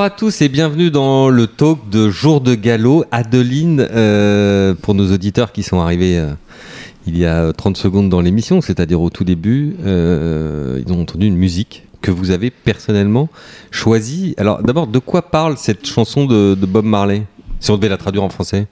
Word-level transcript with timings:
Bonjour 0.00 0.14
à 0.14 0.16
tous 0.16 0.40
et 0.40 0.48
bienvenue 0.48 0.90
dans 0.90 1.28
le 1.28 1.46
talk 1.46 1.90
de 1.90 2.08
Jour 2.08 2.40
de 2.40 2.54
Galop. 2.54 3.04
Adeline, 3.10 3.86
euh, 3.90 4.72
pour 4.72 4.94
nos 4.94 5.12
auditeurs 5.12 5.52
qui 5.52 5.62
sont 5.62 5.78
arrivés 5.78 6.18
euh, 6.18 6.30
il 7.06 7.18
y 7.18 7.26
a 7.26 7.52
30 7.52 7.76
secondes 7.76 8.08
dans 8.08 8.22
l'émission, 8.22 8.62
c'est-à-dire 8.62 9.02
au 9.02 9.10
tout 9.10 9.24
début, 9.24 9.76
euh, 9.84 10.82
ils 10.86 10.90
ont 10.90 11.02
entendu 11.02 11.26
une 11.26 11.36
musique 11.36 11.86
que 12.00 12.10
vous 12.10 12.30
avez 12.30 12.50
personnellement 12.50 13.28
choisie. 13.70 14.34
Alors 14.38 14.62
d'abord, 14.62 14.86
de 14.86 14.98
quoi 14.98 15.20
parle 15.20 15.58
cette 15.58 15.86
chanson 15.86 16.24
de, 16.24 16.54
Bob 16.54 16.86
Marley 16.86 17.24
Si 17.60 17.70
on 17.70 17.76
devait 17.76 17.90
la 17.90 17.98
traduire 17.98 18.24
en 18.24 18.30
français? 18.30 18.68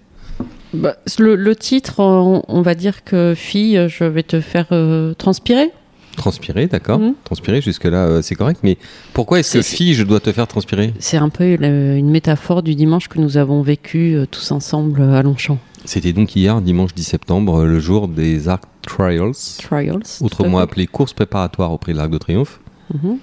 Bah, 0.73 0.97
le, 1.19 1.55
titre, 1.55 2.01
on, 2.01 2.62
va 2.62 2.75
dire 2.75 3.05
que 3.05 3.34
fille, 3.37 3.87
je 3.91 4.05
vais 4.05 4.23
te 4.23 4.41
faire 4.41 4.69
euh, 4.73 5.12
transpirer. 5.12 5.73
Transpirer, 6.19 6.67
d'accord. 6.67 6.99
Mhm. 6.99 7.15
Transpirer, 7.25 7.61
jusque-là, 7.61 8.07
euh, 8.07 8.23
c'est 8.23 8.35
correct. 8.35 8.61
Mais 8.63 8.77
pourquoi 9.15 9.39
est-ce 9.39 9.59
que 9.59 9.63
fille, 9.63 9.95
je 9.95 10.03
dois 10.03 10.21
te 10.21 10.31
faire 10.33 10.47
transpirer 10.47 10.93
C'est 10.99 11.17
un 11.17 11.29
peu 11.29 11.45
une, 11.55 11.65
une 11.65 12.11
métaphore 12.11 12.63
du 12.63 12.75
dimanche 12.75 13.09
que 13.09 13.19
nous 13.19 13.37
avons 13.37 13.63
vécu 13.63 14.15
euh, 14.15 14.27
tous 14.31 14.51
ensemble 14.51 15.01
à 15.03 15.23
Longchamp. 15.23 15.59
C'était 15.85 16.12
donc 16.12 16.35
hier, 16.37 16.61
dimanche 16.61 16.93
10 16.95 17.05
septembre, 17.05 17.65
le 17.65 17.79
jour 17.81 18.09
des 18.09 18.49
Arc 18.49 18.65
Trials, 18.83 19.33
Trials. 19.62 20.03
autrement 20.21 20.59
appelé 20.59 20.87
course 20.87 21.12
préparatoire 21.12 21.73
au 21.73 21.79
prix 21.79 21.93
de 21.93 21.99
l'Arc 21.99 22.11
de 22.11 22.19
Triomphe. 22.19 22.61
Mhm. 22.93 23.19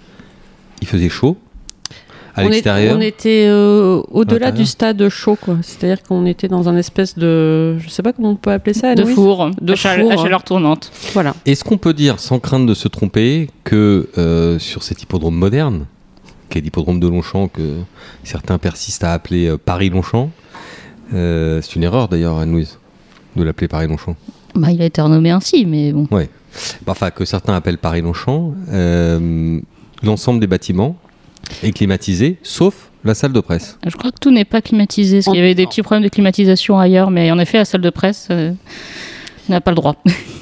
Il 0.81 0.88
faisait 0.88 1.09
chaud 1.09 1.38
à 2.35 2.44
on, 2.44 2.48
est- 2.48 2.49
l'extérieur. 2.49 2.98
on 2.98 3.02
était 3.02 3.45
euh, 3.48 4.02
au-delà 4.11 4.52
du 4.52 4.66
stade 4.66 5.08
chaud, 5.09 5.38
quoi. 5.39 5.58
C'est-à-dire 5.61 6.03
qu'on 6.03 6.25
était 6.25 6.47
dans 6.47 6.67
un 6.69 6.75
espèce 6.78 7.17
de, 7.17 7.78
je 7.80 7.89
sais 7.89 8.03
pas 8.03 8.14
comment 8.14 8.31
on 8.31 8.36
peut 8.36 8.52
appeler 8.52 8.73
ça, 8.73 8.94
de 8.95 9.05
four, 9.05 9.52
De 9.61 9.73
à 9.73 9.75
chale- 9.75 10.02
four, 10.02 10.11
à 10.11 10.17
chaleur 10.17 10.44
tournante. 10.44 10.91
Voilà. 11.13 11.33
Est-ce 11.45 11.63
qu'on 11.63 11.78
peut 11.78 11.94
dire, 11.94 12.19
sans 12.19 12.39
crainte 12.39 12.66
de 12.66 12.73
se 12.73 12.88
tromper, 12.88 13.50
que 13.63 14.09
euh, 14.17 14.59
sur 14.59 14.83
cet 14.83 15.02
hippodrome 15.02 15.36
moderne, 15.36 15.86
qui 16.50 16.58
est 16.58 16.61
l'hippodrome 16.61 17.00
de 17.00 17.08
Longchamp, 17.08 17.47
que 17.47 17.75
certains 18.23 18.58
persistent 18.58 19.03
à 19.06 19.13
appeler 19.13 19.47
euh, 19.47 19.58
Paris-Longchamp, 19.58 20.30
euh, 21.13 21.61
c'est 21.61 21.75
une 21.75 21.83
erreur 21.83 22.08
d'ailleurs, 22.08 22.38
Anne-Louise, 22.38 22.78
de 23.36 23.44
l'appeler 23.44 23.67
Paris-Longchamp. 23.67 24.16
Bah, 24.56 24.72
il 24.72 24.81
a 24.81 24.86
été 24.86 25.02
renommé 25.02 25.31
ainsi, 25.31 25.66
mais 25.66 25.91
bon. 25.91 26.08
Bah, 26.11 26.23
Enfin, 26.88 27.11
que 27.11 27.25
certains 27.25 27.53
appellent 27.56 27.78
Paris-Longchamp, 27.78 28.53
euh, 28.72 29.59
l'ensemble 30.03 30.39
des 30.39 30.47
bâtiments 30.47 30.95
est 31.63 31.71
climatisé, 31.71 32.38
sauf 32.43 32.89
la 33.03 33.13
salle 33.13 33.33
de 33.33 33.39
presse. 33.39 33.77
Je 33.85 33.95
crois 33.95 34.11
que 34.11 34.19
tout 34.19 34.31
n'est 34.31 34.45
pas 34.45 34.61
climatisé. 34.61 35.17
Parce 35.17 35.27
qu'il 35.27 35.35
y 35.35 35.39
avait 35.39 35.55
des 35.55 35.67
petits 35.67 35.81
problèmes 35.81 36.03
de 36.03 36.09
climatisation 36.09 36.79
ailleurs, 36.79 37.11
mais 37.11 37.31
en 37.31 37.39
effet, 37.39 37.57
la 37.57 37.65
salle 37.65 37.81
de 37.81 37.89
presse 37.89 38.27
euh, 38.31 38.51
n'a 39.49 39.61
pas 39.61 39.71
le 39.71 39.75
droit. 39.75 39.95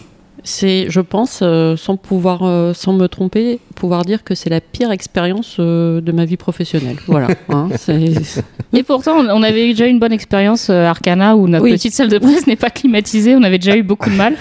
C'est, 0.45 0.87
je 0.89 0.99
pense, 0.99 1.39
euh, 1.41 1.77
sans 1.77 1.95
pouvoir, 1.95 2.41
euh, 2.43 2.73
sans 2.73 2.91
me 2.91 3.07
tromper, 3.07 3.59
pouvoir 3.75 4.03
dire 4.03 4.25
que 4.25 4.35
c'est 4.35 4.49
la 4.49 4.59
pire 4.59 4.91
expérience 4.91 5.55
euh, 5.59 6.01
de 6.01 6.11
ma 6.11 6.25
vie 6.25 6.35
professionnelle. 6.35 6.97
Voilà. 7.07 7.27
hein, 7.49 7.69
c'est- 7.77 8.43
Et 8.73 8.83
pourtant, 8.83 9.13
on 9.19 9.41
avait 9.41 9.67
déjà 9.67 9.87
eu 9.87 9.89
une 9.89 9.99
bonne 9.99 10.11
expérience 10.11 10.69
à 10.69 10.89
Arcana 10.89 11.37
où 11.37 11.47
notre 11.47 11.63
Oui. 11.63 11.71
petite 11.71 11.93
salle 11.93 12.09
de 12.09 12.17
presse 12.17 12.45
n'est 12.47 12.57
pas 12.57 12.69
climatisée. 12.69 13.35
On 13.37 13.43
avait 13.43 13.57
déjà 13.57 13.77
eu 13.77 13.83
beaucoup 13.83 14.09
de 14.09 14.15
mal. 14.15 14.35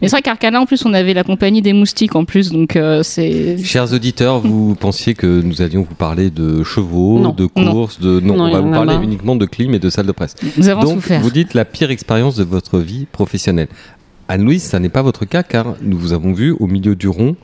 Mais 0.00 0.06
c'est 0.06 0.10
vrai 0.12 0.22
qu'Arcana, 0.22 0.60
en 0.60 0.66
plus, 0.66 0.84
on 0.86 0.94
avait 0.94 1.12
la 1.12 1.24
compagnie 1.24 1.60
des 1.60 1.72
moustiques 1.72 2.14
en 2.14 2.24
plus. 2.24 2.52
Donc, 2.52 2.76
euh, 2.76 3.02
c'est. 3.02 3.58
Chers 3.64 3.92
auditeurs, 3.92 4.38
vous 4.38 4.76
pensiez 4.76 5.14
que 5.14 5.40
nous 5.42 5.60
allions 5.60 5.82
vous 5.88 5.96
parler 5.96 6.30
de 6.30 6.62
chevaux, 6.62 7.18
Non. 7.18 7.32
de 7.32 7.46
courses, 7.46 7.98
de 7.98 8.20
non, 8.20 8.36
Non, 8.36 8.44
on 8.44 8.50
va 8.52 8.60
vous 8.60 8.68
a 8.68 8.72
parler 8.84 8.94
uniquement 9.02 9.34
de 9.34 9.44
clim 9.46 9.74
et 9.74 9.80
de 9.80 9.90
salle 9.90 10.06
de 10.06 10.12
presse. 10.12 10.36
Nous 10.56 10.68
avons 10.68 10.82
Donc, 10.82 10.94
souffert. 11.02 11.20
vous 11.20 11.30
dites 11.30 11.54
la 11.54 11.64
pire 11.64 11.90
expérience 11.90 12.36
de 12.36 12.44
votre 12.44 12.78
vie 12.78 13.06
professionnelle. 13.10 13.68
Anne-Louise, 14.28 14.62
ça 14.62 14.78
n'est 14.78 14.88
pas 14.88 15.02
votre 15.02 15.24
cas 15.24 15.42
car 15.42 15.74
nous 15.82 15.98
vous 15.98 16.12
avons 16.12 16.32
vu 16.32 16.52
au 16.58 16.66
milieu 16.66 16.94
du 16.94 17.08
rond. 17.08 17.36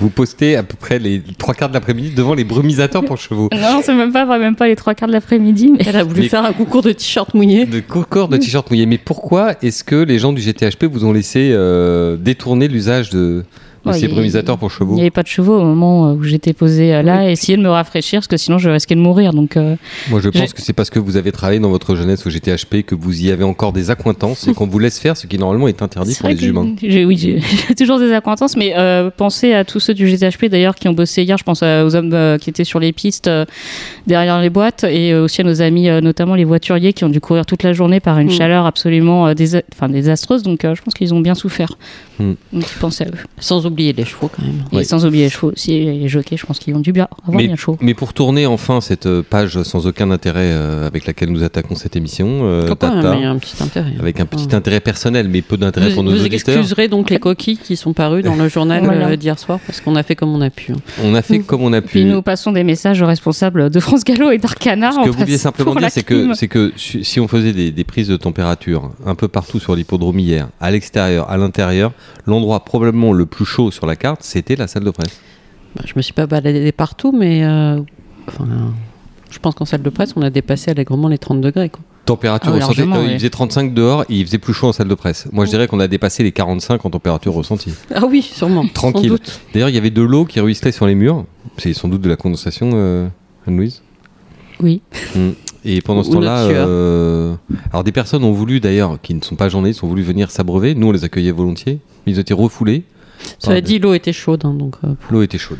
Vous 0.00 0.10
postez 0.10 0.56
à 0.56 0.64
peu 0.64 0.74
près 0.76 0.98
les 0.98 1.22
trois 1.38 1.54
quarts 1.54 1.68
de 1.68 1.74
l'après-midi 1.74 2.10
devant 2.10 2.34
les 2.34 2.42
brumisateurs 2.42 3.04
pour 3.04 3.16
chevaux. 3.16 3.48
Non, 3.52 3.80
c'est 3.82 3.94
même 3.94 4.12
pas, 4.12 4.26
même 4.38 4.56
pas 4.56 4.66
les 4.66 4.74
trois 4.74 4.94
quarts 4.94 5.06
de 5.08 5.12
l'après-midi. 5.12 5.72
Mais... 5.78 5.84
Elle 5.86 5.96
a 5.96 6.02
voulu 6.02 6.22
Mais- 6.22 6.28
faire 6.28 6.44
un 6.44 6.52
concours 6.52 6.82
de 6.82 6.90
t-shirt 6.92 7.32
mouillé. 7.34 7.64
De 7.64 7.80
concours 7.80 8.28
de 8.28 8.36
t-shirts 8.36 8.70
mouillés. 8.70 8.86
Mais 8.86 8.98
pourquoi 8.98 9.54
est-ce 9.62 9.84
que 9.84 9.94
les 9.96 10.18
gens 10.18 10.32
du 10.32 10.40
GTHP 10.42 10.84
vous 10.84 11.04
ont 11.04 11.12
laissé 11.12 11.50
euh, 11.52 12.16
détourner 12.16 12.66
l'usage 12.66 13.10
de, 13.10 13.44
de 13.84 13.90
Ouais, 13.90 13.98
ces 13.98 14.06
il- 14.06 14.10
brumisateurs 14.10 14.58
pour 14.58 14.70
Il 14.70 14.74
chevaux 14.74 14.94
n'y 14.94 15.00
avait 15.02 15.10
pas 15.10 15.22
de 15.22 15.28
chevaux 15.28 15.56
au 15.58 15.64
moment 15.64 16.12
où 16.12 16.22
j'étais 16.22 16.52
posée 16.52 16.94
euh, 16.94 17.02
là 17.02 17.28
et 17.28 17.32
essayer 17.32 17.56
de 17.56 17.62
me 17.62 17.68
rafraîchir 17.68 18.18
parce 18.20 18.26
que 18.26 18.36
sinon 18.36 18.58
je 18.58 18.68
risquais 18.70 18.94
de 18.94 19.00
mourir. 19.00 19.32
Donc, 19.32 19.56
euh, 19.56 19.76
Moi, 20.10 20.20
je 20.20 20.28
pense 20.30 20.52
que 20.52 20.60
c'est 20.62 20.72
parce 20.72 20.90
que 20.90 20.98
vous 20.98 21.16
avez 21.16 21.32
travaillé 21.32 21.60
dans 21.60 21.70
votre 21.70 21.94
jeunesse 21.94 22.26
au 22.26 22.30
GTHP 22.30 22.82
que 22.84 22.94
vous 22.94 23.22
y 23.22 23.30
avez 23.30 23.44
encore 23.44 23.72
des 23.72 23.90
accointances 23.90 24.46
et 24.48 24.52
qu'on 24.54 24.66
vous 24.66 24.78
laisse 24.78 24.98
faire 24.98 25.16
ce 25.16 25.26
qui 25.26 25.38
normalement 25.38 25.68
est 25.68 25.82
interdit 25.82 26.16
pour 26.18 26.28
les 26.28 26.44
humains. 26.46 26.74
j'ai- 26.82 27.04
Oui, 27.04 27.16
j'ai 27.16 27.40
toujours 27.74 27.98
des 27.98 28.12
acquaintances, 28.12 28.56
mais 28.56 28.74
euh, 28.76 29.10
pensez 29.16 29.52
à 29.54 29.64
tous 29.64 29.80
ceux 29.80 29.94
du 29.94 30.06
GTHP 30.08 30.46
d'ailleurs 30.46 30.74
qui 30.74 30.88
ont 30.88 30.92
bossé 30.92 31.22
hier. 31.22 31.38
Je 31.38 31.44
pense 31.44 31.62
aux 31.62 31.94
hommes 31.96 32.12
euh, 32.12 32.38
qui 32.38 32.50
étaient 32.50 32.64
sur 32.64 32.80
les 32.80 32.92
pistes 32.92 33.28
euh, 33.28 33.44
derrière 34.06 34.40
les 34.40 34.50
boîtes 34.50 34.84
et 34.84 35.12
euh, 35.12 35.24
aussi 35.24 35.40
à 35.40 35.44
nos 35.44 35.62
amis, 35.62 35.88
euh, 35.88 36.00
notamment 36.00 36.34
les 36.34 36.44
voituriers 36.44 36.92
qui 36.92 37.04
ont 37.04 37.08
dû 37.08 37.20
courir 37.20 37.46
toute 37.46 37.62
la 37.62 37.72
journée 37.72 38.00
par 38.00 38.18
une 38.18 38.28
Mm. 38.28 38.32
chaleur 38.32 38.66
absolument 38.66 39.26
euh, 39.28 39.32
désa- 39.34 39.62
désastreuse. 39.88 40.42
Donc 40.42 40.64
euh, 40.64 40.74
je 40.74 40.82
pense 40.82 40.94
qu'ils 40.94 41.14
ont 41.14 41.20
bien 41.20 41.34
souffert. 41.34 41.78
Mm. 42.18 42.32
Donc 42.52 42.64
pensez 42.80 43.04
à 43.04 43.08
eux. 43.08 43.12
Sans 43.38 43.64
oublier 43.68 43.92
les 43.92 44.04
chevaux 44.04 44.28
quand 44.34 44.42
même. 44.42 44.62
Et 44.72 44.84
sans 44.84 45.06
oublier 45.06 45.24
les 45.24 45.30
chevaux 45.30 45.52
aussi, 45.52 45.84
les 45.84 46.08
jockeys, 46.08 46.36
je 46.36 46.44
pense 46.46 46.58
qu'ils 46.58 46.74
ont 46.74 46.80
dû 46.80 46.92
bien 46.92 47.08
avoir 47.22 47.36
Mais, 47.38 47.46
bien 47.46 47.56
chaud. 47.56 47.76
mais 47.80 47.94
pour 47.94 48.12
tourner 48.12 48.46
enfin 48.46 48.80
cette 48.80 49.06
euh, 49.06 49.22
page 49.28 49.62
sans 49.62 49.86
aucun 49.86 50.10
intérêt 50.10 50.50
euh, 50.52 50.86
avec 50.86 51.06
laquelle 51.06 51.30
nous 51.30 51.42
attaquons 51.42 51.74
cette 51.74 51.96
émission, 51.96 52.40
euh, 52.42 52.66
Tata, 52.68 53.14
Mais 53.16 53.24
un 53.24 53.38
petit 53.38 53.62
intérêt. 53.62 53.92
avec 53.98 54.20
un 54.20 54.26
petit 54.26 54.54
intérêt 54.54 54.80
personnel, 54.80 55.28
mais 55.28 55.42
peu 55.42 55.56
d'intérêt 55.56 55.88
Vous, 55.90 55.94
pour 55.96 56.04
nos 56.04 56.10
vous 56.12 56.24
auditeurs. 56.24 56.56
excuserez 56.56 56.88
donc 56.88 57.10
les 57.10 57.18
coquilles 57.18 57.58
qui 57.58 57.76
sont 57.76 57.92
parues 57.92 58.22
dans 58.22 58.34
le 58.36 58.48
journal 58.48 58.84
Voilà. 58.84 59.16
d'hier 59.16 59.38
soir 59.38 59.58
parce 59.66 59.80
qu'on 59.80 59.96
a 59.96 60.02
fait 60.02 60.16
comme 60.16 60.34
on 60.34 60.40
a 60.40 60.50
pu. 60.50 60.72
hein. 60.72 60.76
On 61.04 61.14
a 61.14 61.22
fait 61.22 61.38
Mm. 61.38 61.44
comme 61.44 61.62
on 61.62 61.72
a 61.72 61.80
Puis 61.80 62.02
pu. 62.02 62.04
nous 62.08 62.22
passons 62.22 62.52
des 62.52 62.64
messages 62.64 63.00
aux 63.02 63.06
responsables 63.06 63.70
de 63.70 63.80
France 63.80 64.04
Gallo 64.04 64.30
et 64.30 64.38
d'Arcana. 64.38 64.92
Ce 64.92 65.04
que 65.04 65.10
vous 65.10 65.18
vouliez 65.18 65.38
simplement 65.38 65.74
dire, 65.74 65.90
c'est 65.90 66.02
que, 66.02 66.34
c'est 66.34 66.48
que 66.48 66.72
si 66.76 67.04
si 67.04 67.20
on 67.20 67.28
faisait 67.28 67.52
des, 67.52 67.70
des 67.70 67.84
prises 67.84 68.08
de 68.08 68.16
température 68.16 68.90
un 69.06 69.14
peu 69.14 69.28
partout 69.28 69.60
sur 69.60 69.74
l'hippodrome 69.76 70.18
hier, 70.18 70.48
à 70.60 70.70
l'extérieur, 70.70 71.30
à 71.30 71.36
l'intérieur, 71.36 71.92
l'endroit 72.26 72.64
probablement 72.64 73.12
le 73.12 73.26
plus 73.26 73.44
chaud 73.44 73.57
sur 73.70 73.86
la 73.86 73.96
carte, 73.96 74.22
c'était 74.22 74.56
la 74.56 74.66
salle 74.66 74.84
de 74.84 74.90
presse. 74.90 75.20
Bah, 75.76 75.82
je 75.84 75.92
me 75.96 76.02
suis 76.02 76.12
pas 76.14 76.26
baladée 76.26 76.72
partout, 76.72 77.12
mais 77.12 77.44
euh, 77.44 77.80
enfin, 78.26 78.46
je 79.30 79.38
pense 79.38 79.54
qu'en 79.54 79.64
salle 79.64 79.82
de 79.82 79.90
presse, 79.90 80.14
on 80.16 80.22
a 80.22 80.30
dépassé 80.30 80.70
allègrement 80.70 81.08
les 81.08 81.18
30 81.18 81.40
degrés. 81.40 81.68
Quoi. 81.68 81.80
Température 82.06 82.52
Ah 82.52 82.56
ressentie. 82.56 82.78
largement, 82.80 82.96
euh, 83.04 83.10
Il 83.10 83.18
faisait 83.18 83.28
35 83.30 83.74
dehors 83.74 84.02
et 84.08 84.14
il 84.14 84.24
faisait 84.24 84.38
plus 84.38 84.54
chaud 84.54 84.68
en 84.68 84.72
salle 84.72 84.88
de 84.88 84.94
presse. 84.94 85.28
Moi, 85.30 85.44
je 85.44 85.50
dirais 85.50 85.66
qu'on 85.68 85.80
a 85.80 85.88
dépassé 85.88 86.22
les 86.22 86.32
45 86.32 86.84
en 86.86 86.90
température 86.90 87.34
ressentie. 87.34 87.74
Ah 87.94 88.06
oui, 88.08 88.22
sûrement. 88.22 88.66
Tranquille. 88.74 89.18
D'ailleurs, 89.52 89.68
il 89.68 89.74
y 89.74 89.78
avait 89.78 89.90
de 89.90 90.02
l'eau 90.02 90.24
qui 90.24 90.40
ruisselait 90.40 90.72
sur 90.72 90.86
les 90.86 90.94
murs. 90.94 91.26
C'est 91.58 91.74
sans 91.74 91.88
doute 91.88 92.00
de 92.00 92.08
la 92.08 92.16
condensation, 92.16 92.70
euh, 92.72 93.08
Anne-Louise. 93.46 93.82
Oui. 94.60 94.80
Mm. 95.14 95.30
Et 95.64 95.82
pendant 95.82 96.02
ce 96.02 96.10
temps-là, 96.12 96.44
euh, 96.44 97.34
alors 97.72 97.84
des 97.84 97.92
personnes 97.92 98.24
ont 98.24 98.32
voulu 98.32 98.58
d'ailleurs, 98.60 98.98
qui 99.02 99.12
ne 99.12 99.20
sont 99.22 99.36
pas 99.36 99.50
journalistes, 99.50 99.82
ont 99.82 99.88
voulu 99.88 100.02
venir 100.02 100.30
s'abreuver. 100.30 100.74
Nous, 100.74 100.86
on 100.86 100.92
les 100.92 101.04
accueillait 101.04 101.32
volontiers. 101.32 101.80
mais 102.06 102.12
Ils 102.12 102.18
ont 102.18 102.22
été 102.22 102.32
refoulés. 102.32 102.84
Cela 103.38 103.60
dit, 103.60 103.78
l'eau 103.78 103.94
était 103.94 104.12
chaude, 104.12 104.42
hein, 104.44 104.54
donc 104.54 104.76
euh, 104.84 104.94
L'eau 105.10 105.22
était 105.22 105.38
chaude. 105.38 105.58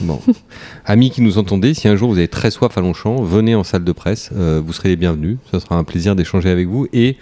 Bon. 0.00 0.20
Amis 0.84 1.10
qui 1.10 1.22
nous 1.22 1.38
entendez, 1.38 1.74
si 1.74 1.88
un 1.88 1.96
jour 1.96 2.10
vous 2.10 2.18
avez 2.18 2.28
très 2.28 2.50
soif 2.50 2.76
à 2.76 2.80
Longchamp, 2.80 3.22
venez 3.22 3.54
en 3.54 3.64
salle 3.64 3.84
de 3.84 3.92
presse. 3.92 4.30
euh, 4.36 4.60
vous 4.64 4.72
serez 4.72 4.90
les 4.90 4.96
bienvenus. 4.96 5.38
Ce 5.52 5.58
sera 5.58 5.76
un 5.76 5.84
plaisir 5.84 6.16
d'échanger 6.16 6.50
avec 6.50 6.68
vous 6.68 6.86
et 6.92 7.16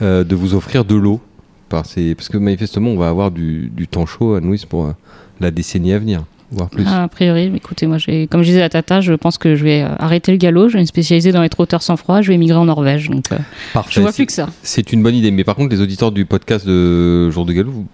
euh, 0.00 0.24
de 0.24 0.34
vous 0.34 0.54
offrir 0.54 0.84
de 0.84 0.94
l'eau. 0.94 1.20
Parce 1.68 1.94
que 1.94 2.36
manifestement, 2.36 2.90
on 2.90 2.98
va 2.98 3.08
avoir 3.08 3.30
du, 3.30 3.70
du 3.74 3.88
temps 3.88 4.04
chaud 4.04 4.34
à 4.34 4.40
Louise 4.40 4.66
pour 4.66 4.92
la 5.40 5.50
décennie 5.50 5.92
à 5.94 5.98
venir, 5.98 6.24
voire 6.52 6.70
plus. 6.70 6.84
Ah, 6.86 7.04
a 7.04 7.08
priori, 7.08 7.50
mais 7.50 7.56
écoutez, 7.56 7.86
moi, 7.86 7.98
j'ai- 7.98 8.26
comme 8.26 8.42
je 8.42 8.48
disais 8.48 8.62
à 8.62 8.68
Tata, 8.68 9.00
je 9.00 9.12
pense 9.14 9.38
que 9.38 9.56
je 9.56 9.64
vais 9.64 9.82
euh, 9.82 9.88
arrêter 9.98 10.32
le 10.32 10.38
galop, 10.38 10.68
je 10.68 10.74
vais 10.74 10.80
me 10.80 10.86
spécialiser 10.86 11.32
dans 11.32 11.42
les 11.42 11.48
trotteurs 11.48 11.82
sans 11.82 11.96
froid, 11.96 12.20
je 12.22 12.28
vais 12.30 12.36
migrer 12.38 12.56
en 12.58 12.64
Norvège. 12.66 13.08
Donc, 13.10 13.24
euh, 13.32 13.38
Parfait. 13.72 13.90
je 13.94 14.00
vois 14.00 14.12
C'est- 14.12 14.16
plus 14.16 14.26
que 14.26 14.32
ça. 14.32 14.48
C'est 14.62 14.92
une 14.92 15.02
bonne 15.02 15.14
idée. 15.14 15.30
Mais 15.30 15.44
par 15.44 15.54
contre, 15.56 15.70
les 15.74 15.80
auditeurs 15.80 16.12
du 16.12 16.24
podcast 16.26 16.66
de 16.66 17.30
Jour 17.30 17.44
de 17.46 17.52
Galop 17.52 17.72
vous- 17.72 17.86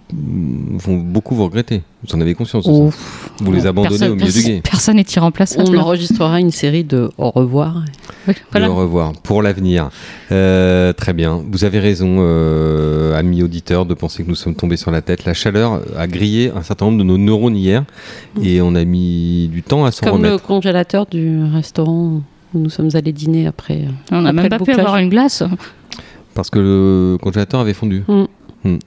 vont 0.79 0.97
beaucoup 0.97 1.35
vous 1.35 1.45
regretter. 1.45 1.83
Vous 2.07 2.15
en 2.17 2.21
avez 2.21 2.35
conscience 2.35 2.65
Oh, 2.69 2.91
Vous 3.41 3.53
les 3.53 3.67
abandonnez 3.67 3.91
personne- 3.99 4.13
au 4.13 4.15
milieu 4.15 4.27
du 4.27 4.33
personne- 4.33 4.53
guet. 4.55 4.61
Personne 4.63 4.97
n'est 4.97 5.07
irremplaçable. 5.17 5.69
on 5.77 5.79
enregistrera 5.79 6.39
une 6.41 6.51
série 6.53 6.85
de 6.85 7.11
au 7.19 7.31
revoir. 7.31 7.83
Voilà. 8.51 8.71
Au 8.71 8.75
revoir 8.75 9.13
pour 9.13 9.43
l'avenir. 9.43 9.91
Euh, 10.33 10.93
très 10.93 11.13
bien. 11.13 11.43
Vous 11.51 11.65
avez 11.65 11.79
raison, 11.79 12.17
euh, 12.21 13.17
amis 13.19 13.43
auditeurs, 13.43 13.87
de 13.87 13.95
penser 13.95 14.23
que 14.25 14.29
nous 14.29 14.35
sommes 14.35 14.55
tombés 14.55 14.77
sur 14.77 14.91
la 14.91 15.03
tête. 15.03 15.25
La 15.25 15.35
chaleur 15.35 15.81
a 15.97 16.07
grillé 16.07 16.51
un 16.55 16.63
certain 16.63 16.87
nombre 16.87 16.99
de 16.99 17.05
nos 17.05 17.19
neurones 17.19 17.57
hier 17.57 17.85
et 18.43 18.61
on 18.61 18.75
a 18.75 18.85
mis 18.85 19.49
du 19.49 19.63
temps 19.63 19.85
à 19.85 19.91
s'en 19.93 20.07
Comme 20.11 20.23
le 20.23 20.29
remettre. 20.29 20.45
congélateur 20.45 21.07
du 21.07 21.43
restaurant 21.53 22.23
où 22.55 22.59
nous 22.59 22.71
sommes 22.71 22.91
allés 22.95 23.13
dîner 23.13 23.47
après. 23.47 23.85
euh, 23.85 23.91
On 24.17 24.23
n'a 24.23 24.33
même 24.33 24.45
le 24.45 24.51
pas 24.51 24.59
pu 24.59 24.73
avoir 24.73 24.97
une 24.99 25.09
glace. 25.11 25.43
Parce 26.35 26.51
que 26.51 26.59
le 26.59 27.19
congélateur 27.21 27.61
avait 27.61 27.75
fondu. 27.75 28.05
Mm. 28.09 28.25
Mm. 28.65 28.79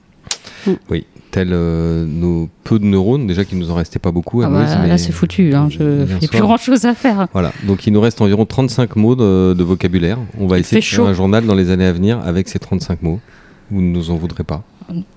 Mm. 0.66 0.72
Oui, 0.90 1.04
tel 1.32 1.48
euh, 1.52 2.04
nos 2.06 2.48
peu 2.62 2.78
de 2.78 2.84
neurones, 2.84 3.26
déjà 3.26 3.44
qu'il 3.44 3.58
nous 3.58 3.70
en 3.72 3.74
restait 3.74 3.98
pas 3.98 4.12
beaucoup. 4.12 4.42
Ah 4.42 4.48
bah, 4.48 4.86
là, 4.86 4.98
c'est 4.98 5.10
foutu. 5.10 5.52
Hein. 5.54 5.66
Je 5.70 5.78
Hier 5.82 6.06
n'ai 6.20 6.28
plus 6.28 6.38
soir. 6.38 6.42
grand 6.42 6.56
chose 6.58 6.84
à 6.84 6.94
faire. 6.94 7.26
Voilà, 7.32 7.52
donc 7.66 7.86
il 7.88 7.92
nous 7.92 8.00
reste 8.00 8.20
environ 8.20 8.46
35 8.46 8.94
mots 8.96 9.16
de, 9.16 9.54
de 9.54 9.64
vocabulaire. 9.64 10.18
On 10.38 10.46
va 10.46 10.58
Il 10.58 10.60
essayer 10.60 10.80
de 10.80 10.84
faire 10.84 10.98
chaud. 10.98 11.06
un 11.06 11.14
journal 11.14 11.44
dans 11.46 11.54
les 11.56 11.70
années 11.70 11.86
à 11.86 11.92
venir 11.92 12.20
avec 12.24 12.48
ces 12.48 12.60
35 12.60 13.02
mots. 13.02 13.18
Vous 13.72 13.80
ne 13.80 13.88
nous 13.90 14.10
en 14.10 14.16
voudrez 14.16 14.44
pas. 14.44 14.62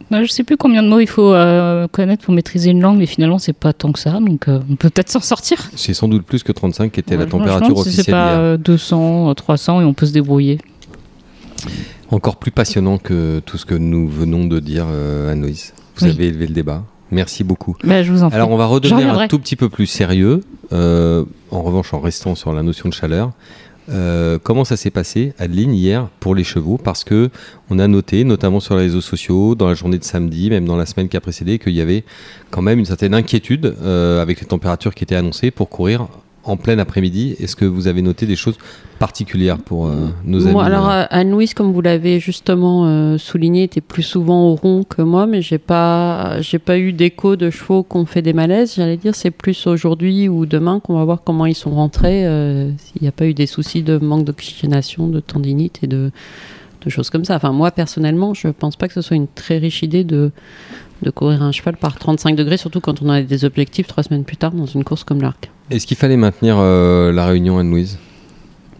Non, 0.09 0.23
je 0.23 0.31
sais 0.31 0.44
plus 0.44 0.56
combien 0.56 0.81
de 0.83 0.88
mots 0.88 1.00
il 1.01 1.07
faut 1.07 1.33
euh, 1.33 1.88
connaître 1.91 2.23
pour 2.23 2.33
maîtriser 2.33 2.69
une 2.69 2.79
langue, 2.81 2.97
mais 2.97 3.07
finalement, 3.07 3.39
c'est 3.39 3.51
pas 3.51 3.73
tant 3.73 3.91
que 3.91 4.00
ça, 4.00 4.11
donc 4.21 4.47
euh, 4.47 4.59
on 4.69 4.75
peut 4.77 4.89
peut-être 4.89 5.09
s'en 5.09 5.19
sortir. 5.19 5.69
C'est 5.75 5.94
sans 5.94 6.07
doute 6.07 6.23
plus 6.23 6.44
que 6.44 6.51
35 6.53 6.91
qui 6.91 7.00
était 7.01 7.15
la 7.15 7.21
Ouais, 7.21 7.25
me 7.25 7.31
température 7.31 7.68
demande 7.69 7.83
si 7.83 7.91
C'est 7.91 7.97
officielle 8.01 8.15
pas 8.15 8.31
hier. 8.31 8.39
euh, 8.39 8.57
200, 8.57 9.29
euh, 9.29 9.33
300 9.33 9.81
et 9.81 9.83
on 9.83 9.94
peut 9.94 10.06
se 10.06 10.13
débrouiller. 10.13 10.59
Encore 12.11 12.38
plus 12.38 12.51
passionnant 12.51 12.97
que 13.00 13.41
tout 13.45 13.57
ce 13.57 13.65
que 13.65 13.73
nous 13.75 14.07
venons 14.07 14.45
de 14.45 14.59
dire, 14.59 14.85
euh, 14.88 15.31
Anne-Louise. 15.33 15.73
Vous 15.97 16.06
Oui. 16.06 16.12
avez 16.12 16.27
élevé 16.27 16.47
le 16.47 16.53
débat. 16.53 16.83
Merci 17.12 17.44
beaucoup. 17.44 17.75
Bah, 17.83 18.03
je 18.03 18.12
vous 18.12 18.24
en 18.24 18.27
prie. 18.30 18.36
Alors 18.36 18.50
on 18.51 18.57
va 18.57 18.65
redevenir 18.65 19.18
un 19.18 19.27
tout 19.27 19.39
petit 19.39 19.56
peu 19.56 19.69
plus 19.69 19.86
sérieux, 19.86 20.42
euh, 20.74 21.24
en 21.51 21.62
revanche 21.62 21.94
en 21.94 22.00
restant 22.00 22.36
sur 22.36 22.51
la 22.53 22.63
notion 22.63 22.89
de 22.89 22.94
chaleur. 22.94 23.31
Euh, 23.88 24.39
comment 24.42 24.65
ça 24.65 24.77
s'est 24.77 24.89
passé, 24.89 25.33
Adeline, 25.38 25.71
hier 25.74 26.07
pour 26.19 26.33
les 26.33 26.44
chevaux? 26.44 26.80
Parce 26.83 27.03
que 27.03 27.30
on 27.69 27.77
a 27.77 27.88
noté, 27.88 28.24
notamment 28.24 28.59
sur 28.59 28.75
les 28.75 28.81
réseaux 28.83 29.01
sociaux, 29.01 29.53
dans 29.53 29.68
la 29.68 29.75
journée 29.75 30.00
de 30.00 30.03
samedi, 30.03 30.50
même 30.50 30.65
dans 30.65 30.75
la 30.75 30.88
semaine 30.88 31.07
qui 31.07 31.15
a 31.18 31.21
précédé, 31.21 31.59
qu'il 31.59 31.74
y 31.74 31.81
avait 31.81 32.03
quand 32.50 32.63
même 32.63 32.80
une 32.80 32.86
certaine 32.86 33.13
inquiétude 33.13 33.75
euh, 33.83 34.21
avec 34.24 34.42
les 34.42 34.47
températures 34.47 34.95
qui 34.95 35.03
étaient 35.03 35.15
annoncées 35.15 35.51
pour 35.51 35.69
courir 35.69 36.07
en 36.45 36.57
plein 36.57 36.77
après-midi. 36.80 37.36
Est-ce 37.39 37.56
que 37.56 37.65
vous 37.65 37.88
avez 37.88 38.01
noté 38.01 38.25
des 38.25 38.36
choses 38.36 38.57
particulières 39.00 39.57
pour 39.57 39.88
euh, 39.88 40.07
nos 40.24 40.47
amis 40.47 40.57
alors, 40.59 40.89
euh, 40.89 41.01
euh, 41.01 41.06
Anne-Louise, 41.09 41.53
comme 41.53 41.74
vous 41.74 41.81
l'avez 41.81 42.19
justement 42.19 42.86
euh, 42.86 43.18
souligné, 43.18 43.63
était 43.63 43.81
plus 43.81 44.03
souvent 44.03 44.50
au 44.50 44.56
rond 44.56 44.83
que 44.83 45.01
moi, 45.01 45.25
mais 45.25 45.42
j'ai 45.42 45.57
pas, 45.57 46.39
j'ai 46.42 46.59
pas 46.59 46.77
eu 46.77 46.94
d'écho 46.94 47.36
de 47.36 47.50
chevaux 47.50 47.83
qui 47.83 47.97
ont 47.97 48.06
fait 48.06 48.21
des 48.21 48.33
malaises. 48.33 48.75
J'allais 48.75 48.97
dire, 48.97 49.15
c'est 49.15 49.31
plus 49.31 49.68
aujourd'hui 49.68 50.30
ou 50.30 50.45
demain 50.45 50.80
qu'on 50.80 50.97
va 50.97 51.03
voir 51.03 51.24
comment 51.24 51.45
ils 51.45 51.56
sont 51.56 51.71
rentrés, 51.71 52.21
s'il 52.77 53.01
n'y 53.01 53.07
a 53.07 53.12
pas 53.12 53.25
eu 53.25 53.33
des 53.33 53.47
soucis 53.47 53.83
de 53.83 53.97
manque 53.97 54.24
d'oxygénation, 54.24 55.07
de 55.07 55.19
tendinite 55.19 55.80
et 55.83 55.88
de, 55.88 56.12
de 56.86 56.89
choses 56.89 57.09
comme 57.09 57.25
ça. 57.25 57.36
Enfin, 57.36 57.51
moi, 57.51 57.71
personnellement, 57.71 58.33
je 58.33 58.47
pense 58.47 58.75
pas 58.75 58.88
que 58.88 58.94
ce 58.94 59.01
soit 59.01 59.18
une 59.18 59.27
très 59.27 59.57
riche 59.57 59.83
idée 59.83 60.03
de, 60.03 60.31
de 61.06 61.12
courir 61.12 61.44
un 61.44 61.52
cheval 61.52 61.78
par 61.78 61.98
35 61.98 62.36
degrés, 62.36 62.57
surtout 62.57 62.81
quand 62.81 63.02
on 63.02 63.10
a 63.10 63.22
des 63.22 63.46
objectifs 63.46 63.88
trois 63.88 64.04
semaines 64.04 64.25
plus 64.25 64.38
tard 64.38 64.52
dans 64.52 64.66
une 64.66 64.84
course 64.84 65.04
comme 65.04 65.22
l'Arc. 65.22 65.52
Est-ce 65.69 65.88
qu'il 65.88 65.98
fallait 65.98 66.18
maintenir 66.18 66.57
euh, 66.60 67.12
la 67.12 67.25
réunion, 67.25 67.60
Anne-Louise 67.60 67.98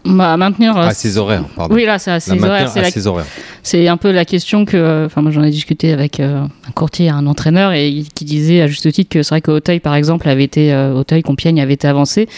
Bah, 0.06 0.36
maintenir. 0.36 0.76
euh, 0.76 0.82
À 0.86 0.94
ses 0.94 1.18
horaires, 1.18 1.44
pardon. 1.56 1.74
Oui, 1.74 1.84
là, 1.84 1.98
c'est 1.98 2.10
à 2.12 2.20
ses 2.20 2.32
horaires. 2.42 2.68
C'est 2.68 2.78
à 2.78 2.82
la 2.82 2.90
ses 2.90 3.06
horaires. 3.06 3.26
C'est 3.62 3.88
un 3.88 3.96
peu 3.96 4.12
la 4.12 4.24
question 4.24 4.64
que, 4.64 5.06
enfin 5.06 5.22
moi 5.22 5.32
j'en 5.32 5.42
ai 5.42 5.50
discuté 5.50 5.92
avec 5.92 6.20
euh, 6.20 6.42
un 6.44 6.70
courtier, 6.72 7.08
un 7.10 7.26
entraîneur, 7.26 7.72
et 7.72 8.04
qui 8.14 8.24
disait 8.24 8.60
à 8.62 8.68
juste 8.68 8.90
titre 8.92 9.10
que 9.10 9.24
c'est 9.24 9.30
vrai 9.30 9.40
que 9.40 9.50
Auteuil 9.50 9.80
par 9.80 9.96
exemple 9.96 10.28
avait 10.28 10.44
été, 10.44 10.72
euh, 10.72 10.94
Auteuil, 10.94 11.22
Compiègne 11.22 11.60
avait 11.60 11.74
été 11.74 11.88
avancé. 11.88 12.28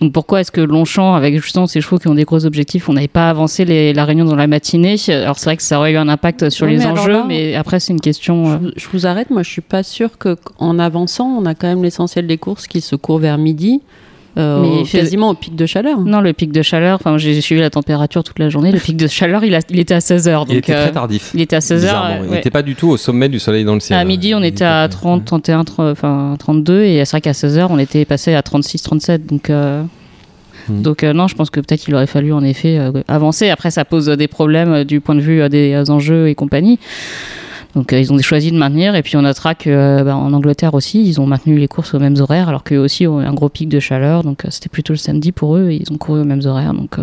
Donc 0.00 0.12
pourquoi 0.12 0.40
est-ce 0.42 0.52
que 0.52 0.60
Longchamp, 0.60 1.14
avec 1.16 1.34
justement 1.42 1.66
ces 1.66 1.80
chevaux 1.80 1.98
qui 1.98 2.06
ont 2.06 2.14
des 2.14 2.22
gros 2.22 2.46
objectifs, 2.46 2.88
on 2.88 2.92
n'avait 2.92 3.08
pas 3.08 3.28
avancé 3.28 3.64
les- 3.64 3.92
la 3.92 4.04
réunion 4.04 4.26
dans 4.26 4.36
la 4.36 4.46
matinée? 4.46 4.94
Alors 5.08 5.38
c'est 5.38 5.46
vrai 5.46 5.56
que 5.56 5.64
ça 5.64 5.78
aurait 5.80 5.92
eu 5.92 5.96
un 5.96 6.08
impact 6.08 6.50
sur 6.50 6.66
les 6.66 6.78
mais 6.78 6.86
enjeux, 6.86 7.12
là, 7.12 7.24
mais 7.26 7.56
après 7.56 7.80
c'est 7.80 7.92
une 7.92 8.00
question. 8.00 8.46
euh, 8.52 8.56
Je 8.60 8.66
vous, 8.66 8.72
je 8.76 8.86
vous 8.92 9.06
arrête, 9.08 9.30
moi 9.30 9.42
je 9.42 9.50
suis 9.50 9.62
pas 9.62 9.82
sûre 9.82 10.18
que 10.18 10.36
en 10.58 10.78
avançant, 10.78 11.26
on 11.26 11.46
a 11.46 11.56
quand 11.56 11.66
même 11.66 11.82
l'essentiel 11.82 12.28
des 12.28 12.38
courses 12.38 12.68
qui 12.68 12.80
se 12.80 12.94
courent 12.94 13.18
vers 13.18 13.38
midi, 13.38 13.80
euh, 14.38 14.60
Mais 14.62 14.68
au- 14.80 14.84
quasiment 14.84 15.30
au 15.30 15.34
pic 15.34 15.56
de 15.56 15.64
chaleur. 15.66 16.00
Non, 16.00 16.20
le 16.20 16.32
pic 16.32 16.52
de 16.52 16.62
chaleur, 16.62 16.96
enfin 16.96 17.16
j'ai 17.18 17.40
suivi 17.40 17.60
la 17.60 17.70
température 17.70 18.22
toute 18.22 18.38
la 18.38 18.48
journée, 18.48 18.70
le 18.72 18.78
pic 18.78 18.96
de 18.96 19.06
chaleur 19.06 19.44
il, 19.44 19.54
a- 19.54 19.60
il 19.70 19.78
était 19.78 19.94
à 19.94 20.00
16h. 20.00 20.32
Donc, 20.40 20.46
Il 20.50 20.56
était 20.58 20.74
euh, 20.74 20.82
très 20.84 20.92
tardif. 20.92 21.30
il 21.34 21.40
était 21.40 21.56
à 21.56 21.60
16h. 21.60 21.74
Bizarrement. 21.80 22.24
Il 22.24 22.30
n'était 22.32 22.50
pas 22.50 22.62
du 22.62 22.74
tout 22.74 22.88
au 22.88 22.96
sommet 22.96 23.28
du 23.28 23.38
soleil 23.38 23.64
dans 23.64 23.74
le 23.74 23.80
ciel. 23.80 23.98
À 23.98 24.04
midi, 24.04 24.34
on 24.34 24.42
était 24.42 24.64
à 24.64 24.86
30, 24.88 25.24
31, 25.24 25.64
30, 25.64 25.90
enfin 25.92 26.36
32, 26.38 26.82
et 26.82 27.04
c'est 27.04 27.10
vrai 27.12 27.20
qu'à 27.20 27.32
16h, 27.32 27.66
on 27.70 27.78
était 27.78 28.04
passé 28.04 28.34
à 28.34 28.42
36, 28.42 28.82
37. 28.82 29.26
Donc, 29.26 29.50
euh, 29.50 29.82
Hmm. 30.68 30.82
donc 30.82 31.04
euh, 31.04 31.12
non, 31.12 31.28
je 31.28 31.36
pense 31.36 31.48
que 31.48 31.60
peut-être 31.60 31.80
qu'il 31.82 31.94
aurait 31.94 32.08
fallu 32.08 32.32
en 32.32 32.42
effet 32.42 32.76
euh, 32.76 32.90
avancer. 33.06 33.50
Après, 33.50 33.70
ça 33.70 33.84
pose 33.84 34.08
euh, 34.08 34.16
des 34.16 34.26
problèmes 34.26 34.72
euh, 34.72 34.84
du 34.84 35.00
point 35.00 35.14
de 35.14 35.20
vue 35.20 35.40
euh, 35.40 35.48
des 35.48 35.72
euh, 35.74 35.84
enjeux 35.92 36.26
et 36.28 36.34
compagnie. 36.34 36.80
Donc, 37.76 37.92
euh, 37.92 38.00
ils 38.00 38.10
ont 38.10 38.18
choisi 38.18 38.50
de 38.50 38.56
maintenir. 38.56 38.94
Et 38.96 39.02
puis, 39.02 39.16
on 39.16 39.22
notera 39.22 39.54
que 39.54 39.68
euh, 39.68 40.02
bah, 40.02 40.16
en 40.16 40.32
Angleterre 40.32 40.72
aussi, 40.72 41.06
ils 41.06 41.20
ont 41.20 41.26
maintenu 41.26 41.58
les 41.58 41.68
courses 41.68 41.92
aux 41.92 41.98
mêmes 41.98 42.16
horaires, 42.18 42.48
alors 42.48 42.64
qu'eux 42.64 42.78
aussi 42.78 43.06
ont 43.06 43.20
eu 43.20 43.24
un 43.24 43.34
gros 43.34 43.50
pic 43.50 43.68
de 43.68 43.78
chaleur. 43.78 44.24
Donc, 44.24 44.44
euh, 44.44 44.48
c'était 44.50 44.70
plutôt 44.70 44.94
le 44.94 44.98
samedi 44.98 45.30
pour 45.30 45.56
eux. 45.56 45.68
Et 45.68 45.82
ils 45.82 45.92
ont 45.92 45.98
couru 45.98 46.22
aux 46.22 46.24
mêmes 46.24 46.40
horaires. 46.46 46.72
Donc, 46.72 46.98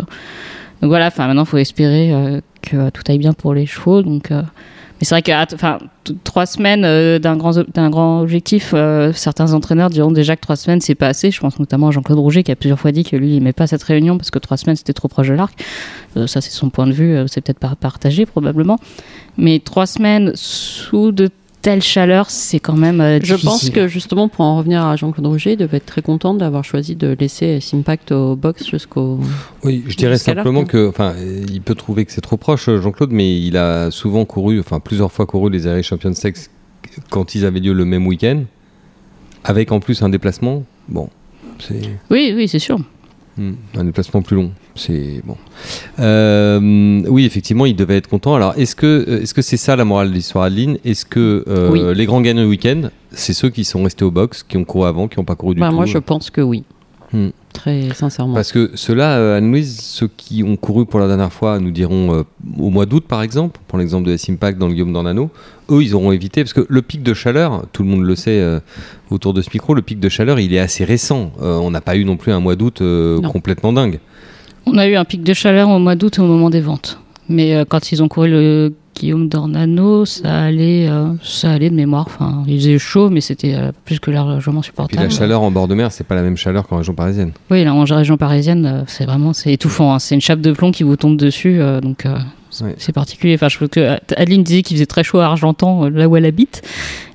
voilà. 0.82 1.10
Maintenant, 1.16 1.44
il 1.44 1.48
faut 1.48 1.58
espérer 1.58 2.42
que 2.60 2.90
tout 2.90 3.02
aille 3.08 3.18
bien 3.18 3.32
pour 3.32 3.54
les 3.54 3.66
chevaux. 3.66 4.02
Mais 5.04 5.06
c'est 5.06 5.14
vrai 5.16 5.22
que 5.22 5.54
enfin, 5.54 5.80
trois 6.24 6.46
semaines 6.46 6.86
euh, 6.86 7.18
d'un 7.18 7.36
grand, 7.36 7.52
d'un 7.74 7.90
grand 7.90 8.22
objectif, 8.22 8.70
euh, 8.72 9.12
certains 9.12 9.52
entraîneurs 9.52 9.90
diront 9.90 10.10
déjà 10.10 10.34
que 10.34 10.40
trois 10.40 10.56
semaines 10.56 10.80
c'est 10.80 10.94
pas 10.94 11.08
assez. 11.08 11.30
Je 11.30 11.38
pense 11.40 11.58
notamment 11.58 11.88
à 11.88 11.90
Jean-Claude 11.90 12.18
Rouget 12.18 12.42
qui 12.42 12.50
a 12.50 12.56
plusieurs 12.56 12.80
fois 12.80 12.90
dit 12.90 13.04
que 13.04 13.14
lui 13.14 13.32
il 13.32 13.36
aimait 13.36 13.52
pas 13.52 13.66
cette 13.66 13.82
réunion 13.82 14.16
parce 14.16 14.30
que 14.30 14.38
trois 14.38 14.56
semaines 14.56 14.76
c'était 14.76 14.94
trop 14.94 15.08
proche 15.08 15.28
de 15.28 15.34
l'arc. 15.34 15.62
Euh, 16.16 16.26
ça 16.26 16.40
c'est 16.40 16.52
son 16.52 16.70
point 16.70 16.86
de 16.86 16.92
vue, 16.92 17.18
c'est 17.26 17.42
peut-être 17.42 17.58
pas 17.58 17.74
partagé 17.78 18.24
probablement. 18.24 18.78
Mais 19.36 19.58
trois 19.58 19.84
semaines 19.84 20.32
sous 20.36 21.12
de 21.12 21.28
telles 21.64 21.82
chaleurs, 21.82 22.28
c'est 22.28 22.60
quand 22.60 22.76
même 22.76 23.00
euh, 23.00 23.18
Je 23.22 23.34
pense 23.36 23.70
que 23.70 23.88
justement, 23.88 24.28
pour 24.28 24.44
en 24.44 24.58
revenir 24.58 24.84
à 24.84 24.96
Jean-Claude 24.96 25.26
Roger, 25.26 25.52
il 25.52 25.56
devait 25.56 25.78
être 25.78 25.86
très 25.86 26.02
content 26.02 26.34
d'avoir 26.34 26.62
choisi 26.62 26.94
de 26.94 27.16
laisser 27.18 27.58
Simpact 27.58 28.12
au 28.12 28.36
box 28.36 28.68
jusqu'au. 28.68 29.18
Oui, 29.64 29.82
je 29.88 29.96
dirais 29.96 30.18
simplement 30.18 30.66
que, 30.66 30.86
enfin, 30.86 31.14
il 31.48 31.62
peut 31.62 31.74
trouver 31.74 32.04
que 32.04 32.12
c'est 32.12 32.20
trop 32.20 32.36
proche, 32.36 32.68
euh, 32.68 32.82
Jean-Claude, 32.82 33.12
mais 33.12 33.40
il 33.40 33.56
a 33.56 33.90
souvent 33.90 34.26
couru, 34.26 34.60
enfin, 34.60 34.78
plusieurs 34.78 35.10
fois 35.10 35.24
couru 35.24 35.50
les 35.50 35.64
Irish 35.64 35.88
Champions 35.88 36.12
Sex 36.12 36.50
quand 37.08 37.34
ils 37.34 37.46
avaient 37.46 37.60
lieu 37.60 37.72
le 37.72 37.86
même 37.86 38.06
week-end, 38.06 38.42
avec 39.42 39.72
en 39.72 39.80
plus 39.80 40.02
un 40.02 40.10
déplacement. 40.10 40.64
Bon, 40.88 41.08
c'est 41.58 41.80
Oui, 42.10 42.34
oui, 42.36 42.46
c'est 42.46 42.58
sûr. 42.58 42.78
Hmm, 43.38 43.52
un 43.76 43.84
déplacement 43.84 44.22
plus 44.22 44.36
long. 44.36 44.50
C'est 44.74 45.22
bon. 45.24 45.36
Euh, 46.00 47.02
oui, 47.08 47.24
effectivement, 47.24 47.66
il 47.66 47.76
devait 47.76 47.96
être 47.96 48.08
content. 48.08 48.34
Alors, 48.34 48.54
est-ce 48.56 48.74
que, 48.74 49.04
euh, 49.08 49.22
est-ce 49.22 49.34
que 49.34 49.42
c'est 49.42 49.56
ça 49.56 49.76
la 49.76 49.84
morale 49.84 50.10
de 50.10 50.14
l'histoire, 50.14 50.44
Adeline? 50.44 50.78
Est-ce 50.84 51.04
que 51.04 51.44
euh, 51.48 51.70
Oui. 51.70 51.82
les 51.94 52.06
grands 52.06 52.20
gagnants 52.20 52.42
du 52.42 52.48
week-end, 52.48 52.90
c'est 53.12 53.32
ceux 53.34 53.50
qui 53.50 53.64
sont 53.64 53.82
restés 53.82 54.04
au 54.04 54.10
box, 54.10 54.42
qui 54.42 54.56
ont 54.56 54.64
couru 54.64 54.86
avant, 54.86 55.08
qui 55.08 55.18
n'ont 55.18 55.24
pas 55.24 55.36
couru 55.36 55.54
du 55.54 55.60
Bah, 55.60 55.68
tout 55.68 55.76
moi, 55.76 55.86
je 55.86 55.98
pense 55.98 56.30
que 56.30 56.40
oui. 56.40 56.64
Hmm. 57.12 57.28
Très 57.52 57.94
sincèrement. 57.94 58.34
Parce 58.34 58.50
que 58.50 58.72
ceux-là, 58.74 59.18
euh, 59.18 59.38
Anne-Louise, 59.38 59.80
ceux 59.80 60.08
qui 60.08 60.42
ont 60.42 60.56
couru 60.56 60.84
pour 60.84 60.98
la 60.98 61.06
dernière 61.06 61.32
fois, 61.32 61.60
nous 61.60 61.70
diront 61.70 62.12
euh, 62.12 62.22
au 62.58 62.70
mois 62.70 62.86
d'août 62.86 63.04
par 63.06 63.22
exemple, 63.22 63.60
pour 63.68 63.78
l'exemple 63.78 64.08
de 64.08 64.16
Simpact 64.16 64.58
dans 64.58 64.66
le 64.66 64.72
Guillaume 64.72 64.92
d'Ornano, 64.92 65.30
eux 65.70 65.80
ils 65.80 65.94
auront 65.94 66.10
évité, 66.10 66.42
parce 66.42 66.52
que 66.52 66.66
le 66.68 66.82
pic 66.82 67.04
de 67.04 67.14
chaleur, 67.14 67.66
tout 67.72 67.84
le 67.84 67.88
monde 67.88 68.02
le 68.02 68.16
sait 68.16 68.44
autour 69.14 69.32
de 69.34 69.40
ce 69.42 69.48
micro, 69.52 69.74
le 69.74 69.82
pic 69.82 69.98
de 70.00 70.08
chaleur 70.08 70.38
il 70.40 70.52
est 70.54 70.58
assez 70.58 70.84
récent. 70.84 71.32
Euh, 71.42 71.56
on 71.56 71.70
n'a 71.70 71.80
pas 71.80 71.96
eu 71.96 72.04
non 72.04 72.16
plus 72.16 72.32
un 72.32 72.40
mois 72.40 72.56
d'août 72.56 72.80
euh, 72.80 73.20
complètement 73.20 73.72
dingue. 73.72 74.00
On 74.66 74.76
a 74.78 74.86
eu 74.86 74.96
un 74.96 75.04
pic 75.04 75.22
de 75.22 75.32
chaleur 75.34 75.68
au 75.68 75.78
mois 75.78 75.94
d'août 75.94 76.18
au 76.18 76.24
moment 76.24 76.50
des 76.50 76.60
ventes. 76.60 76.98
Mais 77.28 77.54
euh, 77.54 77.64
quand 77.66 77.92
ils 77.92 78.02
ont 78.02 78.08
couru 78.08 78.28
le 78.30 78.74
Guillaume 78.94 79.28
d'Ornano, 79.28 80.04
ça 80.04 80.42
allait, 80.42 80.88
ça 81.22 81.50
allait 81.50 81.68
de 81.68 81.74
mémoire. 81.74 82.04
Enfin, 82.06 82.44
il 82.46 82.58
faisait 82.60 82.78
chaud, 82.78 83.10
mais 83.10 83.20
c'était 83.20 83.56
plus 83.84 83.98
que 83.98 84.12
largement 84.12 84.60
Puis 84.60 84.68
supportable. 84.68 85.02
la 85.02 85.10
chaleur 85.10 85.42
en 85.42 85.50
bord 85.50 85.66
de 85.66 85.74
mer, 85.74 85.90
c'est 85.90 86.04
pas 86.04 86.14
la 86.14 86.22
même 86.22 86.36
chaleur 86.36 86.68
qu'en 86.68 86.76
région 86.76 86.94
parisienne. 86.94 87.32
Oui, 87.50 87.64
là, 87.64 87.74
en 87.74 87.82
région 87.82 88.16
parisienne, 88.16 88.84
c'est 88.86 89.04
vraiment 89.04 89.32
c'est 89.32 89.52
étouffant. 89.52 89.92
hein. 89.94 89.98
C'est 89.98 90.14
une 90.14 90.20
chape 90.20 90.40
de 90.40 90.52
plomb 90.52 90.70
qui 90.70 90.84
vous 90.84 90.94
tombe 90.94 91.16
dessus, 91.16 91.58
donc 91.82 92.06
Ouais. 92.62 92.74
c'est 92.78 92.92
particulier. 92.92 93.34
Enfin, 93.34 93.48
je 93.48 93.56
trouve 93.56 93.68
que 93.68 93.80
euh, 93.80 93.96
Adeline 94.16 94.42
disait 94.42 94.62
qu'il 94.62 94.76
faisait 94.76 94.86
très 94.86 95.02
chaud 95.02 95.18
à 95.18 95.26
Argentan, 95.26 95.84
euh, 95.86 95.90
là 95.90 96.08
où 96.08 96.16
elle 96.16 96.24
habite. 96.26 96.62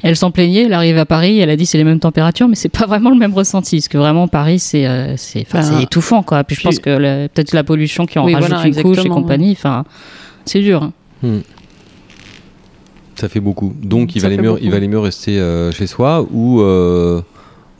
Elle 0.01 0.15
s'en 0.15 0.31
plaignait. 0.31 0.63
Elle 0.63 0.73
arrive 0.73 0.97
à 0.97 1.05
Paris, 1.05 1.39
elle 1.39 1.49
a 1.49 1.55
dit 1.55 1.65
c'est 1.65 1.77
les 1.77 1.83
mêmes 1.83 1.99
températures, 1.99 2.47
mais 2.47 2.55
c'est 2.55 2.69
pas 2.69 2.85
vraiment 2.85 3.09
le 3.09 3.17
même 3.17 3.33
ressenti. 3.33 3.77
Parce 3.77 3.87
que 3.87 3.97
vraiment 3.97 4.27
Paris, 4.27 4.59
c'est 4.59 4.85
euh, 4.87 5.15
c'est 5.17 5.41
enfin, 5.47 5.59
Enfin, 5.59 5.77
c'est 5.77 5.83
étouffant, 5.83 6.23
quoi. 6.23 6.43
Puis 6.43 6.55
je 6.55 6.61
pense 6.61 6.79
que 6.79 7.27
peut-être 7.27 7.53
la 7.53 7.63
pollution 7.63 8.05
qui 8.05 8.19
en 8.19 8.25
Oui, 8.25 8.33
rajoute 8.35 8.49
voilà, 8.49 8.67
une 8.67 8.81
couche 8.81 9.05
et 9.05 9.09
compagnie. 9.09 9.51
Enfin, 9.51 9.85
c'est 10.45 10.59
dur. 10.61 10.83
hein. 11.23 11.39
Ça 13.15 13.27
fait 13.27 13.41
beaucoup. 13.41 13.73
Donc 13.81 14.15
il 14.15 14.21
Ça 14.21 14.29
valait, 14.29 14.41
mieux, 14.41 14.49
beaucoup. 14.51 14.63
il 14.63 14.71
valait 14.71 14.87
mieux 14.87 14.99
rester 14.99 15.37
euh, 15.39 15.71
chez 15.73 15.87
soi 15.87 16.25
ou 16.31 16.61
euh, 16.61 17.21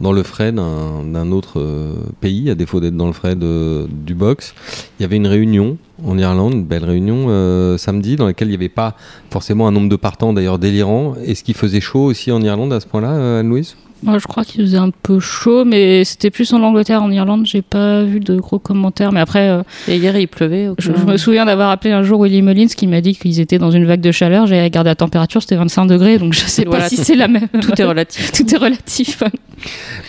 dans 0.02 0.12
le 0.12 0.24
frais 0.24 0.52
d'un 0.52 1.32
autre 1.32 1.60
euh, 1.60 1.96
pays, 2.22 2.50
à 2.50 2.56
défaut 2.56 2.80
d'être 2.80 2.96
dans 2.96 3.08
le 3.08 3.14
frais 3.14 3.36
du 3.36 4.16
box. 4.16 4.54
Il 5.00 5.04
y 5.04 5.06
avait 5.06 5.18
une 5.18 5.28
réunion 5.28 5.78
en 6.06 6.18
Irlande, 6.18 6.54
une 6.54 6.66
belle 6.66 6.86
réunion 6.86 7.26
euh, 7.28 7.78
samedi, 7.78 8.16
dans 8.16 8.26
laquelle 8.26 8.48
il 8.48 8.52
n'y 8.52 8.58
avait 8.58 8.70
pas 8.70 8.96
forcément 9.30 9.68
un 9.68 9.72
nombre 9.72 9.90
de 9.90 9.96
partants 9.96 10.34
d'ailleurs 10.34 10.60
délirant. 10.60 11.16
Est-ce 11.26 11.44
qu'il 11.44 11.56
faisait 11.56 11.82
chaud 11.82 12.06
aussi 12.06 12.32
en 12.32 12.42
Irlande 12.42 12.72
à 12.74 12.80
ce 12.80 12.88
point-là, 12.88 13.12
euh, 13.12 13.40
Anne-Louise? 13.42 13.76
Moi, 14.04 14.18
je 14.18 14.28
crois 14.28 14.46
qu'il 14.46 14.62
faisait 14.62 14.78
un 14.78 14.92
peu 14.92 15.20
chaud, 15.20 15.66
mais 15.66 16.06
c'était 16.06 16.30
plus 16.30 16.54
en 16.54 16.62
Angleterre, 16.62 17.04
en 17.04 17.12
Irlande. 17.12 17.46
J'ai 17.46 17.62
pas 17.62 18.04
vu 18.04 18.20
de 18.20 18.38
gros 18.38 18.60
commentaires. 18.60 19.12
Mais 19.12 19.20
après, 19.20 19.50
euh, 19.50 19.62
Et 19.88 19.98
hier, 19.98 20.18
il 20.18 20.28
pleuvait. 20.28 20.70
au 20.70 20.76
je, 20.78 20.92
me 20.92 21.18
souviens 21.18 21.46
d'avoir 21.46 21.70
appelé 21.70 21.94
un 21.94 22.04
jour 22.04 22.24
Willy 22.24 22.42
Mullins 22.42 22.68
qui 22.68 22.88
m'a 22.88 23.02
dit 23.02 23.16
qu'ils 23.16 23.40
étaient 23.40 23.58
dans 23.58 23.72
une 23.72 23.86
vague 23.86 24.02
de 24.02 24.12
chaleur. 24.12 24.48
J'ai 24.48 24.62
regardé 24.62 24.90
la 24.90 24.96
température, 24.96 25.42
c'était 25.42 25.58
25 25.58 25.86
degrés, 25.88 26.18
donc 26.18 26.34
je 26.34 26.40
sais 26.40 26.64
Voilà, 26.66 26.84
pas 26.84 26.90
si 26.90 26.98
c'est 26.98 27.16
la 27.16 27.28
même. 27.28 27.48
Tout 27.62 27.80
est 27.80 27.84
relatif. 27.84 28.32
Tout 28.34 28.56
est 28.56 28.58
relatif. 28.58 29.24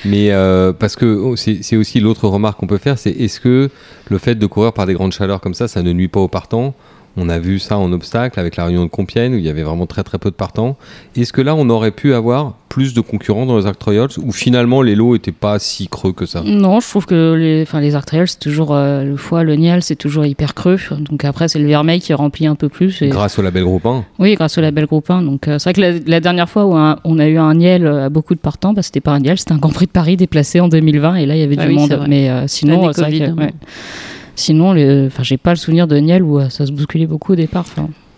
Mais 0.05 0.31
euh, 0.31 0.73
parce 0.73 0.95
que 0.95 1.07
oh, 1.07 1.35
c'est 1.37 1.59
c'est 1.63 1.77
aussi 1.77 2.01
l'autre 2.01 2.29
remarque 2.29 2.61
qu'on 2.61 2.67
peut 2.67 2.79
faire, 2.79 2.99
c'est 2.99 3.11
est-ce 3.11 3.41
que 3.41 3.71
le 4.09 4.19
fait 4.19 4.37
de 4.37 4.47
courir 4.47 4.73
par 4.73 4.87
des 4.87 4.95
grandes 4.95 5.13
chaleurs 5.13 5.41
comme 5.41 5.55
ça, 5.55 5.67
ça 5.69 5.83
ne 5.83 5.93
nuit 5.93 6.09
pas 6.09 6.21
aux 6.21 6.29
partants? 6.29 6.75
On 7.17 7.29
a 7.29 7.39
vu 7.39 7.59
ça 7.59 7.79
en 7.79 7.93
obstacle 7.93 8.39
avec 8.39 8.57
la 8.57 8.65
réunion 8.67 8.85
de 8.85 8.91
Compiègne 8.91 9.35
où 9.35 9.39
il 9.39 9.45
y 9.45 9.49
avait 9.49 9.63
vraiment 9.63 9.87
très 9.87 10.03
très 10.03 10.19
peu 10.19 10.31
de 10.31 10.35
partants. 10.35 10.77
Est-ce 11.17 11.33
que 11.33 11.41
là 11.41 11.55
on 11.55 11.69
aurait 11.69 11.91
pu 11.91 12.15
avoir 12.15 12.55
plus 12.69 12.95
de 12.95 13.01
concurrents 13.01 13.47
dans 13.47 13.59
les 13.59 13.67
Arc 13.67 13.79
Trials 13.79 14.11
ou 14.19 14.31
finalement 14.31 14.81
les 14.81 14.95
lots 14.95 15.15
n'étaient 15.15 15.33
pas 15.33 15.59
si 15.59 15.89
creux 15.89 16.13
que 16.13 16.25
ça? 16.25 16.43
Non, 16.45 16.79
je 16.81 16.89
trouve 16.89 17.05
que 17.05 17.35
les, 17.35 17.63
enfin, 17.63 17.81
les 17.81 17.97
Arc 17.97 18.07
Trials, 18.07 18.29
c'est 18.29 18.39
toujours 18.39 18.73
euh, 18.73 19.03
le 19.03 19.17
foie, 19.17 19.43
le 19.43 19.57
Niel, 19.57 19.83
c'est 19.83 19.97
toujours 19.97 20.25
hyper 20.25 20.55
creux. 20.55 20.79
Donc 21.01 21.25
après, 21.25 21.49
c'est 21.49 21.59
le 21.59 21.67
Vermeil 21.67 22.01
qui 22.01 22.15
remplit 22.15 22.47
un 22.47 22.55
peu 22.55 22.69
plus. 22.69 23.03
Et... 23.03 23.09
Grâce 23.09 23.39
au 23.39 23.43
label 23.43 23.65
groupe 23.65 23.85
1 23.85 24.05
Oui, 24.21 24.35
grâce 24.37 24.57
au 24.57 24.61
label 24.61 24.87
groupe 24.87 25.11
1. 25.11 25.23
Donc 25.23 25.49
euh, 25.49 25.59
c'est 25.59 25.71
vrai 25.71 25.73
que 25.75 25.81
la, 25.81 25.99
la, 26.07 26.21
dernière 26.21 26.49
fois 26.49 26.65
où 26.65 26.77
un, 26.77 26.97
on 27.03 27.19
a 27.19 27.27
eu 27.27 27.39
un 27.39 27.55
Niel 27.55 27.87
à 27.87 28.09
beaucoup 28.09 28.37
de 28.37 28.41
partants, 28.41 28.73
bah, 28.73 28.83
c'était 28.83 29.01
pas 29.01 29.11
un 29.11 29.19
Niel, 29.19 29.37
c'était 29.37 29.53
un 29.53 29.59
Grand 29.59 29.73
Prix 29.73 29.87
de 29.87 29.91
Paris 29.91 30.17
déplacé 30.17 30.61
en 30.61 30.69
2020 30.69 31.17
et 31.17 31.27
là 31.27 31.35
il 31.35 31.41
y 31.41 31.45
avait 31.45 31.57
Ah 31.59 31.67
du 31.67 31.71
oui, 31.71 31.75
monde. 31.75 32.05
Mais 32.09 32.31
euh, 32.31 32.47
sinon, 32.47 32.93
c'est 32.93 33.01
vrai 33.01 33.19
que, 33.19 33.33
ouais. 33.33 33.53
Sinon, 34.41 34.73
les- 34.73 35.07
enfin, 35.07 35.23
j'ai 35.23 35.37
pas 35.37 35.51
le 35.51 35.57
souvenir 35.57 35.87
de 35.87 35.97
Niel 35.99 36.23
où 36.23 36.39
euh, 36.41 36.49
ça 36.49 36.65
se 36.67 36.73
bousculait 36.73 37.07
beaucoup 37.07 37.33
au 37.33 37.37
départ. 37.37 37.65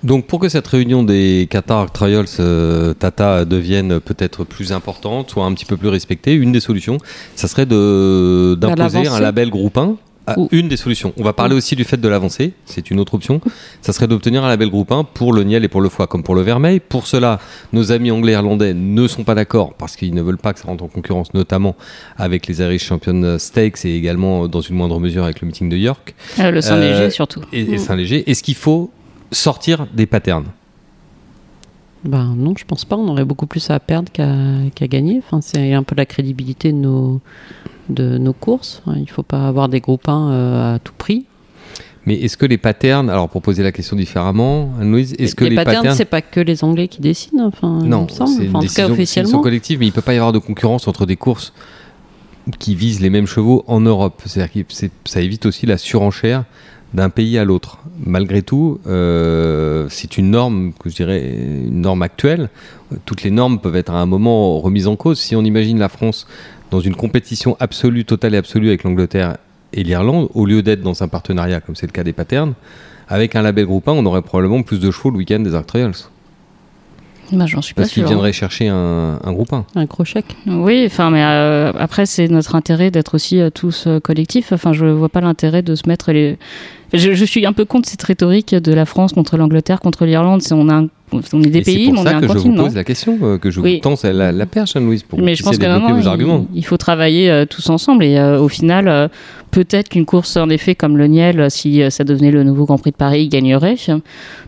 Donc 0.05 0.27
pour 0.27 0.39
que 0.41 0.49
cette 0.49 0.67
réunion 0.67 1.03
des 1.05 1.47
Qatar 1.51 1.91
Trials 1.93 2.27
euh, 2.41 2.93
Tata 2.95 3.45
devienne 3.45 4.01
peut-être 4.01 4.45
plus 4.45 4.73
importante, 4.73 5.31
soit 5.31 5.45
un 5.45 5.53
petit 5.55 5.65
peu 5.65 5.77
plus 5.77 5.89
respectée, 5.89 6.35
une 6.35 6.51
des 6.53 6.61
solutions, 6.61 6.99
ça 7.37 7.47
serait 7.49 7.67
de 7.67 8.57
Bah, 8.59 8.69
d'imposer 8.75 8.99
un 9.09 9.21
label 9.21 9.51
groupe 9.51 9.77
1. 9.79 9.97
Ou- 10.37 10.49
une 10.53 10.69
des 10.69 10.77
solutions. 10.77 11.13
On 11.17 11.25
va 11.25 11.33
parler 11.33 11.55
aussi 11.57 11.75
du 11.75 11.83
fait 11.85 11.97
de 11.97 12.07
l'avancée, 12.09 12.53
c'est 12.65 12.91
une 12.93 13.01
autre 13.01 13.15
option. 13.15 13.41
Ça 13.81 13.93
serait 13.93 14.07
d'obtenir 14.07 14.45
un 14.45 14.49
label 14.49 14.71
groupe 14.71 14.93
1 14.93 15.03
pour 15.05 15.33
le 15.33 15.43
Niel 15.43 15.65
et 15.65 15.69
pour 15.69 15.81
le 15.81 15.89
foie, 15.89 16.07
comme 16.07 16.23
pour 16.23 16.35
le 16.37 16.43
Vermeil. 16.43 16.79
Pour 16.81 17.07
cela, 17.09 17.41
nos 17.73 17.91
amis 17.91 18.11
anglais 18.13 18.33
et 18.33 18.35
irlandais 18.37 18.73
ne 18.73 19.09
sont 19.09 19.25
pas 19.25 19.35
d'accord 19.35 19.75
parce 19.75 19.97
qu'ils 19.97 20.15
ne 20.15 20.23
veulent 20.23 20.39
pas 20.39 20.53
que 20.53 20.61
ça 20.61 20.69
rentre 20.69 20.85
en 20.85 20.89
concurrence, 20.89 21.35
notamment 21.35 21.75
avec 22.17 22.47
les 22.47 22.61
Irish 22.61 22.85
Champion 22.85 23.37
Stakes 23.39 23.85
et 23.85 23.97
également 23.97 24.47
dans 24.47 24.61
une 24.61 24.77
moindre 24.77 25.01
mesure 25.01 25.25
avec 25.25 25.41
le 25.41 25.47
meeting 25.47 25.69
de 25.69 25.77
York 25.77 26.15
euh, 26.39 26.51
le 26.53 26.61
sang 26.61 26.75
Euh, 26.77 27.11
surtout. 27.11 27.41
et, 27.53 27.63
et 27.63 27.75
Mm. 27.75 27.79
Saint-Léger. 27.79 28.31
Est-ce 28.31 28.43
qu'il 28.45 28.55
faut 28.55 28.93
sortir 29.33 29.87
des 29.93 30.07
patterns? 30.07 30.47
Ben 32.05 32.35
non, 32.37 32.55
je 32.59 32.65
pense 32.65 32.85
pas. 32.85 32.97
On 32.97 33.09
aurait 33.09 33.25
beaucoup 33.25 33.47
plus 33.47 33.71
à 33.71 33.79
perdre 33.79 34.11
qu'à 34.13 34.29
qu'à 34.75 34.89
gagner. 34.89 35.21
Enfin, 35.25 35.41
c'est 35.41 35.73
un 35.73 35.85
peu 35.85 35.95
la 35.95 36.05
crédibilité 36.05 36.73
de 36.73 36.77
nos, 36.77 37.21
de 37.93 38.19
nos 38.19 38.33
courses. 38.33 38.83
Enfin, 38.85 38.99
il 38.99 39.09
faut 39.09 39.23
pas 39.23 39.47
avoir 39.47 39.69
des 39.69 39.81
groupes 39.81 40.09
1 40.09 40.31
euh, 40.31 40.75
à 40.75 40.79
tout 40.79 40.95
prix. 40.97 41.27
Mais 42.05 42.17
est-ce 42.17 42.37
que 42.37 42.47
les 42.47 42.59
patterns, 42.59 43.09
alors 43.09 43.29
pour 43.29 43.43
poser 43.43 43.63
la 43.63 43.71
question 43.71 43.97
différemment, 43.97 44.73
Anne-Louise, 44.81 45.15
est-ce 45.19 45.37
que 45.37 45.45
les, 45.45 45.55
patterns, 45.55 45.95
c'est 45.95 46.05
pas 46.05 46.21
que 46.21 46.41
les 46.41 46.65
Anglais 46.65 46.89
qui 46.89 47.01
décident. 47.01 47.47
Enfin, 47.47 47.79
non, 47.85 48.07
c'est 48.09 48.25
une 48.43 48.49
Enfin, 48.49 48.59
en 48.59 48.63
tout 48.63 48.75
cas, 48.75 48.89
officiellement. 48.89 49.41
collective, 49.41 49.79
mais 49.79 49.87
il 49.87 49.93
peut 49.93 50.01
pas 50.01 50.15
y 50.15 50.17
avoir 50.17 50.33
de 50.33 50.39
concurrence 50.39 50.89
entre 50.89 51.07
des 51.07 51.17
courses 51.17 51.53
qui 52.59 52.75
visent 52.75 53.01
les 53.01 53.11
mêmes 53.11 53.29
chevaux 53.29 53.63
en 53.69 53.81
Europe. 53.81 54.21
C'est-à-dire 54.25 54.65
que 54.67 54.75
ça 55.05 55.21
évite 55.21 55.47
aussi 55.47 55.67
la 55.67 55.79
surenchère 55.79 56.45
d'un 56.95 57.09
pays 57.09 57.39
à 57.39 57.45
l'autre. 57.45 57.79
Malgré 58.05 58.43
tout, 58.43 58.81
euh, 58.87 59.87
c'est 59.89 60.19
une 60.19 60.31
norme, 60.31 60.73
que 60.79 60.91
je 60.91 60.97
dirais, 60.97 61.35
une 61.67 61.81
norme 61.81 62.03
actuelle. 62.03 62.51
Toutes 63.07 63.23
les 63.23 63.31
normes 63.31 63.61
peuvent 63.61 63.77
être 63.77 63.93
à 63.93 64.01
un 64.01 64.07
moment 64.07 64.59
remises 64.61 64.89
en 64.89 64.97
cause. 64.97 65.19
Si 65.19 65.35
on 65.37 65.43
imagine 65.43 65.79
la 65.79 65.89
France 65.89 66.27
dans 66.73 66.81
une 66.81 66.97
compétition 66.97 67.57
absolue, 67.61 68.05
totale 68.05 68.35
et 68.35 68.39
absolue 68.39 68.69
avec 68.69 68.83
l'Angleterre 68.83 69.37
et 69.73 69.85
l'Irlande, 69.85 70.29
au 70.35 70.45
lieu 70.47 70.63
d'être 70.63 70.81
dans 70.83 71.03
un 71.03 71.09
partenariat 71.09 71.61
comme 71.61 71.77
c'est 71.77 71.87
le 71.87 71.93
cas 71.93 72.03
des 72.03 72.13
patterns, 72.13 72.55
avec 73.09 73.37
un 73.37 73.43
label 73.43 73.67
groupe 73.67 73.87
1, 73.89 73.93
on 73.93 74.05
aurait 74.07 74.23
probablement 74.23 74.63
plus 74.63 74.81
de 74.81 74.91
chevaux 74.91 75.11
le 75.11 75.19
week-end 75.19 75.41
des 75.41 75.55
Arc 75.55 75.67
Trials. 75.67 75.93
Bah, 77.33 77.47
J'en 77.47 77.63
suis 77.63 77.73
pas 77.73 77.83
Parce 77.83 77.93
qu'ils 77.93 78.03
sûr. 78.03 78.09
viendraient 78.09 78.33
chercher 78.33 78.69
un, 78.69 79.19
un 79.25 79.33
groupe 79.33 79.53
1. 79.55 79.65
Un 79.75 79.85
gros 79.87 80.05
chèque. 80.05 80.37
Oui, 80.47 80.83
enfin, 80.87 81.11
mais 81.11 81.23
euh, 81.25 81.73
après, 81.79 82.05
c'est 82.05 82.29
notre 82.29 82.55
intérêt 82.57 82.91
d'être 82.91 83.15
aussi 83.15 83.41
euh, 83.41 83.49
tous 83.49 83.85
euh, 83.87 84.01
collectifs. 84.01 84.53
Enfin, 84.53 84.75
je 84.75 84.85
vois 84.85 85.09
pas 85.09 85.23
l'intérêt 85.23 85.63
de 85.63 85.75
se 85.75 85.89
mettre 85.89 86.13
les. 86.13 86.37
Je, 86.93 87.13
je 87.15 87.25
suis 87.25 87.47
un 87.47 87.55
peu 87.55 87.65
contre 87.65 87.89
cette 87.89 88.03
rhétorique 88.03 88.55
de 88.55 88.73
la 88.75 88.85
France 88.85 89.15
contre 89.15 89.39
l'Angleterre, 89.39 89.81
contre 89.81 90.05
l'Irlande. 90.05 90.43
On 90.51 90.69
a 90.69 90.75
un- 90.75 90.89
on 91.13 91.43
est 91.43 91.47
des 91.51 91.63
c'est 91.65 91.73
pays, 91.73 91.85
pour 91.87 91.95
mais 91.95 92.01
on 92.01 92.05
ça 92.05 92.11
est 92.11 92.15
un 92.15 92.21
que 92.21 92.27
je 92.29 92.33
vous 92.33 92.43
continent. 92.45 92.65
pose 92.65 92.75
la 92.75 92.85
question, 92.85 93.19
euh, 93.23 93.39
que 93.39 93.51
je 93.51 93.61
Oui. 93.61 93.81
vous 93.85 93.91
tends 93.91 94.09
la, 94.13 94.33
la 94.33 94.47
perche, 94.47 94.77
Anne-Louise, 94.77 95.03
pour 95.03 95.21
mais 95.21 95.35
je 95.35 95.43
vous 95.43 95.51
pense 95.51 95.59
que 95.59 95.67
vos 96.03 96.09
arguments. 96.09 96.47
il, 96.53 96.59
il 96.59 96.65
faut 96.65 96.77
travailler 96.77 97.31
euh, 97.31 97.45
tous 97.47 97.69
ensemble 97.71 98.05
et 98.05 98.17
euh, 98.19 98.41
au 98.41 98.49
final, 98.49 98.89
euh, 98.89 99.09
peut-être 99.51 99.89
qu'une 99.91 100.07
course 100.07 100.37
en 100.37 100.49
effet 100.49 100.75
comme 100.75 100.97
le 100.97 101.07
Niel, 101.07 101.51
si 101.51 101.83
ça 101.91 102.05
devenait 102.05 102.31
le 102.31 102.43
nouveau 102.43 102.65
Grand 102.65 102.79
Prix 102.79 102.93
de 102.93 102.97
Paris, 102.97 103.29
gagnerait. 103.29 103.77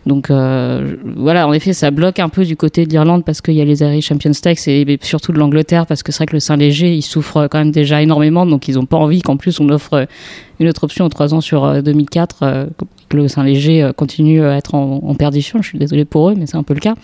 Donc 0.07 0.29
voilà, 0.29 1.47
en 1.47 1.53
effet, 1.53 1.73
ça 1.73 1.91
bloque 1.91 2.19
un 2.19 2.29
peu 2.29 2.43
du 2.43 2.55
côté 2.55 2.85
de 2.85 2.89
l'Irlande 2.89 3.23
parce 3.23 3.41
qu'il 3.41 3.53
y 3.53 3.61
a 3.61 3.65
les 3.65 3.81
Irish 3.81 4.07
Champions 4.07 4.33
Stakes 4.33 4.67
et 4.67 4.81
et 4.81 4.99
surtout 5.01 5.31
de 5.31 5.37
l'Angleterre 5.37 5.85
parce 5.85 6.03
que 6.03 6.11
c'est 6.11 6.17
vrai 6.19 6.25
que 6.27 6.33
le 6.35 6.39
Saint-Léger, 6.39 6.93
il 6.93 7.01
souffre 7.01 7.47
quand 7.51 7.57
même 7.59 7.71
déjà 7.71 8.01
énormément, 8.01 8.45
donc 8.45 8.67
ils 8.67 8.75
n'ont 8.75 8.85
pas 8.85 8.97
envie 8.97 9.21
qu'en 9.21 9.37
plus 9.37 9.59
on 9.59 9.69
offre 9.69 10.07
une 10.59 10.67
autre 10.69 10.83
option 10.85 11.05
aux 11.05 11.09
3 11.09 11.33
ans 11.33 11.41
sur 11.41 11.65
euh, 11.65 11.81
2004, 11.81 12.35
euh, 12.43 12.65
que 13.09 13.17
le 13.17 13.27
Saint-Léger 13.27 13.83
euh, 13.83 13.93
continue 13.93 14.43
à 14.43 14.57
être 14.57 14.75
en, 14.75 15.15
perdition. 15.15 15.61
Je 15.61 15.69
suis 15.69 15.79
désolé 15.79 16.05
pour 16.05 16.29
eux, 16.29 16.35
mais 16.37 16.45
c'est 16.45 16.57
un 16.57 16.63
peu 16.63 16.73
le 16.73 16.79
cas. 16.79 16.95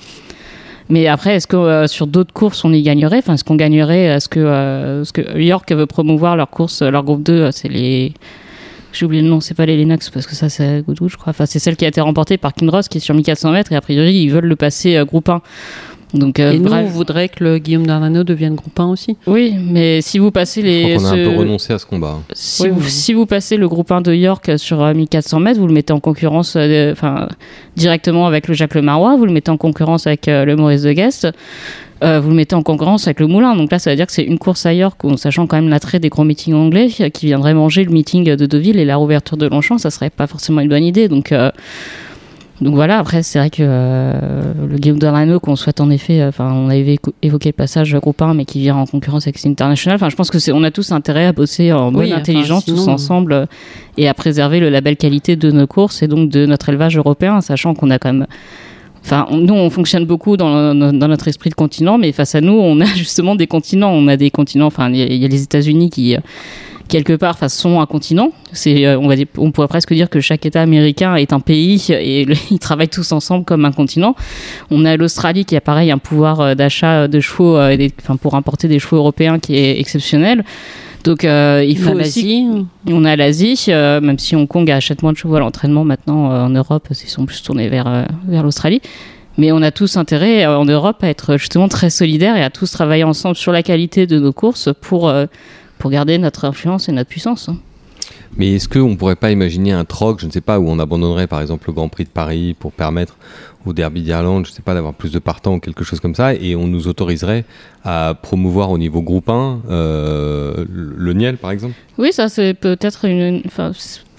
Mais 0.91 1.07
après, 1.07 1.35
est-ce 1.35 1.47
que 1.47 1.55
euh, 1.55 1.87
sur 1.87 2.05
d'autres 2.05 2.33
courses 2.33 2.65
on 2.65 2.73
y 2.73 2.81
gagnerait? 2.81 3.19
Enfin, 3.19 3.35
est-ce 3.35 3.45
qu'on 3.45 3.55
gagnerait 3.55 4.05
Est-ce 4.05 4.27
que, 4.27 4.41
euh, 4.41 5.03
York 5.35 5.71
veut 5.71 5.85
promouvoir 5.85 6.35
leur 6.35 6.49
course, 6.49 6.81
leur 6.81 7.03
groupe 7.03 7.23
2 7.23 7.33
euh, 7.33 7.51
C'est 7.51 7.69
les. 7.69 8.13
J'ai 8.91 9.05
oublié 9.05 9.21
le 9.21 9.29
nom, 9.29 9.39
c'est 9.39 9.53
pas 9.53 9.65
les 9.65 9.77
Lennox 9.77 10.09
parce 10.09 10.27
que 10.27 10.35
ça 10.35 10.49
c'est 10.49 10.83
Goodwood, 10.85 11.09
je 11.09 11.15
crois. 11.15 11.29
Enfin, 11.29 11.45
c'est 11.45 11.59
celle 11.59 11.77
qui 11.77 11.85
a 11.85 11.87
été 11.87 12.01
remportée 12.01 12.37
par 12.37 12.53
Kinross 12.53 12.89
qui 12.89 12.97
est 12.97 13.01
sur 13.01 13.15
1400 13.15 13.53
mètres 13.53 13.71
et 13.71 13.75
a 13.77 13.81
priori 13.81 14.15
ils 14.15 14.29
veulent 14.29 14.47
le 14.47 14.57
passer 14.57 14.97
euh, 14.97 15.05
groupe 15.05 15.29
1. 15.29 15.41
Donc, 16.13 16.39
euh, 16.39 16.51
Et 16.51 16.57
nous, 16.59 16.65
bref. 16.65 16.85
on 16.87 16.89
voudrait 16.89 17.29
que 17.29 17.43
le 17.43 17.57
Guillaume 17.57 17.87
Darnano 17.87 18.23
devienne 18.23 18.55
groupe 18.55 18.77
1 18.79 18.87
aussi. 18.87 19.15
Oui, 19.27 19.53
mais 19.57 20.01
si 20.01 20.19
vous 20.19 20.29
passez 20.31 20.61
Je 20.61 20.65
les. 20.65 20.81
crois 20.95 20.97
qu'on 20.97 21.05
a 21.05 21.07
un 21.07 21.23
ce- 21.25 21.29
peu 21.29 21.37
renoncé 21.37 21.73
à 21.73 21.79
ce 21.79 21.85
combat. 21.85 22.19
si, 22.33 22.63
Oui, 22.63 22.69
vous, 22.69 22.81
oui. 22.81 22.89
si 22.89 23.13
vous 23.13 23.25
passez 23.25 23.55
le 23.57 23.67
groupe 23.69 23.91
1 23.91 24.01
de 24.01 24.13
York 24.13 24.51
sur 24.57 24.81
euh, 24.83 24.93
1400 24.93 25.39
mètres, 25.39 25.59
vous 25.59 25.67
le 25.67 25.73
mettez 25.73 25.93
en 25.93 25.99
concurrence 26.01 26.55
euh, 26.57 26.91
enfin, 26.91 27.29
directement 27.77 28.27
avec 28.27 28.47
le 28.47 28.53
Jacques 28.53 28.75
Le 28.75 28.81
Marois, 28.81 29.15
vous 29.15 29.25
le 29.25 29.31
mettez 29.31 29.51
en 29.51 29.57
concurrence 29.57 30.05
avec 30.07 30.27
euh, 30.27 30.43
le 30.43 30.55
Maurice 30.55 30.81
de 30.81 30.91
Guest, 30.91 31.27
euh, 32.03 32.19
vous 32.19 32.29
le 32.29 32.35
mettez 32.35 32.55
en 32.55 32.63
concurrence 32.63 33.07
avec 33.07 33.19
le 33.19 33.27
Moulin. 33.27 33.55
Donc 33.55 33.71
là, 33.71 33.79
ça 33.79 33.89
veut 33.91 33.95
dire 33.95 34.07
que 34.07 34.11
c'est 34.13 34.23
une 34.23 34.39
course 34.39 34.65
à 34.65 34.73
York, 34.73 35.03
en 35.05 35.15
sachant 35.17 35.47
quand 35.47 35.55
même 35.55 35.69
l'attrait 35.69 35.99
des 35.99 36.09
gros 36.09 36.23
meetings 36.25 36.53
anglais, 36.55 36.89
euh, 36.99 37.09
qui 37.09 37.27
viendraient 37.27 37.53
manger 37.53 37.83
le 37.85 37.91
meeting 37.91 38.35
de 38.35 38.45
Deauville 38.45 38.79
et 38.79 38.85
la 38.85 38.97
rouverture 38.97 39.37
de 39.37 39.47
Longchamp, 39.47 39.77
ça 39.77 39.91
serait 39.91 40.09
pas 40.09 40.27
forcément 40.27 40.59
une 40.61 40.69
bonne 40.69 40.83
idée. 40.83 41.07
Donc. 41.07 41.31
euh, 41.31 41.51
donc 42.61 42.75
voilà, 42.75 42.99
après 42.99 43.23
c'est 43.23 43.39
vrai 43.39 43.49
que 43.49 43.61
euh, 43.61 44.53
le 44.69 44.77
Guillaume 44.77 44.99
Dorano 44.99 45.39
qu'on 45.39 45.55
souhaite 45.55 45.81
en 45.81 45.89
effet, 45.89 46.21
euh, 46.21 46.29
enfin 46.29 46.51
on 46.53 46.69
avait 46.69 46.99
évoqué 47.23 47.49
le 47.49 47.53
passage 47.53 47.95
groupe 47.95 48.21
1 48.21 48.35
mais 48.35 48.45
qui 48.45 48.59
vient 48.59 48.75
en 48.75 48.85
concurrence 48.85 49.25
avec 49.27 49.43
International. 49.45 49.95
Enfin 49.95 50.09
je 50.09 50.15
pense 50.15 50.29
que 50.29 50.37
c'est 50.39 50.51
on 50.51 50.63
a 50.63 50.69
tous 50.71 50.91
intérêt 50.91 51.25
à 51.25 51.33
bosser 51.33 51.73
en 51.73 51.91
bonne 51.91 52.03
Oui, 52.03 52.11
enfin, 52.11 52.19
intelligence 52.21 52.65
tous 52.65 52.87
ensemble 52.87 53.33
euh, 53.33 53.45
et 53.97 54.07
à 54.07 54.13
préserver 54.13 54.59
le 54.59 54.69
label 54.69 54.95
qualité 54.95 55.35
de 55.35 55.49
nos 55.51 55.65
courses 55.67 56.03
et 56.03 56.07
donc 56.07 56.29
de 56.29 56.45
notre 56.45 56.69
élevage 56.69 56.95
européen, 56.97 57.41
sachant 57.41 57.73
qu'on 57.73 57.89
a 57.89 57.97
quand 57.99 58.13
même 58.13 58.27
Enfin, 59.03 59.25
on- 59.31 59.37
nous, 59.37 59.55
on 59.55 59.71
fonctionne 59.71 60.05
beaucoup 60.05 60.37
dans, 60.37 60.75
dans- 60.75 60.93
dans 60.93 61.07
notre 61.07 61.27
esprit 61.27 61.49
de 61.49 61.55
continent, 61.55 61.97
mais 61.97 62.11
face 62.11 62.35
à 62.35 62.41
nous, 62.41 62.53
on 62.53 62.79
a 62.81 62.85
justement 62.95 63.33
des 63.33 63.47
continents. 63.47 63.89
On 63.91 64.07
a 64.07 64.15
des 64.15 64.29
continents. 64.29 64.67
Enfin, 64.67 64.91
il 64.91 64.97
y 64.97 65.17
y, 65.17 65.25
a 65.25 65.27
les 65.27 65.41
États-Unis 65.41 65.89
qui, 65.89 66.15
euh, 66.15 66.19
quelque 66.91 67.13
part, 67.13 67.33
enfin, 67.35 67.49
sont 67.49 67.79
un 67.79 67.85
continent. 67.87 68.31
C'est, 68.51 68.85
euh, 68.85 68.99
on 68.99 69.07
va 69.07 69.15
dire, 69.15 69.25
on 69.37 69.51
pourrait 69.51 69.69
presque 69.69 69.93
dire 69.93 70.09
que 70.09 70.19
chaque 70.19 70.45
État 70.45 70.61
américain 70.61 71.15
est 71.15 71.33
un 71.33 71.39
pays 71.39 71.83
et 71.89 72.27
ils 72.51 72.59
travaillent 72.59 72.89
tous 72.89 73.11
ensemble 73.13 73.45
comme 73.45 73.65
un 73.65 73.71
continent. 73.71 74.15
On 74.69 74.85
a 74.85 74.95
l'Australie 74.97 75.45
qui 75.45 75.55
a 75.55 75.61
pareil 75.61 75.89
un 75.89 75.97
pouvoir 75.97 76.41
euh, 76.41 76.53
d'achat 76.53 77.07
de 77.07 77.19
chevaux, 77.19 77.57
euh, 77.57 77.69
et 77.69 77.77
des- 77.77 77.93
enfin, 78.01 78.17
pour 78.17 78.35
importer 78.35 78.67
des 78.67 78.77
chevaux 78.77 78.97
européens 78.97 79.39
qui 79.39 79.55
est 79.55 79.79
exceptionnel. 79.79 80.43
Donc, 81.05 81.25
euh, 81.25 81.65
il 81.67 81.79
faut 81.79 81.89
On 81.91 81.99
aussi 81.99 82.45
l'Asie. 82.45 82.65
on 82.89 83.05
a 83.05 83.15
l'Asie, 83.15 83.65
euh, 83.69 83.99
même 84.01 84.19
si 84.19 84.35
Hong 84.35 84.47
Kong 84.47 84.69
achète 84.69 85.01
moins 85.01 85.13
de 85.13 85.17
chevaux 85.17 85.35
à 85.35 85.39
l'entraînement 85.39 85.83
maintenant 85.83 86.31
euh, 86.31 86.43
en 86.43 86.49
Europe, 86.49 86.89
ils 86.91 87.09
sont 87.09 87.25
plus 87.25 87.41
tournés 87.41 87.69
vers, 87.69 88.05
vers 88.27 88.43
l'Australie. 88.43 88.81
Mais 89.37 89.51
on 89.53 89.61
a 89.61 89.71
tous 89.71 89.95
intérêt 89.95 90.45
en 90.45 90.65
Europe 90.65 90.97
à 91.03 91.07
être 91.07 91.37
justement 91.37 91.69
très 91.69 91.89
solidaires 91.89 92.35
et 92.35 92.43
à 92.43 92.49
tous 92.49 92.69
travailler 92.69 93.05
ensemble 93.05 93.37
sur 93.37 93.53
la 93.53 93.63
qualité 93.63 94.05
de 94.05 94.19
nos 94.19 94.33
courses 94.33 94.69
pour, 94.81 95.11
pour 95.81 95.89
garder 95.89 96.19
notre 96.19 96.45
influence 96.45 96.87
et 96.89 96.91
notre 96.91 97.09
puissance. 97.09 97.49
hein. 97.49 97.57
Mais 98.37 98.53
est-ce 98.53 98.69
qu'on 98.69 98.89
ne 98.89 98.95
pourrait 98.95 99.15
pas 99.15 99.31
imaginer 99.31 99.71
un 99.71 99.83
troc, 99.83 100.19
je 100.21 100.27
ne 100.27 100.31
sais 100.31 100.39
pas, 100.39 100.59
où 100.59 100.69
on 100.69 100.77
abandonnerait 100.77 101.25
par 101.25 101.41
exemple 101.41 101.65
le 101.67 101.73
Grand 101.73 101.89
Prix 101.89 102.03
de 102.03 102.09
Paris 102.09 102.55
pour 102.57 102.71
permettre 102.71 103.17
au 103.65 103.73
Derby 103.73 104.03
d'Irlande, 104.03 104.45
je 104.45 104.51
ne 104.51 104.55
sais 104.55 104.61
pas, 104.61 104.75
d'avoir 104.75 104.93
plus 104.93 105.11
de 105.11 105.17
partants 105.17 105.55
ou 105.55 105.59
quelque 105.59 105.83
chose 105.83 105.99
comme 105.99 106.13
ça, 106.13 106.35
et 106.35 106.55
on 106.55 106.67
nous 106.67 106.87
autoriserait 106.87 107.45
à 107.83 108.15
promouvoir 108.21 108.69
au 108.69 108.77
niveau 108.77 109.01
groupe 109.01 109.27
1 109.29 109.61
euh, 109.69 110.65
le 110.69 111.13
Niel 111.13 111.37
par 111.37 111.49
exemple? 111.49 111.73
Oui, 111.97 112.13
ça 112.13 112.29
c'est 112.29 112.53
peut-être 112.53 113.05
une. 113.05 113.41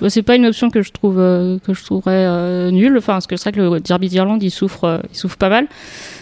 C'est- 0.09 0.23
pas 0.23 0.37
une 0.37 0.47
option 0.47 0.71
que 0.71 0.83
je 0.83 0.91
trouve 0.93 1.19
euh, 1.19 1.59
que 1.67 1.75
je 1.75 1.85
trouverais 1.85 2.25
euh, 2.27 2.71
nulle. 2.71 2.97
Enfin, 2.99 3.15
parce 3.15 3.27
que 3.27 3.37
c'est 3.37 3.51
vrai 3.51 3.53
que 3.61 3.75
le 3.75 3.81
Derby 3.81 4.09
d'Irlande 4.09 4.43
il 4.43 4.51
souffre, 4.51 4.85
euh, 4.85 4.99
il 5.13 5.17
souffre 5.17 5.37
pas 5.37 5.49
mal. 5.49 5.67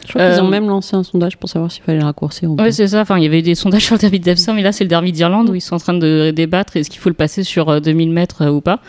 Je 0.07 0.13
crois 0.15 0.23
qu'ils 0.31 0.39
Euh, 0.39 0.43
ont 0.43 0.49
même 0.49 0.67
lancé 0.69 0.97
un 0.97 1.03
sondage 1.03 1.37
pour 1.37 1.49
savoir 1.49 1.71
s'il 1.71 1.83
fallait 1.83 2.03
raccourcir. 2.03 2.51
Oui, 2.51 2.73
c'est 2.73 2.89
ça. 2.89 3.01
Enfin, 3.03 3.19
il 3.19 3.25
y 3.25 3.27
avait 3.27 3.43
des 3.43 3.55
sondages 3.55 3.85
sur 3.85 3.95
le 3.95 4.01
derby 4.01 4.21
d'Epsom, 4.21 4.55
mais 4.55 4.63
là, 4.63 4.73
c'est 4.73 4.85
le 4.85 4.89
derby 4.89 5.13
d'Irlande 5.13 5.51
où 5.51 5.55
ils 5.55 5.61
sont 5.61 5.75
en 5.77 5.79
train 5.79 5.95
de 5.95 6.33
débattre 6.35 6.77
est-ce 6.77 6.91
qu'il 6.91 7.01
faut 7.01 7.11
le 7.11 7.15
passer 7.15 7.43
sur 7.45 7.69
euh, 7.69 7.81
2000 7.81 8.11
mètres 8.11 8.43
euh, 8.43 8.51
ou 8.51 8.61
pas. 8.61 8.81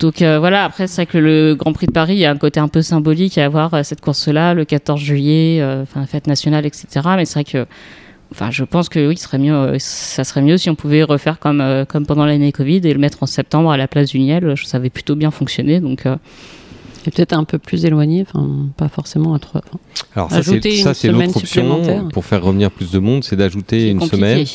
Donc 0.00 0.20
euh, 0.20 0.38
voilà, 0.40 0.64
après, 0.64 0.88
c'est 0.88 1.02
vrai 1.02 1.06
que 1.06 1.18
le 1.18 1.54
Grand 1.54 1.72
Prix 1.72 1.86
de 1.86 1.92
Paris, 1.92 2.14
il 2.14 2.18
y 2.18 2.24
a 2.24 2.30
un 2.30 2.36
côté 2.36 2.58
un 2.58 2.66
peu 2.68 2.82
symbolique 2.82 3.38
à 3.38 3.44
avoir 3.44 3.72
euh, 3.74 3.82
cette 3.84 4.00
course-là, 4.00 4.52
le 4.52 4.64
14 4.64 5.00
juillet, 5.00 5.58
euh, 5.60 5.82
enfin, 5.82 6.04
fête 6.06 6.26
nationale, 6.26 6.66
etc. 6.66 6.86
Mais 7.16 7.24
c'est 7.24 7.34
vrai 7.34 7.44
que. 7.44 7.66
Enfin, 8.32 8.50
je 8.50 8.64
pense 8.64 8.88
que 8.88 9.08
oui, 9.08 9.20
euh, 9.34 9.76
ça 9.78 10.24
serait 10.24 10.40
mieux 10.40 10.56
si 10.56 10.70
on 10.70 10.74
pouvait 10.74 11.02
refaire 11.02 11.38
comme, 11.38 11.60
euh, 11.60 11.84
comme 11.84 12.06
pendant 12.06 12.24
l'année 12.24 12.50
Covid 12.50 12.80
et 12.82 12.94
le 12.94 12.98
mettre 12.98 13.22
en 13.22 13.26
septembre 13.26 13.70
à 13.70 13.76
la 13.76 13.86
place 13.86 14.08
du 14.08 14.20
Niel. 14.20 14.54
Ça 14.64 14.78
avait 14.78 14.88
plutôt 14.88 15.16
bien 15.16 15.30
fonctionné. 15.30 15.80
Donc, 15.80 16.06
euh, 16.06 16.16
Et 17.06 17.10
peut-être 17.10 17.32
un 17.32 17.44
peu 17.44 17.58
plus 17.58 17.84
éloigné, 17.84 18.24
enfin, 18.28 18.48
pas 18.76 18.88
forcément 18.88 19.34
à 19.34 19.38
trois. 19.38 19.60
Alors 20.14 20.30
ça, 20.30 20.42
c'est, 20.42 20.50
Ajouter 20.50 20.70
ça, 20.76 20.90
une 20.90 20.94
c'est 20.94 21.08
semaine 21.08 21.26
l'autre 21.26 21.38
option 21.38 21.62
supplémentaire. 21.62 22.08
pour 22.12 22.24
faire 22.24 22.42
revenir 22.42 22.70
plus 22.70 22.90
de 22.92 22.98
monde, 22.98 23.24
c'est 23.24 23.36
d'ajouter 23.36 23.88
une 23.90 23.98
Compliqué. 23.98 24.16
semaine. 24.16 24.46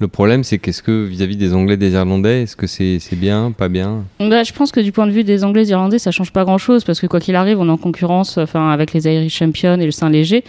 Le 0.00 0.08
problème, 0.08 0.42
c'est 0.42 0.58
qu'est-ce 0.58 0.82
que 0.82 1.04
vis-à-vis 1.04 1.36
des 1.36 1.54
Anglais, 1.54 1.76
des 1.76 1.92
Irlandais, 1.92 2.42
est-ce 2.42 2.56
que 2.56 2.66
c'est, 2.66 2.98
bien, 3.12 3.52
pas 3.56 3.68
bien? 3.68 4.02
Bah, 4.18 4.42
je 4.42 4.52
pense 4.52 4.72
que 4.72 4.80
du 4.80 4.90
point 4.90 5.06
de 5.06 5.12
vue 5.12 5.22
des 5.22 5.44
Anglais 5.44 5.62
et 5.62 5.64
des 5.66 5.70
Irlandais, 5.70 6.00
ça 6.00 6.10
change 6.10 6.32
pas 6.32 6.44
grand-chose 6.44 6.82
parce 6.82 7.00
que 7.00 7.06
quoi 7.06 7.20
qu'il 7.20 7.36
arrive, 7.36 7.60
on 7.60 7.68
est 7.68 7.70
en 7.70 7.76
concurrence 7.76 8.36
enfin, 8.36 8.70
avec 8.70 8.92
les 8.92 9.06
Irish 9.06 9.36
Champions 9.38 9.78
et 9.80 9.84
le 9.86 9.92
Saint-Léger. 9.92 10.42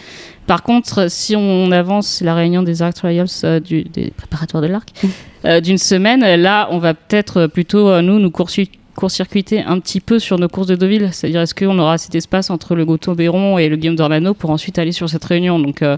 Par 0.48 0.64
contre, 0.64 1.08
si 1.08 1.36
on 1.36 1.70
avance 1.70 2.22
la 2.22 2.34
réunion 2.34 2.64
des 2.64 2.82
Arc 2.82 2.94
Trials, 2.94 3.28
euh, 3.44 3.60
du- 3.60 3.84
des 3.84 4.10
préparatoires 4.16 4.62
de 4.64 4.68
l'arc, 4.68 4.88
euh, 5.44 5.60
d'une 5.60 5.78
semaine, 5.78 6.22
là, 6.42 6.66
on 6.72 6.78
va 6.78 6.94
peut-être 6.94 7.46
plutôt, 7.46 7.88
euh, 7.88 8.02
nous, 8.02 8.18
nous 8.18 8.30
coursu- 8.30 8.68
court-circuiter 8.96 9.62
un 9.62 9.78
petit 9.78 10.00
peu 10.00 10.18
sur 10.18 10.38
nos 10.38 10.48
courses 10.48 10.66
de 10.66 10.74
Deauville. 10.74 11.10
C'est-à-dire, 11.12 11.40
est-ce 11.42 11.54
qu'on 11.54 11.78
aura 11.78 11.98
cet 11.98 12.14
espace 12.16 12.50
entre 12.50 12.74
le 12.74 12.84
Gauthier-Béron 12.84 13.58
et 13.58 13.68
le 13.68 13.76
Guillaume 13.76 13.94
d'Ornano 13.96 14.34
pour 14.34 14.50
ensuite 14.50 14.78
aller 14.78 14.92
sur 14.92 15.08
cette 15.08 15.24
réunion? 15.24 15.58
Donc, 15.60 15.82
euh, 15.82 15.96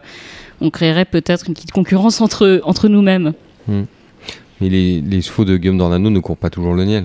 on 0.61 0.71
créerait 0.71 1.05
peut-être 1.07 1.47
une 1.49 1.55
petite 1.55 1.73
concurrence 1.73 2.21
entre, 2.21 2.61
entre 2.65 2.89
nous-mêmes. 2.89 3.33
Mais 3.69 4.69
les, 4.69 5.01
les 5.01 5.23
chevaux 5.23 5.45
de 5.45 5.57
Guillaume 5.57 5.79
Dornano 5.79 6.11
ne 6.11 6.19
courent 6.21 6.37
pas 6.37 6.51
toujours 6.51 6.75
le 6.75 6.85
Niel. 6.85 7.05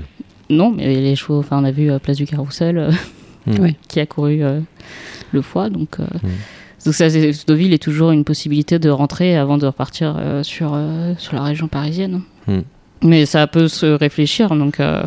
Non, 0.50 0.72
mais 0.72 0.96
les 0.96 1.16
chevaux, 1.16 1.40
enfin, 1.40 1.60
on 1.62 1.64
a 1.64 1.72
vu 1.72 1.90
euh, 1.92 2.00
Place 2.00 2.18
du 2.18 2.26
Carrousel 2.26 2.78
euh, 2.78 2.92
Mm. 3.46 3.56
Oui. 3.60 3.76
qui 3.90 4.00
a 4.00 4.06
couru 4.06 4.42
euh, 4.42 4.62
le 5.34 5.42
foie. 5.42 5.70
Donc, 5.70 6.00
euh, 6.00 6.04
Mm. 6.24 6.30
donc 6.86 6.94
ça, 6.94 7.08
Deauville 7.10 7.74
est 7.74 7.84
toujours 7.84 8.12
une 8.12 8.24
possibilité 8.24 8.80
de 8.80 8.90
rentrer 8.90 9.36
avant 9.36 9.58
de 9.58 9.66
repartir 9.66 10.16
euh, 10.18 10.44
sur, 10.44 10.72
euh, 10.74 11.14
sur 11.18 11.36
la 11.36 11.44
région 11.44 11.68
parisienne. 11.68 12.22
Mais 13.04 13.26
ça 13.26 13.46
peut 13.48 13.68
se 13.68 13.86
réfléchir. 13.86 14.56
Donc, 14.56 14.80
euh, 14.80 15.04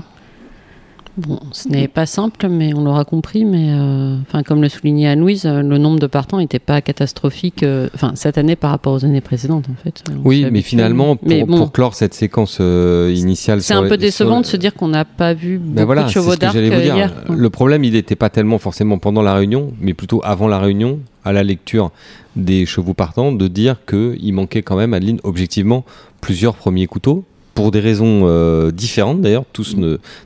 Bon, 1.17 1.41
ce 1.53 1.69
n'est 1.69 1.89
pas 1.89 2.05
simple, 2.05 2.47
mais 2.49 2.75
on 2.75 2.85
l'aura 2.85 3.05
compris. 3.07 3.45
Mais 3.47 3.71
euh, 3.73 4.17
enfin, 4.29 4.43
comme 4.43 4.61
le 4.61 4.69
soulignait 4.69 5.09
Anne-Louise, 5.09 5.47
euh, 5.47 5.63
le 5.63 5.79
nombre 5.79 5.99
de 5.99 6.07
partants 6.07 6.39
n'était 6.39 6.59
pas 6.59 6.81
catastrophique. 6.83 7.63
euh, 7.63 7.89
Enfin, 7.95 8.13
cette 8.17 8.37
année 8.37 8.55
par 8.57 8.71
rapport 8.71 8.93
aux 8.93 9.05
années 9.05 9.23
précédentes, 9.23 9.67
en 9.71 9.83
fait. 9.83 10.05
Oui, 10.25 10.41
mais 10.41 10.47
habitué. 10.49 10.63
finalement, 10.63 11.17
pour, 11.17 11.29
Mais 11.29 11.45
bon, 11.45 11.57
pour 11.59 11.73
clore 11.73 11.95
cette 11.95 12.13
séquence 12.13 12.59
euh, 12.61 13.13
initiale, 13.17 13.63
c'est 13.63 13.73
un 13.75 13.89
peu 13.89 13.97
décevant 13.97 14.37
le- 14.37 14.43
de 14.43 14.47
se 14.47 14.57
dire 14.59 14.75
qu'on 14.75 14.89
n'a 14.89 15.07
pas 15.07 15.33
vu 15.33 15.57
beaucoup 15.59 15.75
Ben 15.75 15.85
voilà, 15.87 16.05
de 16.05 16.11
chevaux 16.11 16.37
d'arc 16.37 16.55
hier. 16.55 17.13
Le 17.31 17.51
problème, 17.51 17.85
il 17.85 17.95
n'était 17.95 18.17
pas 18.17 18.29
tellement 18.29 18.59
forcément 18.59 18.99
pendant 18.99 19.23
la 19.23 19.35
réunion, 19.35 19.73
mais 19.81 19.95
plutôt 19.95 20.21
avant 20.25 20.49
la 20.49 20.59
réunion, 20.59 20.99
à 21.25 21.33
la 21.33 21.43
lecture 21.43 21.91
des 22.37 22.67
chevaux 22.67 22.93
partants, 22.95 23.33
de 23.33 23.49
dire 23.49 23.77
qu'il 23.89 24.35
manquait 24.35 24.61
quand 24.63 24.77
même, 24.77 24.93
Adeline, 24.93 25.21
objectivement, 25.25 25.85
plusieurs 26.21 26.55
premiers 26.57 26.87
couteaux. 26.87 27.25
Pour 27.57 27.73
des 27.73 27.81
raisons 27.81 28.21
euh, 28.25 28.71
différentes 28.71 29.23
d'ailleurs, 29.23 29.45
tous 29.53 29.77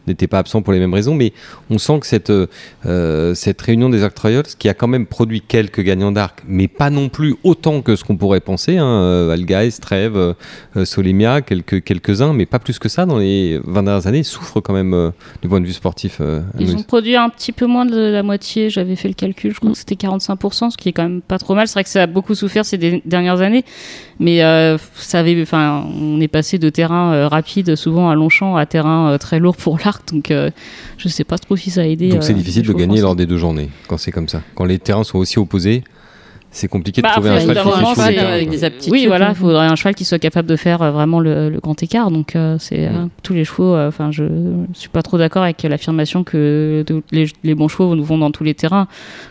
n'étaient 0.07 0.27
pas 0.27 0.39
absents 0.41 0.61
pour 0.61 0.73
les 0.73 0.81
mêmes 0.81 0.93
raisons, 0.93 1.15
mais 1.15 1.33
on 1.71 1.79
sent 1.79 2.01
que 2.01 2.07
cette, 2.07 2.31
euh, 2.31 3.35
cette 3.35 3.61
réunion 3.61 3.89
des 3.89 4.03
Arc 4.03 4.15
Trials, 4.15 4.47
qui 4.59 4.69
a 4.69 4.75
quand 4.75 4.89
même 4.89 5.07
produit 5.07 5.41
quelques 5.41 5.81
gagnants 5.81 6.13
d'arc, 6.13 6.43
mais 6.47 6.67
pas 6.67 6.91
non 6.91 7.09
plus 7.09 7.37
autant 7.45 7.83
que 7.83 7.95
ce 7.95 8.05
qu'on 8.05 8.17
pourrait 8.17 8.41
penser, 8.41 8.79
hein, 8.79 8.85
euh, 8.85 9.33
Algaïs, 9.33 9.79
Trèves, 9.81 10.35
Solemia, 10.85 11.41
quelques, 11.41 11.85
quelques-uns, 11.85 12.33
mais 12.33 12.47
pas 12.47 12.59
plus 12.59 12.79
que 12.79 12.89
ça 12.89 13.07
dans 13.07 13.19
les 13.19 13.61
20 13.65 13.85
dernières 13.85 14.07
années, 14.07 14.23
souffrent 14.25 14.61
quand 14.61 14.75
même 14.75 14.93
euh, 14.93 15.11
du 15.41 15.49
point 15.49 15.61
de 15.61 15.67
vue 15.67 15.73
sportif. 15.73 16.21
ils 16.59 16.75
ont 16.75 16.83
produit 16.83 17.17
un 17.17 17.29
petit 17.29 17.53
peu 17.53 17.67
moins 17.67 17.87
de 17.87 17.97
la 17.97 18.23
moitié. 18.23 18.71
J'avais 18.71 18.97
fait 18.97 19.09
le 19.09 19.15
calcul, 19.15 19.55
je 19.55 19.61
crois 19.61 19.71
que 19.71 19.79
c'était 19.79 19.95
45%, 19.95 20.71
ce 20.71 20.77
qui 20.77 20.89
est 20.89 20.93
quand 20.93 21.05
même 21.05 21.23
pas 21.23 21.39
trop 21.39 21.55
mal. 21.55 21.69
C'est 21.69 21.75
vrai 21.75 21.85
que 21.85 21.91
ça 21.91 22.03
a 22.03 22.07
beaucoup 22.07 22.35
souffert 22.35 22.65
ces 22.65 22.79
dernières 23.05 23.41
années. 23.41 23.65
Mais 24.19 24.39
ça 24.95 25.21
avait, 25.21 25.45
on 25.53 26.21
est 26.21 26.29
passé 26.29 26.59
de 26.59 26.69
terrain 26.69 27.20
euh, 27.21 27.29
rapide, 27.29 27.77
souvent 27.77 28.11
à 28.11 28.15
Longchamp, 28.15 28.57
à 28.57 28.67
terrain 28.67 29.11
euh, 29.13 29.19
très 29.19 29.39
lourd 29.39 29.57
pour 29.57 29.79
l'arc. 29.85 30.13
Donc, 30.13 30.31
euh, 30.31 30.51
je 30.99 31.09
sais 31.09 31.25
pas 31.25 31.39
trop 31.39 31.57
si 31.57 31.71
ça 31.71 31.83
a 31.83 31.85
aidé. 31.85 32.09
Donc 32.09 32.23
c'est 32.25 32.35
difficile 32.35 32.67
de 32.67 32.73
gagner 32.73 33.01
lors 33.01 33.15
des 33.17 33.27
deux 33.27 33.37
journées, 33.39 33.71
quand 33.89 33.99
c'est 33.99 34.13
comme 34.13 34.29
ça. 34.29 34.43
Quand 34.55 34.65
les 34.65 34.79
terrains 34.79 35.05
sont 35.05 35.19
aussi 35.19 35.39
opposés, 35.39 35.85
c'est 36.53 36.67
compliqué 36.67 37.01
de 37.01 37.07
Bah, 37.07 37.13
trouver 37.13 37.31
un 37.31 37.39
cheval 37.39 37.57
qui 37.57 37.63
terrains, 37.63 38.33
avec 38.33 38.51
des 38.51 38.65
aptitudes. 38.65 38.93
Oui, 38.93 39.07
voilà, 39.07 39.29
il 39.29 39.35
faudrait 39.37 39.67
un 39.69 39.77
cheval 39.77 39.95
qui 39.95 40.05
soit 40.05 40.19
capable 40.19 40.49
de 40.49 40.57
faire 40.57 40.83
euh, 40.83 40.91
vraiment 40.91 41.21
le, 41.21 41.49
le 41.49 41.61
grand 41.61 41.81
écart. 41.81 42.11
Donc, 42.11 42.35
euh, 42.35 42.57
c'est 42.59 42.89
Mm. 42.91 43.09
tous 43.23 43.35
les 43.35 43.45
chevaux. 43.45 43.73
euh, 43.77 43.87
Enfin, 43.87 44.11
je 44.11 44.25
suis 44.73 44.89
pas 44.89 45.03
trop 45.03 45.17
d'accord 45.17 45.45
avec 45.45 45.63
l'affirmation 45.63 46.25
que 46.25 46.85
les, 47.13 47.27
les 47.45 47.55
bons 47.55 47.69
chevaux 47.69 47.95
vont 48.03 48.19
dans 48.19 48.33
tous 48.33 48.43
les 48.43 48.55
terrains. 48.55 48.89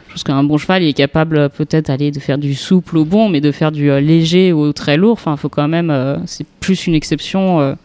Je 0.10 0.14
pense 0.16 0.24
qu'un 0.24 0.44
bon 0.44 0.58
cheval 0.58 0.82
il 0.82 0.90
est 0.90 0.94
capable 0.94 1.38
euh, 1.38 1.50
peut-être 1.50 1.86
d'aller 1.86 2.10
de 2.10 2.20
faire 2.20 2.40
du 2.40 2.56
souple 2.56 2.98
au 2.98 3.06
bon, 3.06 3.30
mais 3.30 3.42
de 3.42 3.52
faire 3.52 3.72
du 3.72 3.92
euh, 3.92 4.00
léger 4.00 4.52
au 4.52 4.74
très 4.74 4.98
lourd. 4.98 5.14
Enfin, 5.14 5.38
faut 5.38 5.50
quand 5.50 5.68
même. 5.68 5.92
euh, 5.92 6.18
c'est 6.26 6.48
plus 6.60 6.88
une 6.88 6.96
exception. 6.96 7.78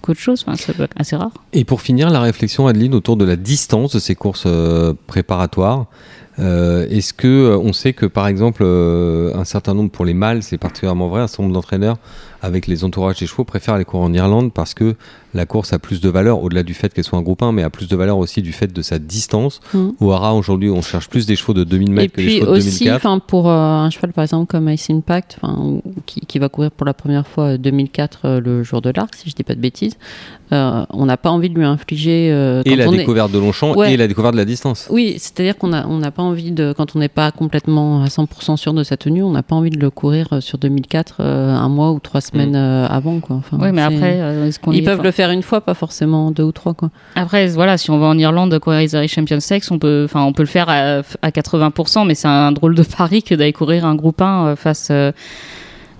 qu'autre 0.00 0.20
chose, 0.20 0.46
c'est 0.56 0.74
assez 0.96 1.16
rare. 1.16 1.32
Et 1.52 1.64
pour 1.64 1.80
finir, 1.80 2.08
la 2.10 2.20
réflexion, 2.20 2.68
Adeline, 2.68 2.94
autour 2.94 3.16
de 3.16 3.24
la 3.24 3.34
distance 3.34 3.92
de 3.92 3.98
ces 3.98 4.14
courses 4.14 4.46
préparatoires. 5.08 5.86
Est-ce 6.38 7.12
que 7.12 7.56
on 7.56 7.72
sait 7.72 7.94
que 7.94 8.06
par 8.06 8.28
exemple 8.28 8.62
un 8.62 9.44
certain 9.44 9.74
nombre 9.74 9.90
pour 9.90 10.04
les 10.04 10.14
mâles, 10.14 10.42
c'est 10.42 10.58
particulièrement 10.58 11.08
vrai, 11.08 11.22
un 11.22 11.26
certain 11.26 11.44
nombre 11.44 11.54
d'entraîneurs 11.54 11.96
avec 12.42 12.66
les 12.66 12.84
entourages 12.84 13.18
des 13.18 13.26
chevaux 13.26 13.44
préfèrent 13.44 13.74
aller 13.74 13.84
courir 13.84 14.04
en 14.04 14.12
Irlande 14.12 14.52
parce 14.52 14.74
que 14.74 14.94
la 15.34 15.44
course 15.46 15.72
a 15.72 15.78
plus 15.78 16.00
de 16.00 16.08
valeur 16.08 16.42
au-delà 16.42 16.62
du 16.62 16.72
fait 16.74 16.92
qu'elle 16.94 17.04
soit 17.04 17.18
un 17.18 17.22
groupe 17.22 17.42
1, 17.42 17.52
mais 17.52 17.62
a 17.62 17.70
plus 17.70 17.88
de 17.88 17.96
valeur 17.96 18.16
aussi 18.18 18.40
du 18.42 18.52
fait 18.52 18.72
de 18.72 18.82
sa 18.82 18.98
distance. 18.98 19.60
Mhm. 19.74 19.92
Au 20.00 20.12
Hara 20.12 20.34
aujourd'hui, 20.34 20.70
on 20.70 20.82
cherche 20.82 21.08
plus 21.08 21.26
des 21.26 21.36
chevaux 21.36 21.52
de 21.54 21.64
2000 21.64 21.88
Et 21.88 21.92
mètres 21.92 22.12
que 22.14 22.20
des 22.20 22.26
puis 22.26 22.38
chevaux 22.38 22.52
de 22.52 22.56
aussi, 22.58 22.84
2004. 22.84 22.96
enfin, 22.96 23.18
pour 23.18 23.48
euh, 23.50 23.52
un 23.54 23.90
cheval 23.90 24.12
par 24.12 24.22
exemple 24.24 24.46
comme 24.46 24.68
Ice 24.70 24.88
Impact, 24.90 25.38
qui, 26.06 26.20
qui 26.20 26.38
va 26.38 26.48
courir 26.48 26.70
pour 26.70 26.86
la 26.86 26.94
première 26.94 27.26
fois 27.26 27.44
euh, 27.54 27.58
2004 27.58 28.20
euh, 28.24 28.40
le 28.40 28.62
jour 28.62 28.80
de 28.80 28.90
l'arc, 28.94 29.14
si 29.14 29.28
je 29.30 29.34
dis 29.34 29.42
pas 29.42 29.54
de 29.54 29.60
bêtises, 29.60 29.96
euh, 30.52 30.84
on 30.90 31.06
n'a 31.06 31.16
pas 31.16 31.30
envie 31.30 31.50
de 31.50 31.54
lui 31.58 31.64
infliger. 31.64 32.30
euh, 32.32 32.62
Et 32.64 32.76
la 32.76 32.88
on 32.88 32.92
est- 32.92 32.98
découverte 32.98 33.32
de 33.32 33.38
Longchamp 33.38 33.74
Ouais. 33.76 33.92
et 33.92 33.96
la 33.96 34.06
découverte 34.06 34.34
de 34.34 34.38
la 34.38 34.44
distance. 34.44 34.86
Oui, 34.90 35.14
c'est-à-dire 35.18 35.56
qu'on 35.58 35.68
n'a 35.68 35.86
on 35.88 36.00
pas 36.10 36.22
envie 36.22 36.52
de, 36.52 36.72
quand 36.76 36.94
on 36.94 37.00
n'est 37.00 37.08
pas 37.08 37.30
complètement 37.32 38.02
à 38.02 38.06
100% 38.08 38.56
sûr 38.56 38.72
de 38.72 38.84
sa 38.84 38.96
tenue, 38.96 39.22
on 39.22 39.32
n'a 39.32 39.42
pas 39.42 39.56
envie 39.56 39.70
de 39.70 39.78
le 39.78 39.90
courir 39.90 40.28
euh, 40.32 40.40
sur 40.40 40.56
2004 40.58 41.16
euh, 41.20 41.50
un 41.54 41.68
mois 41.68 41.90
ou 41.92 41.98
trois 41.98 42.20
semaines 42.20 42.54
euh, 42.54 42.86
avant. 42.86 43.18
Quoi. 43.20 43.36
Enfin, 43.36 43.58
Oui, 43.60 43.72
mais 43.72 43.82
après, 43.82 44.20
euh, 44.20 44.46
est-ce 44.46 44.60
qu'on 44.60 44.70
Ils 44.72 44.84
peuvent 44.84 45.02
le 45.02 45.10
faire 45.10 45.25
une 45.30 45.42
fois, 45.42 45.60
pas 45.60 45.74
forcément 45.74 46.30
deux 46.30 46.42
ou 46.42 46.52
trois. 46.52 46.74
Quoi. 46.74 46.90
Après, 47.14 47.46
voilà, 47.48 47.78
si 47.78 47.90
on 47.90 47.98
va 47.98 48.06
en 48.06 48.18
Irlande 48.18 48.58
courir 48.58 48.80
les 48.80 48.94
Irish 48.94 49.14
Champions 49.14 49.40
Sex, 49.40 49.70
on 49.70 49.78
peut, 49.78 50.02
enfin, 50.04 50.22
on 50.22 50.32
peut 50.32 50.42
le 50.42 50.48
faire 50.48 50.68
à, 50.68 51.02
à 51.22 51.30
80%, 51.30 52.06
mais 52.06 52.14
c'est 52.14 52.28
un 52.28 52.52
drôle 52.52 52.74
de 52.74 52.82
pari 52.82 53.22
que 53.22 53.34
d'aller 53.34 53.52
courir 53.52 53.84
un 53.86 53.94
groupe 53.94 54.20
1 54.22 54.46
euh, 54.46 54.56
face, 54.56 54.88
euh, 54.90 55.12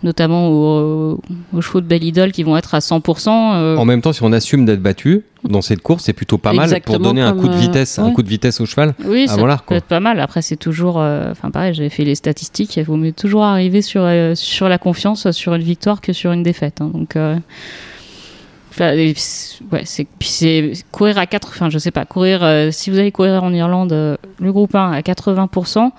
notamment 0.03 0.49
aux, 0.49 1.21
aux 1.55 1.61
chevaux 1.63 1.81
de 1.81 1.87
Belle 1.87 2.05
Idol 2.05 2.31
qui 2.31 2.43
vont 2.43 2.57
être 2.57 2.75
à 2.75 2.79
100%. 2.81 3.29
euh, 3.55 3.77
En 3.77 3.85
même 3.85 4.03
temps, 4.03 4.13
si 4.13 4.23
on 4.23 4.33
assume 4.33 4.65
d'être 4.67 4.83
battu 4.83 5.23
dans 5.43 5.63
cette 5.63 5.81
course, 5.81 6.05
c'est 6.05 6.13
plutôt 6.13 6.39
pas 6.39 6.53
mal 6.53 6.81
pour 6.83 6.99
donner 6.99 7.23
un 7.23 7.33
coup 7.33 7.49
de 7.49 7.55
euh, 7.55 7.57
vitesse, 7.57 7.99
un 7.99 8.11
coup 8.13 8.23
de 8.23 8.29
vitesse 8.29 8.61
au 8.61 8.67
cheval. 8.67 8.95
oui, 9.05 9.27
ça 9.27 9.35
avant 9.35 9.47
l'arc, 9.47 9.61
peut 9.65 9.69
quoi. 9.69 9.77
être 9.79 9.85
pas 9.87 10.01
mal. 10.01 10.21
Après, 10.21 10.43
c'est 10.43 10.57
toujours, 10.57 11.01
euh, 11.01 11.31
enfin, 11.31 11.51
pareil, 11.51 11.73
j'avais 11.73 11.89
fait 11.89 12.05
les 12.05 12.15
statistiques. 12.15 12.77
Il 12.77 12.85
vaut 12.85 12.97
mieux 12.97 13.13
toujours 13.13 13.45
arriver 13.45 13.81
sur 13.81 14.03
euh, 14.05 14.35
sur 14.35 14.69
la 14.69 14.79
confiance, 14.79 15.31
sur 15.31 15.55
une 15.55 15.63
victoire 15.63 16.01
que 16.01 16.13
sur 16.13 16.31
une 16.33 16.43
défaite. 16.43 16.81
hein. 16.81 16.91
donc. 16.93 17.17
euh, 17.17 17.37
enfin, 17.37 17.43
et 17.43 17.45
c'est- 18.66 18.66
ouais, 18.81 19.83
c'est 19.85 20.07
puis 20.19 20.29
c'est 20.29 20.73
courir 20.93 21.19
à 21.19 21.27
4 21.27 21.49
enfin 21.49 21.71
je 21.71 21.79
sais 21.79 21.91
pas 21.91 22.05
courir 22.05 22.41
euh, 22.43 22.71
si 22.71 22.91
vous 22.91 22.99
allez 22.99 23.13
courir 23.13 23.43
en 23.43 23.53
Irlande 23.53 23.93
euh, 23.93 24.17
le 24.41 24.53
groupe 24.53 24.75
1 24.75 24.93
à 24.93 25.01
80% 25.01 25.91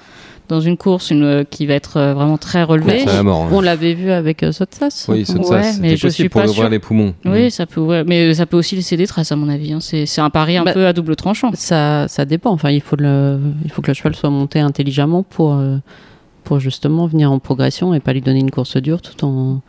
dans 0.49 0.61
une 0.61 0.77
course 0.77 1.09
une, 1.11 1.23
euh, 1.23 1.43
qui 1.43 1.65
va 1.65 1.73
être 1.73 1.97
euh, 1.97 2.13
vraiment 2.13 2.37
très 2.37 2.63
relevée 2.63 3.01
C'est 3.03 3.09
à 3.09 3.15
la 3.15 3.23
mort. 3.23 3.41
hein. 3.43 3.49
On 3.51 3.59
l'avait 3.59 3.93
vu 3.93 4.11
avec 4.11 4.43
euh, 4.43 4.53
Sotsas. 4.53 5.05
Oui, 5.09 5.25
c'est 5.25 5.37
Ouais, 5.39 5.73
mais 5.81 5.97
je 5.97 6.07
suis 6.07 6.29
pour 6.29 6.41
pas 6.41 6.47
ouvrir 6.47 6.61
sûre. 6.63 6.69
les 6.69 6.79
poumons. 6.79 7.13
oui 7.25 7.51
ça 7.51 7.65
peut 7.65 7.81
ouais, 7.81 8.03
mais 8.05 8.33
ça 8.33 8.45
peut 8.45 8.55
aussi 8.55 8.75
laisser 8.77 8.95
des 8.95 9.07
traces 9.07 9.31
à 9.31 9.35
mon 9.35 9.49
avis 9.49 9.73
hein. 9.73 9.79
c'est 9.81 10.05
c'est 10.05 10.21
un 10.21 10.29
pari 10.29 10.55
un 10.55 10.63
Bah, 10.63 10.71
peu 10.73 10.87
à 10.87 10.93
double 10.93 11.17
tranchant 11.17 11.51
Ça, 11.53 12.07
ça 12.07 12.23
dépend. 12.23 12.51
Enfin, 12.51 12.69
il 12.69 12.79
faut, 12.81 12.95
le, 12.95 13.39
il 13.65 13.71
faut 13.71 13.81
que 13.81 13.87
le 13.89 13.93
cheval 13.93 14.15
soit 14.15 14.29
monté 14.29 14.59
intelligemment 14.61 15.23
pour, 15.23 15.53
euh, 15.55 15.77
pour 16.45 16.59
justement 16.61 17.07
venir 17.07 17.29
en 17.29 17.39
progression 17.39 17.93
et 17.93 17.99
pas 17.99 18.13
lui 18.13 18.21
donner 18.21 18.39
une 18.39 18.51
course 18.51 18.77
dure 18.77 19.01
tout 19.01 19.25
en, 19.25 19.59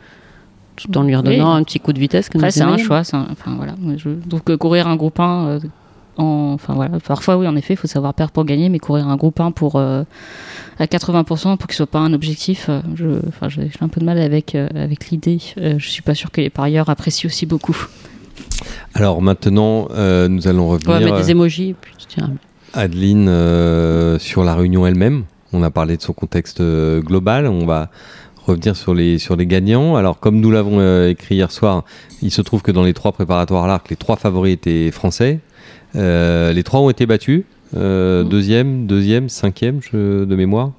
tout 0.79 0.97
en 0.97 1.03
lui 1.03 1.15
redonnant 1.15 1.53
un 1.53 1.63
petit 1.63 1.79
coup 1.79 1.93
de 1.93 1.99
vitesse. 1.99 2.29
comme 2.29 2.41
Après, 2.41 2.51
c'est 2.51 2.61
un 2.61 2.77
choix. 2.77 3.03
c'est 3.03 3.15
un- 3.17 3.27
Enfin, 3.31 3.55
voilà. 3.57 3.73
Je- 3.97 4.09
Donc, 4.09 4.49
euh, 4.49 4.57
courir 4.57 4.87
un 4.87 4.95
groupe 4.95 5.19
1, 5.19 5.47
euh, 5.47 5.59
en... 6.17 6.51
enfin, 6.55 6.73
voilà. 6.73 6.99
parfois, 7.05 7.37
oui, 7.37 7.47
en 7.47 7.55
effet, 7.55 7.73
il 7.73 7.77
faut 7.77 7.87
savoir 7.87 8.13
perdre 8.13 8.31
pour 8.31 8.45
gagner, 8.45 8.69
mais 8.69 8.79
courir 8.79 9.07
un 9.07 9.15
groupe 9.15 9.39
1 9.39 9.51
pour, 9.51 9.75
euh, 9.75 10.03
à 10.79 10.85
80% 10.87 11.57
pour 11.57 11.67
qu'il 11.67 11.75
soit 11.75 11.85
pas 11.87 11.99
un 11.99 12.13
objectif, 12.13 12.67
euh, 12.69 12.81
je... 12.95 13.19
enfin, 13.27 13.49
j'ai 13.49 13.69
un 13.81 13.87
peu 13.89 13.99
de 14.01 14.05
mal 14.05 14.17
avec, 14.19 14.55
euh, 14.55 14.67
avec 14.75 15.09
l'idée. 15.09 15.39
Euh, 15.57 15.75
je 15.77 15.89
suis 15.89 16.01
pas 16.01 16.15
sûr 16.15 16.31
que 16.31 16.41
les 16.41 16.49
parieurs 16.49 16.89
apprécient 16.89 17.27
aussi 17.27 17.45
beaucoup. 17.45 17.77
Alors 18.93 19.21
maintenant, 19.21 19.87
euh, 19.91 20.27
nous 20.27 20.47
allons 20.47 20.65
On 20.71 20.77
va 20.77 20.93
revenir, 20.95 20.99
mettre 21.13 21.17
des 21.25 21.29
euh, 21.29 21.31
émojis. 21.31 21.69
et 21.69 21.75
puis, 21.79 21.93
tiens, 22.07 22.31
Adeline, 22.73 23.27
euh, 23.29 24.19
sur 24.19 24.43
la 24.43 24.55
réunion 24.55 24.85
elle-même. 24.85 25.23
On 25.53 25.63
a 25.63 25.71
parlé 25.71 25.97
de 25.97 26.01
son 26.03 26.13
contexte 26.13 26.61
global. 26.61 27.47
On 27.47 27.65
va 27.65 27.89
revenir 28.49 28.75
sur 28.75 28.93
les, 28.93 29.17
sur 29.17 29.35
les 29.35 29.45
gagnants. 29.45 29.95
Alors, 29.95 30.19
comme 30.19 30.39
nous 30.39 30.51
l'avons 30.51 30.79
euh, 30.79 31.09
écrit 31.09 31.35
hier 31.35 31.51
soir, 31.51 31.83
il 32.21 32.31
se 32.31 32.41
trouve 32.41 32.61
que 32.61 32.71
dans 32.71 32.83
les 32.83 32.93
trois 32.93 33.11
préparatoires 33.11 33.63
à 33.63 33.67
l'arc, 33.67 33.89
les 33.89 33.95
trois 33.95 34.15
favoris 34.17 34.53
étaient 34.53 34.91
français. 34.91 35.39
Euh, 35.95 36.51
les 36.53 36.63
trois 36.63 36.79
ont 36.81 36.89
été 36.89 37.05
battus. 37.05 37.43
Euh, 37.77 38.23
Mhm. 38.23 38.29
Deuxième, 38.29 38.87
deuxième, 38.87 39.29
cinquième 39.29 39.79
je- 39.81 40.25
de 40.25 40.35
mémoire. 40.35 40.71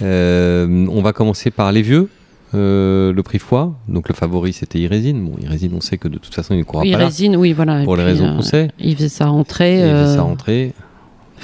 On 0.00 1.00
va 1.02 1.12
commencer 1.12 1.50
par 1.50 1.70
les 1.72 1.82
vieux. 1.82 2.08
Euh, 2.54 3.12
le 3.12 3.22
prix 3.24 3.40
foie, 3.40 3.74
donc 3.88 4.08
le 4.08 4.14
favori 4.14 4.52
c'était 4.52 4.78
Irésine. 4.78 5.24
Bon, 5.24 5.32
Irésine, 5.42 5.72
on 5.76 5.80
sait 5.80 5.98
que 5.98 6.06
de 6.06 6.18
toute 6.18 6.32
façon 6.32 6.54
il 6.54 6.58
ne 6.58 6.62
courra 6.62 6.84
il 6.86 6.92
pas 6.92 6.98
là 6.98 7.06
résine, 7.06 7.34
oui, 7.34 7.52
voilà. 7.52 7.82
pour 7.82 7.96
les 7.96 8.04
raisons 8.04 8.26
euh, 8.28 8.36
qu'on 8.36 8.42
sait. 8.42 8.68
Il 8.78 8.94
faisait 8.94 9.08
sa 9.08 9.26
rentrée. 9.26 9.80
Il 9.80 9.90
faisait 9.90 10.14
sa 10.14 10.22
rentrée. 10.22 10.72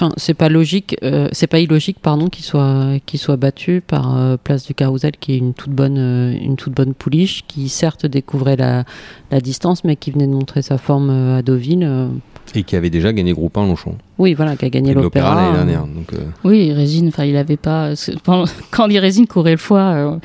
Enfin, 0.03 0.15
c'est 0.17 0.33
pas 0.33 0.49
logique, 0.49 0.97
euh, 1.03 1.29
c'est 1.33 1.47
pas 1.47 1.59
illogique, 1.61 1.99
pardon, 2.01 2.29
qu'il 2.29 2.43
soit 2.43 2.95
qu'il 3.05 3.21
soit 3.21 3.37
battu 3.37 3.83
par 3.87 4.17
euh, 4.17 4.39
Place 4.43 4.67
du 4.67 4.73
Carousel, 4.75 5.13
qui 5.21 5.35
est 5.35 5.37
une 5.37 5.53
toute 5.53 5.73
bonne 5.73 5.99
euh, 5.99 6.33
une 6.41 6.57
toute 6.57 6.73
bonne 6.73 6.95
pouliche, 6.95 7.45
qui 7.47 7.69
certes 7.69 8.07
découvrait 8.07 8.57
la, 8.57 8.85
la 9.31 9.41
distance, 9.43 9.85
mais 9.85 9.97
qui 9.97 10.11
venait 10.11 10.27
de 10.27 10.33
montrer 10.33 10.63
sa 10.63 10.79
forme 10.79 11.11
euh, 11.11 11.39
à 11.39 11.43
Deauville. 11.43 11.85
euh. 11.85 12.09
Et 12.55 12.63
qui 12.65 12.75
avait 12.77 12.91
déjà 12.91 13.13
gagné 13.13 13.33
groupe 13.33 13.57
1 13.59 13.67
Longchamp. 13.67 13.95
oui, 14.19 14.35
voilà, 14.35 14.57
qui 14.57 14.65
a 14.65 14.71
gagné 14.71 14.93
l'Opéra 14.93 15.35
l'année 15.37 15.53
dernière. 15.53 15.87
Donc, 15.87 16.13
euh, 16.15 16.19
Oui, 16.43 16.73
Résine, 16.73 17.09
enfin, 17.09 17.25
il 17.25 17.37
avait 17.37 17.57
pas. 17.59 17.93
Quand 18.73 18.87
les 18.87 18.99
Résine 18.99 19.27
couraient 19.27 19.53
le 19.53 19.57
foie, 19.59 19.81
euh, 19.81 20.17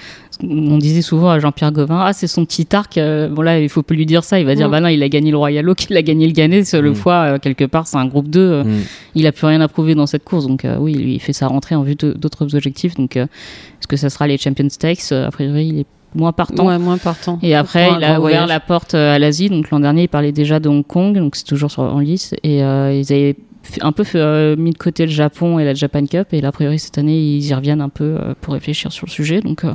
on 0.44 0.78
disait 0.78 1.02
souvent 1.02 1.30
à 1.30 1.40
Jean-Pierre 1.40 1.72
Gauvin, 1.72 2.04
ah, 2.06 2.14
c'est 2.14 2.28
son 2.28 2.46
petit 2.46 2.68
arc. 2.76 2.98
euh, 2.98 3.28
bon, 3.30 3.42
là, 3.42 3.60
il 3.60 3.70
faut 3.70 3.84
plus 3.84 3.96
lui 3.98 4.06
dire 4.06 4.24
ça. 4.24 4.40
Il 4.40 4.46
va 4.46 4.56
dire, 4.56 4.68
Mm. 4.68 4.72
bah 4.72 4.80
non, 4.82 4.88
il 4.90 5.02
a 5.04 5.10
gagné 5.10 5.32
le 5.32 5.38
Royal 5.38 5.68
Oak, 5.70 5.86
il 5.90 5.98
a 5.98 6.02
gagné 6.02 6.28
le 6.28 6.34
Gannet. 6.34 6.64
c'est 6.64 6.82
Le 6.82 6.92
Mm. 6.92 6.96
foie, 6.96 7.14
euh, 7.34 7.40
quelque 7.40 7.66
part, 7.66 7.88
c'est 7.88 7.98
un 7.98 8.06
groupe 8.06 8.28
2. 8.30 8.40
euh, 8.40 8.64
mm. 8.64 8.82
il 9.16 9.28
a 9.28 9.32
plus 9.32 9.48
rien 9.48 9.62
à 9.62 9.68
prouver 9.68 9.96
dans 9.96 10.06
cette 10.08 10.24
course. 10.24 10.48
Donc, 10.48 10.66
euh, 10.66 10.78
oui, 10.80 10.94
lui, 10.94 11.16
il 11.16 11.20
fait 11.20 11.34
sa 11.34 11.48
rentrée 11.48 11.76
en 11.76 11.84
vue 11.84 11.96
d'autres 11.96 12.54
objectifs. 12.56 12.96
Donc, 12.96 13.18
euh, 13.18 13.24
est-ce 13.24 13.88
que 13.88 13.98
ça 13.98 14.10
sera 14.10 14.28
les 14.28 14.38
Champions 14.38 14.70
Stakes 14.70 15.12
A 15.12 15.32
priori, 15.32 15.68
il 15.68 15.80
est 15.82 15.86
moins 16.16 16.32
partant. 16.32 16.66
Ouais, 16.68 16.78
moins 16.80 16.98
partant. 16.98 17.40
Et 17.44 17.56
après, 17.56 17.88
il 17.98 18.04
a 18.04 18.12
ouvert 18.12 18.20
voyage. 18.22 18.48
la 18.50 18.60
porte 18.62 18.94
à 18.96 19.20
l'Asie. 19.20 19.50
Donc 19.50 19.70
l'an 19.70 19.82
dernier, 19.82 20.04
il 20.04 20.08
parlait 20.08 20.32
déjà 20.32 20.60
de 20.62 20.70
Hong 20.70 20.86
Kong, 20.86 21.18
donc 21.18 21.36
c'est 21.36 21.44
toujours 21.46 21.70
sur, 21.72 21.84
en 21.84 22.00
lice. 22.00 22.34
Et 22.44 22.64
euh, 22.64 22.94
ils 22.94 23.12
avaient 23.12 23.36
un 23.82 23.92
peu 23.92 24.04
fait, 24.06 24.20
euh, 24.20 24.56
mis 24.56 24.72
de 24.72 24.78
côté 24.78 25.06
le 25.06 25.12
Japon 25.12 25.60
et 25.60 25.66
la 25.66 25.74
Japan 25.74 26.06
Cup. 26.06 26.28
Et 26.32 26.40
là, 26.40 26.50
a 26.50 26.52
priori, 26.54 26.80
cette 26.80 26.98
année, 26.98 27.18
ils 27.20 27.46
y 27.46 27.54
reviennent 27.54 27.82
un 27.82 27.90
peu 27.90 28.04
euh, 28.18 28.34
pour 28.40 28.54
réfléchir 28.54 28.92
sur 28.94 29.08
le 29.08 29.12
sujet. 29.12 29.42
Donc 29.42 29.66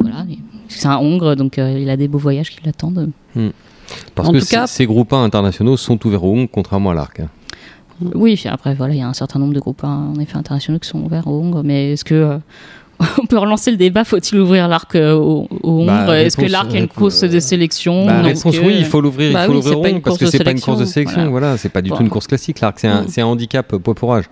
voilà, 0.00 0.24
c'est 0.68 0.86
un 0.88 0.96
Hongre, 0.98 1.34
donc 1.36 1.58
euh, 1.58 1.78
il 1.78 1.88
a 1.90 1.96
des 1.96 2.08
beaux 2.08 2.18
voyages 2.18 2.50
qui 2.50 2.58
l'attendent. 2.64 3.10
Parce 4.14 4.28
En 4.28 4.32
que 4.32 4.38
tout 4.38 4.46
cas- 4.46 4.66
c- 4.66 4.76
ces 4.76 4.86
groupes 4.86 5.12
1 5.12 5.24
internationaux 5.24 5.76
sont 5.76 6.04
ouverts 6.06 6.24
au 6.24 6.32
Hong, 6.32 6.48
contrairement 6.50 6.90
à 6.90 6.94
l'Arc. 6.94 7.20
hein. 7.20 7.28
Oui, 8.14 8.40
après, 8.46 8.74
voilà, 8.74 8.94
il 8.94 8.98
y 8.98 9.02
a 9.02 9.08
un 9.08 9.12
certain 9.14 9.38
nombre 9.38 9.54
de 9.54 9.60
groupes 9.60 9.84
hein, 9.84 10.12
en 10.16 10.18
effet 10.18 10.36
internationaux 10.36 10.78
qui 10.80 10.88
sont 10.88 11.00
ouverts 11.02 11.28
au 11.28 11.40
Hongre. 11.40 11.62
Mais 11.62 11.92
est-ce 11.92 12.04
que. 12.04 12.38
Euh, 13.00 13.04
on 13.22 13.26
peut 13.26 13.38
relancer 13.38 13.70
le 13.70 13.76
débat, 13.76 14.04
faut-il 14.04 14.38
ouvrir 14.38 14.68
l'arc 14.68 14.94
euh, 14.94 15.14
au, 15.14 15.48
au 15.62 15.84
Bah, 15.86 16.20
Est-ce 16.20 16.36
que 16.36 16.46
l'arc 16.46 16.68
est 16.74 16.78
une 16.78 16.82
réponse- 16.84 16.96
course 16.96 17.20
de 17.22 17.40
sélection? 17.40 18.06
Bah, 18.06 18.22
réponse 18.22 18.56
que- 18.56 18.64
oui, 18.64 18.74
il 18.78 18.84
faut 18.84 19.00
l'ouvrir, 19.00 19.32
Bah 19.32 19.40
il 19.42 19.46
faut 19.46 19.50
oui, 19.52 19.56
l'ouvrir 19.56 19.78
c'est 19.84 19.92
pas 19.92 20.00
parce 20.00 20.18
que 20.18 20.26
c'est 20.26 20.44
pas 20.44 20.50
une 20.52 20.60
course 20.60 20.78
de 20.80 20.84
sélection, 20.84 21.16
voilà. 21.16 21.30
voilà, 21.30 21.56
c'est 21.58 21.68
pas 21.68 21.82
du 21.82 21.90
tout 21.90 22.00
une 22.02 22.08
course 22.08 22.26
classique. 22.26 22.60
L'Arc, 22.60 22.78
c'est 22.78 22.88
un, 22.88 23.02
Mm. 23.02 23.06
c'est 23.08 23.20
un 23.20 23.26
handicap 23.26 23.72
euh, 23.72 23.78
poids 23.78 23.94
pour 23.94 24.14
âge. 24.14 24.24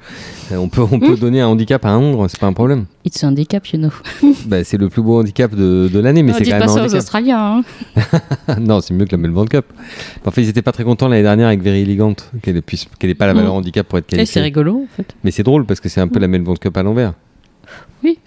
Euh, 0.53 0.57
On 0.57 0.69
peut, 0.69 0.83
on 0.83 0.99
peut 1.01 1.17
donner 1.17 1.41
un 1.41 1.47
handicap 1.49 1.85
à 1.85 1.91
un 1.91 1.99
Hongre, 1.99 2.27
c'est 2.29 2.39
pas 2.41 2.47
un 2.47 2.53
problème. 2.53 2.85
It's 3.05 3.23
a 3.25 3.29
handicap, 3.29 3.67
you 3.69 3.79
know. 3.79 3.91
Bah, 4.47 4.63
c'est 4.65 4.77
le 4.77 4.89
plus 4.89 5.03
beau 5.03 5.19
handicap 5.21 5.55
de, 5.55 5.89
de 5.93 5.99
l'année, 5.99 6.23
mais 6.23 6.33
c'est 6.33 6.45
quand 6.45 6.51
pas 6.53 6.59
même 6.61 6.69
un 6.69 6.89
ça 6.89 6.97
aux. 6.97 6.99
Australiens. 6.99 7.63
hein. 7.97 8.03
non, 8.61 8.81
c'est 8.81 8.95
mieux 8.95 9.05
que 9.07 9.13
la 9.13 9.19
Melbourne 9.19 9.49
Cup. 9.49 9.67
Enfin, 10.25 10.41
ils 10.43 10.49
étaient 10.49 10.63
pas 10.63 10.73
très 10.73 10.85
contents 10.85 11.09
l'année 11.09 11.23
dernière 11.23 11.49
avec 11.49 11.63
Very 11.63 11.83
Elegant, 11.83 12.15
qu'elle 12.43 12.61
puisse, 12.63 12.87
qu'elle 12.99 13.11
ait 13.11 13.15
pas 13.15 13.27
la 13.27 13.35
valeur 13.35 13.53
Mm. 13.55 13.57
handicap 13.57 13.87
pour 13.89 13.99
être 13.99 14.07
Et 14.07 14.11
c'est 14.11 14.17
qualifiée. 14.17 14.43
rigolo, 14.43 14.85
en 14.85 14.97
fait. 14.97 15.15
Mais 15.25 15.31
c'est 15.31 15.43
drôle 15.43 15.65
parce 15.67 15.81
que 15.81 15.89
c'est 15.89 16.01
un 16.01 16.09
peu 16.09 16.19
la 16.21 16.29
Melbourne 16.29 16.59
Cup 16.59 16.77
à 16.77 16.83
l'envers. 16.83 17.13
Oui. 18.05 18.19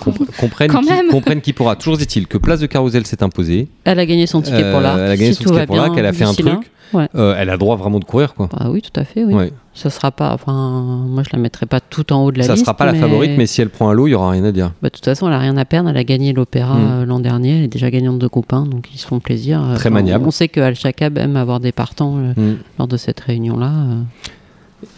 Compre- 0.00 0.26
comprennent, 0.40 0.70
Quand 0.70 0.80
qui, 0.82 0.88
même. 0.90 1.08
comprennent 1.08 1.40
qui 1.40 1.52
pourra. 1.52 1.76
Toujours 1.76 2.00
est-il 2.00 2.26
que 2.26 2.38
Place 2.38 2.60
de 2.60 2.66
Carousel 2.66 3.06
s'est 3.06 3.22
imposée. 3.22 3.68
Elle 3.84 3.98
a 3.98 4.06
gagné 4.06 4.26
son 4.26 4.40
ticket 4.42 4.70
pour 4.70 4.78
Euh, 4.78 4.82
l'arc. 4.82 4.98
Elle 5.00 5.10
a 5.10 5.16
gagné 5.16 5.32
si 5.32 5.42
son 5.42 5.50
ticket 5.50 5.66
pour 5.66 5.76
l'arc, 5.76 5.90
bien 5.90 5.98
elle 5.98 6.06
a 6.06 6.12
fait 6.12 6.24
un 6.24 6.34
truc. 6.34 6.70
Ouais. 6.94 7.06
Euh, 7.16 7.34
elle 7.36 7.50
a 7.50 7.52
le 7.52 7.58
droit 7.58 7.76
vraiment 7.76 7.98
de 7.98 8.04
courir, 8.06 8.32
quoi. 8.32 8.48
Bah 8.50 8.68
oui, 8.70 8.80
tout 8.80 8.98
à 8.98 9.04
fait, 9.04 9.22
oui. 9.22 9.34
Ouais. 9.34 9.52
Ça 9.74 9.90
sera 9.90 10.10
pas. 10.10 10.32
Enfin, 10.32 11.04
moi, 11.06 11.22
je 11.22 11.28
la 11.36 11.38
mettrai 11.38 11.66
pas 11.66 11.80
tout 11.80 12.10
en 12.14 12.24
haut 12.24 12.32
de 12.32 12.38
la 12.38 12.44
Ça 12.44 12.54
liste. 12.54 12.64
sera 12.64 12.74
pas 12.74 12.86
la 12.86 12.94
favorite, 12.94 13.32
mais 13.36 13.44
si 13.46 13.60
elle 13.60 13.68
prend 13.68 13.90
un 13.90 13.92
lot, 13.92 14.06
il 14.06 14.12
y 14.12 14.14
aura 14.14 14.30
rien 14.30 14.42
à 14.44 14.52
dire. 14.52 14.72
Bah, 14.80 14.88
de 14.88 14.94
toute 14.94 15.04
façon, 15.04 15.26
elle 15.26 15.34
a 15.34 15.38
rien 15.38 15.56
à 15.58 15.66
perdre. 15.66 15.90
Elle 15.90 15.98
a 15.98 16.04
gagné 16.04 16.32
l'Opéra 16.32 16.76
Mm. 16.76 16.86
euh, 17.02 17.04
l'an 17.04 17.20
dernier. 17.20 17.58
Elle 17.58 17.64
est 17.64 17.68
déjà 17.68 17.90
gagnante 17.90 18.18
de 18.18 18.26
copains, 18.26 18.64
donc 18.64 18.88
ils 18.94 18.98
se 18.98 19.06
font 19.06 19.20
plaisir. 19.20 19.60
Euh, 19.62 19.74
Très 19.74 19.90
enfin, 19.90 19.96
maniable. 19.96 20.24
On 20.26 20.30
sait 20.30 20.48
que 20.48 20.60
Al 20.60 20.76
Shakab 20.76 21.18
aime 21.18 21.36
avoir 21.36 21.60
des 21.60 21.72
partants 21.72 22.16
euh, 22.16 22.32
Mm. 22.34 22.56
lors 22.78 22.88
de 22.88 22.96
cette 22.96 23.20
réunion-là. 23.20 23.70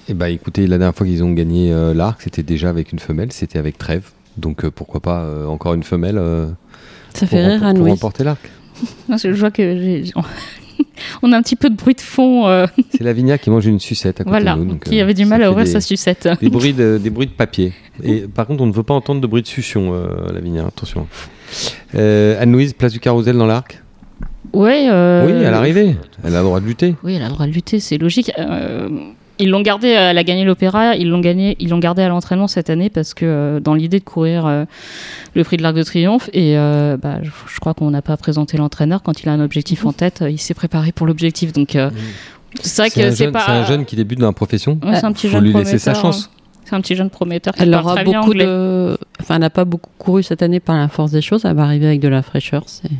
Et 0.08 0.14
bah 0.14 0.28
écoutez, 0.30 0.66
la 0.66 0.78
dernière 0.78 0.94
fois 0.94 1.06
qu'ils 1.06 1.22
ont 1.24 1.32
gagné 1.32 1.72
euh, 1.72 1.94
l'arc, 1.94 2.20
c'était 2.22 2.42
déjà 2.42 2.68
avec 2.68 2.92
une 2.92 2.98
femelle, 2.98 3.32
c'était 3.32 3.58
avec 3.58 3.78
Trèves. 3.78 4.10
Donc 4.36 4.64
euh, 4.64 4.70
pourquoi 4.70 5.00
pas 5.00 5.20
euh, 5.22 5.46
encore 5.46 5.74
une 5.74 5.82
femelle 5.82 6.18
euh, 6.18 6.46
Ça 7.14 7.20
pour, 7.20 7.28
fait 7.30 7.46
rire 7.46 7.64
à 7.64 7.70
pour 7.70 7.80
Louis. 7.80 7.90
remporter 7.92 8.24
l'arc. 8.24 8.50
Je 9.08 9.28
vois 9.30 9.50
que 9.50 9.62
j'ai- 9.78 10.12
on 11.22 11.32
a 11.32 11.36
un 11.36 11.42
petit 11.42 11.56
peu 11.56 11.70
de 11.70 11.76
bruit 11.76 11.94
de 11.94 12.00
fond. 12.00 12.46
euh, 12.46 12.66
C'est 12.90 13.02
Lavinia 13.04 13.38
qui 13.38 13.50
mange 13.50 13.66
une 13.66 13.80
sucette 13.80 14.20
à 14.20 14.24
côté 14.24 14.30
voilà, 14.30 14.54
de 14.54 14.60
nous. 14.60 14.64
donc, 14.72 14.84
qui 14.84 14.98
euh, 15.00 15.02
avait 15.02 15.14
du 15.14 15.24
mal 15.24 15.42
à 15.42 15.50
ouvrir 15.50 15.64
des, 15.66 15.70
sa 15.72 15.80
sucette. 15.80 16.28
des 16.40 16.48
bruits 16.50 16.72
de, 16.74 16.98
des 17.02 17.10
bruits 17.10 17.26
de 17.26 17.32
papier. 17.32 17.72
Et 18.02 18.20
par 18.22 18.46
contre, 18.46 18.62
on 18.62 18.66
ne 18.66 18.72
veut 18.72 18.82
pas 18.82 18.94
entendre 18.94 19.20
de 19.20 19.26
bruit 19.26 19.42
de 19.42 19.46
succion, 19.46 19.92
euh, 19.94 20.32
Lavinia, 20.32 20.66
attention. 20.66 21.06
Euh, 21.94 22.40
Anne-Louise, 22.40 22.72
place 22.74 22.92
du 22.92 23.00
carrousel 23.00 23.36
dans 23.36 23.46
l'arc 23.46 23.82
Ouais. 24.52 24.88
euh, 24.90 25.26
Oui, 25.26 25.44
à 25.44 25.50
l'arrivée. 25.50 25.96
Elle 26.24 26.34
a 26.34 26.38
le 26.38 26.44
droit 26.44 26.60
de 26.60 26.66
lutter. 26.66 26.94
Oui, 27.04 27.14
elle 27.14 27.22
a 27.22 27.26
le 27.28 27.32
droit 27.34 27.46
de 27.46 27.52
lutter, 27.52 27.78
c'est 27.80 27.98
logique. 27.98 28.32
Ils 29.40 29.48
l'ont 29.50 29.62
gardé, 29.62 29.88
elle 29.88 30.18
a 30.18 30.22
gagné 30.22 30.44
l'opéra, 30.44 30.94
ils 30.94 31.08
l'ont 31.08 31.18
gagné, 31.20 31.56
ils 31.58 31.68
l'ont 31.70 31.78
gardé 31.78 32.02
à 32.02 32.08
l'entraînement 32.08 32.46
cette 32.46 32.70
année 32.70 32.90
parce 32.90 33.14
que 33.14 33.24
euh, 33.24 33.58
dans 33.60 33.74
l'idée 33.74 33.98
de 33.98 34.04
courir 34.04 34.46
euh, 34.46 34.64
le 35.34 35.42
prix 35.44 35.56
de 35.56 35.62
l'Arc 35.62 35.74
de 35.74 35.82
Triomphe 35.82 36.28
et 36.32 36.56
euh, 36.58 36.96
bah, 36.96 37.18
je, 37.22 37.30
je 37.52 37.58
crois 37.60 37.74
qu'on 37.74 37.90
n'a 37.90 38.02
pas 38.02 38.16
présenté 38.16 38.56
l'entraîneur 38.58 39.02
quand 39.02 39.22
il 39.22 39.28
a 39.28 39.32
un 39.32 39.40
objectif 39.40 39.86
en 39.86 39.92
tête, 39.92 40.22
il 40.28 40.38
s'est 40.38 40.54
préparé 40.54 40.92
pour 40.92 41.06
l'objectif. 41.06 41.52
Donc 41.52 41.74
euh, 41.74 41.90
c'est 42.62 42.82
vrai 42.82 42.90
C'est 42.90 43.00
que 43.00 43.06
un, 43.06 43.10
c'est 43.12 43.24
jeune- 43.24 43.32
pas. 43.32 43.42
c'est 43.46 43.52
un 43.52 43.64
jeune 43.64 43.84
qui 43.84 43.96
débute 43.96 44.18
dans 44.20 44.26
la 44.26 44.32
profession. 44.32 44.78
Ouais, 44.84 44.96
c'est 45.00 45.04
un 45.06 45.12
petit 45.12 45.26
Faut 45.28 45.34
jeune 45.34 45.44
lui 45.44 45.52
laisser 45.54 45.78
sa 45.78 45.92
prometteur, 45.92 46.12
chance. 46.12 46.30
hein. 46.32 46.36
C'est 46.66 46.76
un 46.76 46.80
petit 46.82 46.94
jeune 46.94 47.10
prometteur 47.10 47.54
qui 47.54 47.62
Elle 47.62 47.74
aura 47.74 47.94
très 47.94 48.04
beaucoup 48.04 48.32
de. 48.34 48.96
Enfin, 49.20 49.34
elle 49.36 49.40
n'a 49.40 49.50
pas 49.50 49.64
beaucoup 49.64 49.90
couru 49.98 50.22
cette 50.22 50.42
année 50.42 50.60
par 50.60 50.76
la 50.76 50.88
force 50.88 51.10
des 51.10 51.20
choses. 51.22 51.44
Elle 51.44 51.56
va 51.56 51.64
arriver 51.64 51.86
avec 51.86 52.00
de 52.00 52.08
la 52.08 52.22
fraîcheur. 52.22 52.62
C'est 52.66 52.90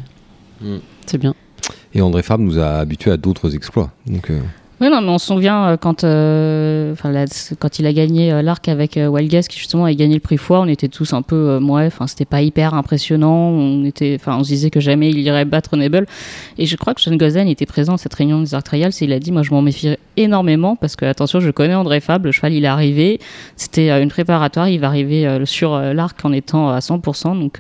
Mm. 0.63 0.77
c'est 1.07 1.19
bien. 1.19 1.35
Et 1.95 2.03
André 2.03 2.23
Fabre 2.23 2.43
nous 2.45 2.59
a 2.59 2.79
habitués 2.79 3.11
à 3.13 3.17
d'autres 3.17 3.55
exploits. 3.55 3.91
Donc, 4.07 4.29
euh, 4.31 4.41
Oui, 4.81 4.89
non, 4.89 5.03
mais 5.03 5.11
on 5.11 5.19
se 5.19 5.27
souvient 5.27 5.67
euh, 5.69 5.77
quand, 5.77 6.05
euh, 6.05 6.95
c'est- 7.27 7.55
quand 7.59 7.79
il 7.79 7.85
a 7.87 7.93
gagné 7.93 8.33
euh, 8.33 8.41
l'arc 8.41 8.67
avec 8.67 8.97
euh, 8.97 9.09
Wild 9.09 9.31
Guess, 9.31 9.47
qui 9.47 9.59
justement 9.59 9.85
a 9.85 9.93
gagné 9.93 10.15
le 10.15 10.21
prix 10.21 10.39
foie, 10.39 10.61
on 10.61 10.67
était 10.69 10.89
tous 10.89 11.13
un 11.13 11.21
peu, 11.21 11.37
euh, 11.37 11.61
ouais, 11.61 11.85
enfin, 11.87 12.07
c'était 12.07 12.25
pas 12.25 12.41
hyper 12.41 12.73
impressionnant. 12.73 13.51
On 13.51 13.85
était, 13.85 14.17
enfin, 14.19 14.39
on 14.39 14.43
se 14.43 14.49
disait 14.49 14.71
que 14.71 14.81
jamais 14.81 15.11
il 15.11 15.19
irait 15.19 15.45
battre 15.45 15.77
Nebel. 15.77 16.07
Et 16.57 16.65
je 16.65 16.77
crois 16.77 16.95
que 16.95 17.03
Sean 17.03 17.15
Gozen 17.17 17.47
était 17.47 17.67
présent 17.67 17.95
à 17.95 17.99
cette 17.99 18.15
réunion 18.15 18.41
des 18.41 18.55
Arc 18.55 18.65
Trials 18.65 18.91
et 18.99 19.05
il 19.05 19.13
a 19.13 19.19
dit, 19.19 19.33
moi, 19.33 19.43
je 19.43 19.51
m'en 19.51 19.61
méfie 19.61 19.97
énormément 20.17 20.77
parce 20.77 20.97
que, 20.97 21.05
attention, 21.05 21.41
je 21.41 21.51
connais 21.51 21.75
André 21.75 22.01
Fable, 22.01 22.29
le 22.29 22.33
cheval, 22.33 22.55
il 22.55 22.65
est 22.65 22.69
arrivé. 22.69 23.21
C'était 23.57 23.91
euh, 23.91 24.03
une 24.03 24.09
préparatoire, 24.09 24.69
il 24.71 24.81
va 24.81 24.87
arriver 24.87 25.29
sur 25.45 25.79
l'arc 25.79 26.25
en 26.25 26.33
étant 26.33 26.71
à 26.71 26.79
100%. 26.79 27.39
Donc, 27.39 27.59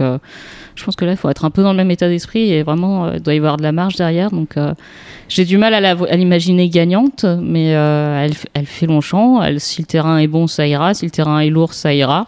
je 0.74 0.84
pense 0.84 0.96
que 0.96 1.04
là, 1.04 1.10
il 1.12 1.18
faut 1.18 1.28
être 1.28 1.44
un 1.44 1.50
peu 1.50 1.62
dans 1.62 1.72
le 1.72 1.76
même 1.76 1.90
état 1.90 2.08
d'esprit 2.08 2.50
et 2.50 2.62
vraiment, 2.62 3.12
il 3.12 3.20
doit 3.20 3.34
y 3.34 3.36
avoir 3.38 3.58
de 3.58 3.62
la 3.62 3.72
marge 3.72 3.96
derrière. 3.96 4.30
Donc, 4.30 4.54
j'ai 5.28 5.44
du 5.44 5.58
mal 5.58 5.74
à 5.74 5.80
la 5.80 5.94
vo- 5.94 6.06
mais 7.40 7.74
euh, 7.74 8.26
elle, 8.54 8.66
fait 8.66 8.86
long 8.86 9.00
champ. 9.00 9.42
Elle, 9.42 9.60
si 9.60 9.82
le 9.82 9.86
terrain 9.86 10.18
est 10.18 10.26
bon, 10.26 10.46
ça 10.46 10.66
ira. 10.66 10.94
Si 10.94 11.04
le 11.04 11.10
terrain 11.10 11.40
est 11.40 11.50
lourd, 11.50 11.72
ça 11.74 11.92
ira. 11.94 12.26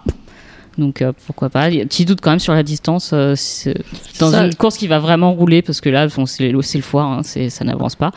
Donc 0.79 1.03
euh, 1.03 1.13
pourquoi 1.27 1.51
pas. 1.51 1.69
Il 1.69 1.77
y 1.77 1.81
a 1.81 1.85
un 1.85 1.87
petit 1.87 2.05
doute 2.07 2.21
quand 2.23 2.31
même 2.31 2.39
sur 2.41 2.55
la 2.55 2.63
distance. 2.63 3.11
euh, 3.13 3.35
dans 4.19 4.31
Ça- 4.31 4.47
une 4.47 4.55
course 4.55 4.77
qui 4.79 4.87
va 4.87 4.99
vraiment 4.99 5.33
rouler, 5.33 5.61
parce 5.63 5.81
que 5.81 5.91
là, 5.91 6.07
bon, 6.09 6.25
c'est 6.27 6.49
le- 6.49 6.63
foire, 6.83 7.09
hein, 7.19 7.23
ça 7.23 7.65
n'avance 7.65 7.95
pas. 7.95 8.11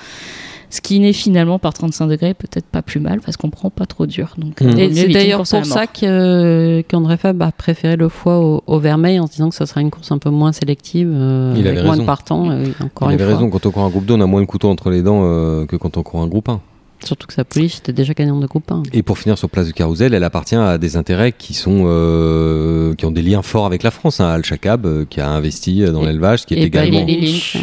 Ce 0.76 0.82
qui 0.82 1.00
n'est 1.00 1.14
finalement 1.14 1.58
par 1.58 1.74
35 1.74 2.08
degrés 2.08 2.34
peut-être 2.34 2.66
pas 2.66 2.82
plus 2.82 3.00
mal, 3.00 3.22
parce 3.22 3.38
qu'on 3.38 3.50
prend 3.50 3.70
pas 3.70 3.86
trop 3.86 4.06
dur. 4.06 4.34
Donc, 4.38 4.60
Mm. 4.60 4.66
euh, 4.68 4.72
mieux 4.90 4.94
c'est 4.94 5.08
d'ailleurs 5.08 5.38
pour 5.38 5.48
ça 5.48 5.86
qu'André 5.88 7.16
Fab 7.18 7.42
a 7.42 7.52
préféré 7.54 7.96
le 7.96 8.10
foie 8.10 8.40
au, 8.40 8.62
au 8.68 8.80
vermeil 8.80 9.20
en 9.20 9.28
se 9.28 9.32
disant 9.34 9.50
que 9.50 9.56
ça 9.56 9.66
sera 9.66 9.80
une 9.80 9.90
course 9.92 10.12
un 10.12 10.18
peu 10.18 10.30
moins 10.30 10.52
sélective, 10.52 11.10
euh, 11.14 11.54
Il 11.56 11.66
avec 11.66 11.78
avait 11.80 11.86
moins 11.86 11.92
raison. 11.94 12.04
de 12.04 12.08
partants. 12.08 12.50
euh, 12.52 12.66
encore 12.84 13.10
il 13.10 13.16
une 13.16 13.22
avait 13.22 13.30
fois. 13.32 13.38
raison, 13.40 13.50
quand 13.50 13.66
on 13.66 13.72
court 13.72 13.84
un 13.84 13.90
groupe 13.90 14.06
2, 14.06 14.16
on 14.16 14.22
a 14.22 14.26
moins 14.26 14.42
le 14.42 14.48
couteau 14.48 14.68
entre 14.70 14.90
les 14.90 15.02
dents 15.02 15.22
euh, 15.24 15.66
que 15.66 15.78
quand 15.78 15.96
on 15.98 16.04
court 16.04 16.22
un 16.22 16.28
groupe 16.28 16.50
1. 16.50 16.60
Surtout 17.04 17.28
que 17.28 17.34
sa 17.34 17.44
police 17.44 17.78
était 17.80 17.94
déjà 17.94 18.14
gagnante 18.14 18.40
de 18.42 18.48
groupe 18.48 18.72
1. 18.72 18.84
Et 18.94 19.04
pour 19.04 19.18
finir 19.20 19.38
sur 19.38 19.50
Place 19.50 19.68
du 19.68 19.74
Carousel, 19.74 20.14
elle 20.14 20.24
appartient 20.24 20.56
à 20.56 20.78
des 20.78 20.98
intérêts 20.98 21.32
qui 21.34 21.54
sont 21.54 21.84
euh, 21.86 22.94
qui 22.96 23.06
ont 23.06 23.12
des 23.12 23.22
liens 23.22 23.42
forts 23.42 23.66
avec 23.66 23.84
la 23.84 23.92
France. 23.92 24.20
Hein. 24.20 24.28
Al 24.30 24.44
Shakab, 24.44 24.86
euh, 24.86 25.06
qui 25.08 25.22
a 25.22 25.30
investi 25.30 25.84
euh, 25.84 25.92
dans 25.92 26.04
l'élevage, 26.04 26.46
qui 26.46 26.54
est 26.56 26.58
également 26.68 27.06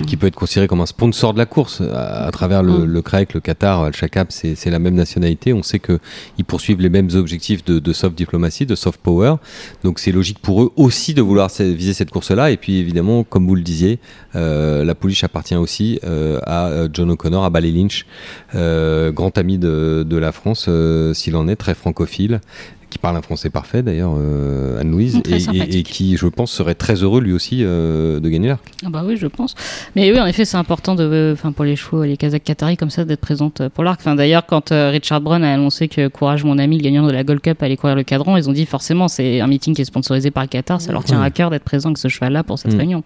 qui 0.07 0.17
peut 0.17 0.27
être 0.27 0.35
considéré 0.37 0.69
comme 0.69 0.81
un 0.81 0.87
sponsor 0.87 1.33
de 1.33 1.39
la 1.39 1.47
course 1.47 1.81
à, 1.81 2.27
à 2.27 2.31
travers 2.31 2.63
le, 2.63 2.73
Mm. 2.73 2.85
le 2.85 3.03
CREC, 3.03 3.35
le 3.35 3.41
Qatar, 3.41 3.83
Al 3.83 3.95
Shakab, 3.95 4.29
c'est 4.31 4.71
la 4.71 4.79
même 4.79 4.95
nationalité. 4.95 5.53
On 5.53 5.63
sait 5.63 5.79
que 5.79 5.99
ils 6.39 6.45
poursuivent 6.45 6.81
les 6.81 6.89
mêmes 6.91 7.09
objectifs 7.15 7.65
de, 7.65 7.79
de 7.79 7.93
soft 7.93 8.17
diplomatie, 8.17 8.67
de 8.67 8.75
soft 8.75 9.01
power. 9.03 9.35
Donc 9.83 9.99
c'est 9.99 10.13
logique 10.13 10.39
pour 10.41 10.63
eux 10.63 10.73
aussi 10.77 11.15
de 11.15 11.23
vouloir 11.23 11.51
se- 11.51 11.63
viser 11.63 11.93
cette 11.95 12.11
course-là. 12.11 12.51
Et 12.51 12.57
puis 12.57 12.77
évidemment, 12.79 13.25
comme 13.25 13.47
vous 13.47 13.55
le 13.57 13.63
disiez, 13.63 13.99
euh, 14.37 14.85
la 14.85 14.95
pouliche 14.95 15.25
appartient 15.25 15.57
aussi 15.57 15.99
à 16.05 16.71
John 16.93 17.11
O'Connor, 17.11 17.45
à 17.45 17.51
Bailey 17.51 17.71
Lynch, 17.73 18.07
grand 19.23 19.39
ami 19.39 19.57
de, 19.59 20.05
de 20.09 20.17
la 20.17 20.33
France, 20.33 20.67
euh, 20.69 21.15
s'il 21.15 21.37
en 21.37 21.47
est, 21.49 21.57
très 21.57 21.75
francophile 21.75 22.41
qui 22.91 22.99
parle 22.99 23.17
un 23.17 23.23
français 23.23 23.49
parfait 23.49 23.83
d'ailleurs, 23.83 24.13
euh, 24.19 24.79
Anne-Louise, 24.79 25.23
et- 25.25 25.31
et, 25.31 25.37
et 25.37 25.41
sympathique. 25.41 25.87
qui, 25.87 26.19
je 26.19 26.27
pense, 26.27 26.53
serait 26.53 26.75
très 26.75 26.97
heureux 27.03 27.23
lui 27.23 27.33
aussi 27.33 27.61
euh, 27.63 28.21
de 28.21 28.29
gagner 28.29 28.49
l'arc. 28.49 28.61
Ah 28.85 28.91
bah 28.91 29.03
oui, 29.07 29.17
je 29.17 29.27
pense. 29.29 29.55
Mais 29.97 30.13
oui, 30.13 30.21
en 30.21 30.27
effet, 30.27 30.45
c'est 30.45 30.59
important 30.59 30.95
de, 30.95 31.31
enfin 31.33 31.53
pour 31.53 31.65
les 31.65 31.75
chevaux, 31.75 32.03
les 32.05 32.19
Kazakhs 32.19 32.45
Qataris 32.45 32.77
comme 32.77 32.91
ça, 32.91 33.07
d'être 33.07 33.23
présente 33.23 33.67
pour 33.71 33.83
l'arc. 33.83 33.99
Enfin 34.03 34.15
d'ailleurs, 34.15 34.45
quand 34.45 34.69
Richard 34.73 35.23
Brown 35.23 35.43
a 35.43 35.55
annoncé 35.55 35.89
que 35.89 36.09
Courage, 36.09 36.45
mon 36.45 36.59
ami, 36.59 36.77
le 36.77 36.83
gagnant 36.83 37.07
de 37.07 37.13
la 37.13 37.25
Gold 37.25 37.41
Cup, 37.41 37.63
allait 37.63 37.79
courir 37.79 37.97
le 37.97 38.03
cadran, 38.03 38.37
ils 38.37 38.51
ont 38.51 38.53
dit 38.53 38.67
forcément, 38.67 39.09
c'est 39.09 39.41
un 39.41 39.47
meeting 39.47 39.75
qui 39.75 39.81
est 39.81 39.87
sponsorisé 39.87 40.31
par 40.31 40.43
le 40.43 40.49
Qatar, 40.51 40.79
ça 40.83 40.93
leur 40.93 41.03
tient 41.05 41.21
Ouais. 41.21 41.27
à 41.27 41.31
cœur 41.31 41.49
d'être 41.49 41.65
présent 41.65 41.89
avec 41.89 41.97
ce 41.99 42.09
cheval-là 42.09 42.43
pour 42.45 42.59
cette 42.59 42.75
Mm. 42.75 42.79
réunion. 42.79 43.03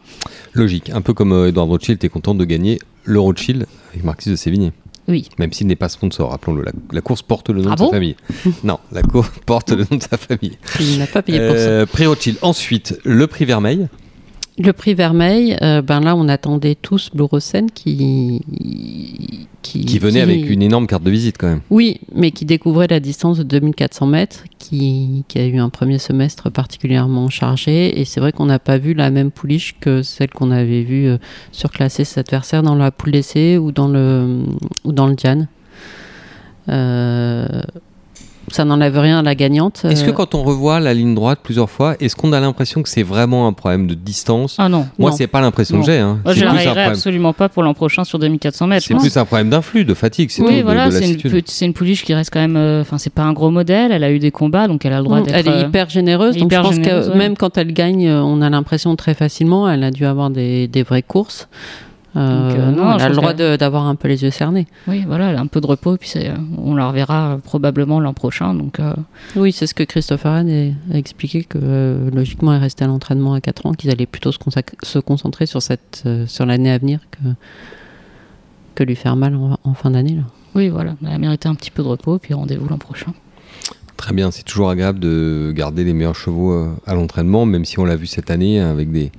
Logique, 0.53 0.91
un 0.91 1.01
peu 1.01 1.15
comme 1.15 1.33
Edouard 1.47 1.69
Rothschild 1.69 2.03
est 2.03 2.09
content 2.09 2.35
de 2.35 2.45
gagner 2.45 2.81
le 3.05 3.21
Rothschild 3.21 3.67
avec 3.93 4.03
Marquis 4.03 4.31
de 4.31 4.35
Sévigné. 4.35 4.73
Oui. 5.09 5.29
Même 5.39 5.53
s'il 5.53 5.67
n'est 5.67 5.77
pas 5.77 5.89
sponsor, 5.89 6.31
rappelons-le. 6.31 6.65
La, 6.65 6.73
la 6.93 7.01
course 7.01 7.23
porte 7.23 7.51
le 7.51 7.63
nom 7.63 7.71
Ah 7.73 7.77
de 7.77 7.81
sa 7.81 7.91
famille. 7.91 8.17
non, 8.65 8.79
la 8.93 9.03
course 9.03 9.31
porte 9.47 9.71
le 9.71 9.87
nom 9.91 9.97
de 9.99 10.03
sa 10.03 10.17
famille. 10.17 10.59
Il 10.81 10.99
n'a 10.99 11.07
pas 11.07 11.23
payé 11.23 11.39
pour 11.39 11.57
ça. 11.57 11.63
Euh, 11.63 11.87
prix 11.87 12.07
Rothschild. 12.07 12.39
Ensuite, 12.43 12.99
le 13.05 13.27
prix 13.27 13.45
Vermeil? 13.45 13.89
Le 14.59 14.73
prix 14.73 14.95
Vermeil, 14.95 15.57
euh, 15.61 15.83
ben 15.83 16.01
là, 16.01 16.17
on 16.17 16.29
attendait 16.29 16.75
tous 16.75 17.11
Blue 17.13 17.25
Rosen 17.25 17.71
qui, 17.71 18.41
qui. 19.61 19.85
Qui 19.85 19.99
venait 19.99 20.23
avec 20.23 20.49
une 20.49 20.63
énorme 20.63 20.87
carte 20.87 21.03
de 21.03 21.11
visite 21.11 21.37
quand 21.37 21.49
même. 21.49 21.61
Oui, 21.69 22.01
mais 22.15 22.31
qui 22.31 22.47
découvrait 22.47 22.87
la 22.87 22.99
distance 23.01 23.37
de 23.39 23.43
2400 23.43 24.07
mètres, 24.07 24.45
qui, 24.59 25.25
qui 25.29 25.39
a 25.39 25.47
eu 25.47 25.59
un 25.59 25.69
premier 25.69 25.99
semestre 25.99 26.51
particulièrement 26.51 27.29
chargé. 27.29 28.01
Et 28.01 28.07
c'est 28.07 28.19
vrai 28.19 28.33
qu'on 28.33 28.47
n'a 28.47 28.59
pas 28.59 28.79
vu 28.79 28.95
la 28.95 29.11
même 29.11 29.31
pouliche 29.31 29.77
que 29.79 30.03
celle 30.03 30.31
qu'on 30.31 30.51
avait 30.51 30.83
vue 30.83 31.09
euh, 31.09 31.19
surclasser 31.53 32.05
ses 32.05 32.21
adversaires 32.21 32.63
dans 32.63 32.77
la 32.77 32.91
poule 32.91 33.13
d'essai 33.13 33.59
ou 33.59 33.73
dans 33.73 33.89
le, 33.89 34.45
ou 34.85 34.93
dans 34.93 35.07
le 35.07 35.17
Diane. 35.17 35.49
Euh, 36.71 37.63
ça 38.51 38.65
n'enlève 38.65 38.99
rien 38.99 39.19
à 39.19 39.23
la 39.23 39.35
gagnante. 39.35 39.85
Est-ce 39.85 40.05
que 40.05 40.11
Euh, 40.11 40.13
quand 40.13 40.35
on 40.35 40.43
revoit 40.43 40.81
la 40.81 40.95
ligne 40.95 41.15
droite 41.15 41.41
plusieurs 41.43 41.69
fois, 41.71 41.97
est-ce 42.01 42.15
qu'on 42.17 42.33
a 42.33 42.41
l'impression 42.41 42.83
que 42.83 42.89
c'est 42.89 43.03
vraiment 43.03 43.47
un 43.49 43.53
problème 43.53 43.87
de 43.87 43.95
distance? 43.95 44.57
Ah 44.59 44.69
non. 44.69 44.87
Moi, 44.99 45.13
c'est 45.13 45.27
pas 45.27 45.41
l'impression 45.41 45.81
que 45.81 45.87
j'ai. 45.87 45.99
hein. 45.99 46.19
Moi, 46.25 46.35
je 46.35 46.45
problème. 46.45 46.91
absolument 46.91 47.33
pas 47.33 47.49
pour 47.49 47.63
l'an 47.63 47.75
prochain 47.75 48.05
sur 48.05 48.19
2400 48.19 48.67
mètres. 48.67 48.87
C'est 48.87 48.95
plus 48.95 49.17
un 49.17 49.25
problème 49.25 49.51
d'influx, 49.51 49.85
de 49.85 49.95
fatigue, 49.95 50.31
c'est 50.31 50.43
tout, 50.43 50.49
Oui, 50.49 50.63
voilà, 50.63 50.91
c'est 50.91 51.65
une, 51.67 51.73
pouliche 51.73 52.05
qui 52.05 52.15
reste 52.15 52.31
quand 52.33 52.41
même. 52.41 52.57
euh, 52.57 52.81
Enfin, 52.83 52.99
c'est 52.99 53.13
pas 53.13 53.23
un 53.23 53.33
gros 53.33 53.51
modèle. 53.51 53.93
Elle 53.93 54.05
a 54.05 54.11
eu 54.11 54.19
des 54.19 54.31
combats, 54.31 54.69
donc 54.69 54.85
elle 54.85 54.93
a 54.93 54.99
le 54.99 55.05
droit 55.05 55.21
Mm, 55.21 55.25
d'être. 55.25 55.35
Elle 55.37 55.49
est 55.49 55.51
euh, 55.51 55.67
hyper 55.69 55.89
généreuse, 55.91 56.37
donc 56.37 56.53
je 56.53 56.57
pense 56.61 56.79
que 56.79 57.11
ouais. 57.11 57.17
même 57.17 57.37
quand 57.37 57.59
elle 57.59 57.73
gagne, 57.73 58.07
euh, 58.09 58.23
on 58.23 58.41
a 58.43 58.51
l'impression 58.51 58.95
très 58.97 59.15
facilement, 59.15 59.69
elle 59.69 59.83
a 59.85 59.91
dû 59.91 60.05
avoir 60.07 60.31
des, 60.31 60.69
des 60.69 60.83
vraies 60.83 61.03
courses. 61.03 61.49
Euh, 62.17 62.49
Donc, 62.51 62.59
euh, 62.59 62.71
non, 62.71 62.99
je 62.99 63.05
a 63.05 63.09
le 63.09 63.15
droit 63.15 63.35
d'avoir 63.35 63.87
un 63.87 63.95
peu 63.95 64.09
les 64.09 64.23
yeux 64.23 64.31
cernés. 64.31 64.67
Oui, 64.89 65.05
voilà, 65.07 65.39
un 65.39 65.47
peu 65.47 65.61
de 65.61 65.67
repos, 65.67 65.97
puis 65.97 66.13
euh, 66.17 66.35
on 66.57 66.75
la 66.75 66.89
reverra 66.89 67.33
euh, 67.35 67.37
probablement 67.39 68.01
l'an 68.01 68.15
prochain. 68.15 68.55
Donc, 68.55 68.81
euh, 68.81 68.95
Oui, 69.35 69.53
c'est 69.53 69.67
ce 69.67 69.75
que 69.75 69.83
Christopher 69.83 70.33
Hahn 70.33 70.75
a, 70.93 70.97
expliqué 70.97 71.45
que 71.45 71.59
euh, 71.63 72.11
logiquement, 72.11 72.55
elle 72.55 72.61
restait 72.61 72.85
à 72.85 72.89
l'entraînement 72.89 73.35
à 73.35 73.41
4 73.41 73.67
ans, 73.67 73.73
qu'ils 73.73 73.91
allaient 73.91 74.07
plutôt 74.07 74.33
se, 74.33 74.99
concentrer 74.99 75.47
sur, 75.47 75.61
cette, 75.61 76.05
sur 76.27 76.47
l'année 76.47 76.71
à 76.71 76.79
venir 76.79 77.01
que, 77.11 77.29
que 78.77 78.85
lui 78.85 78.97
faire 78.97 79.17
mal 79.17 79.35
en, 79.35 79.59
en 79.63 79.75
fin 79.75 79.91
d'année. 79.91 80.19
oui, 80.55 80.69
voilà, 80.69 80.95
elle 81.03 81.13
a 81.13 81.19
mérité 81.19 81.49
un 81.49 81.55
petit 81.55 81.71
peu 81.71 81.83
de 81.83 81.89
repos, 81.89 82.19
puis 82.19 82.33
rendez-vous 82.33 82.69
l'an 82.69 82.79
prochain. 82.79 83.13
Très 83.97 84.13
bien, 84.15 84.31
c'est 84.31 84.43
toujours 84.43 84.69
agréable 84.69 84.99
de 85.01 85.53
garder 85.57 85.83
les 85.83 85.95
meilleurs 85.95 86.15
chevaux 86.15 86.53
euh, 86.53 86.69
à 86.87 86.95
l'entraînement, 86.95 87.47
même 87.47 87.65
si 87.65 87.79
on 87.79 87.85
l'a 87.87 87.97
vu 87.97 88.07
cette 88.07 88.31
année 88.31 88.61
avec 88.61 88.93
des, 88.93 89.11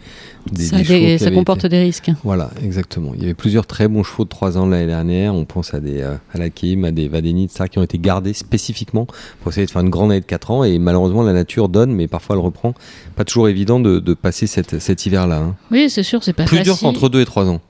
des, 0.52 0.64
ça 0.66 0.78
des 0.78 1.18
des- 1.18 1.32
comporte 1.34 1.60
été- 1.66 1.70
des 1.70 1.80
risques. 1.80 2.12
Voilà, 2.24 2.52
exactement. 2.64 3.12
Il 3.16 3.22
y 3.22 3.24
avait 3.26 3.34
plusieurs 3.34 3.66
très 3.66 3.88
bons 3.88 4.04
chevaux 4.04 4.24
de 4.24 4.30
3 4.30 4.58
ans 4.58 4.68
l'année 4.68 4.86
dernière. 4.86 5.34
On 5.34 5.46
pense 5.46 5.74
à 5.74 5.80
des 5.80 6.02
euh, 6.02 6.14
à 6.32 6.38
la 6.38 6.52
Kim, 6.52 6.86
à 6.86 6.92
des 6.92 7.08
Vadeni, 7.08 7.48
ça, 7.50 7.68
qui 7.68 7.80
ont 7.80 7.84
été 7.84 7.98
gardés 7.98 8.34
spécifiquement 8.34 9.08
pour 9.42 9.52
essayer 9.52 9.66
de 9.66 9.72
faire 9.72 9.82
une 9.82 9.90
grande 9.90 10.12
année 10.12 10.22
de 10.22 10.26
4 10.26 10.52
ans. 10.52 10.64
Et 10.64 10.78
malheureusement, 10.78 11.24
la 11.24 11.34
nature 11.34 11.70
donne, 11.70 11.92
mais 11.92 12.08
parfois 12.08 12.36
elle 12.36 12.42
reprend. 12.44 12.76
Pas 13.16 13.26
toujours 13.26 13.50
évident 13.50 13.80
de, 13.80 13.98
de 14.00 14.14
passer 14.14 14.46
cette, 14.46 14.78
cet 14.80 15.06
hiver-là. 15.08 15.38
hein. 15.40 15.56
Oui, 15.72 15.90
c'est 15.90 16.04
sûr, 16.04 16.24
c'est 16.24 16.34
pas 16.34 16.44
Plus 16.46 16.58
facile. 16.58 16.72
dur 16.74 16.80
qu'entre 16.80 17.10
2 17.10 17.20
et 17.22 17.26
3 17.26 17.50
ans. 17.50 17.62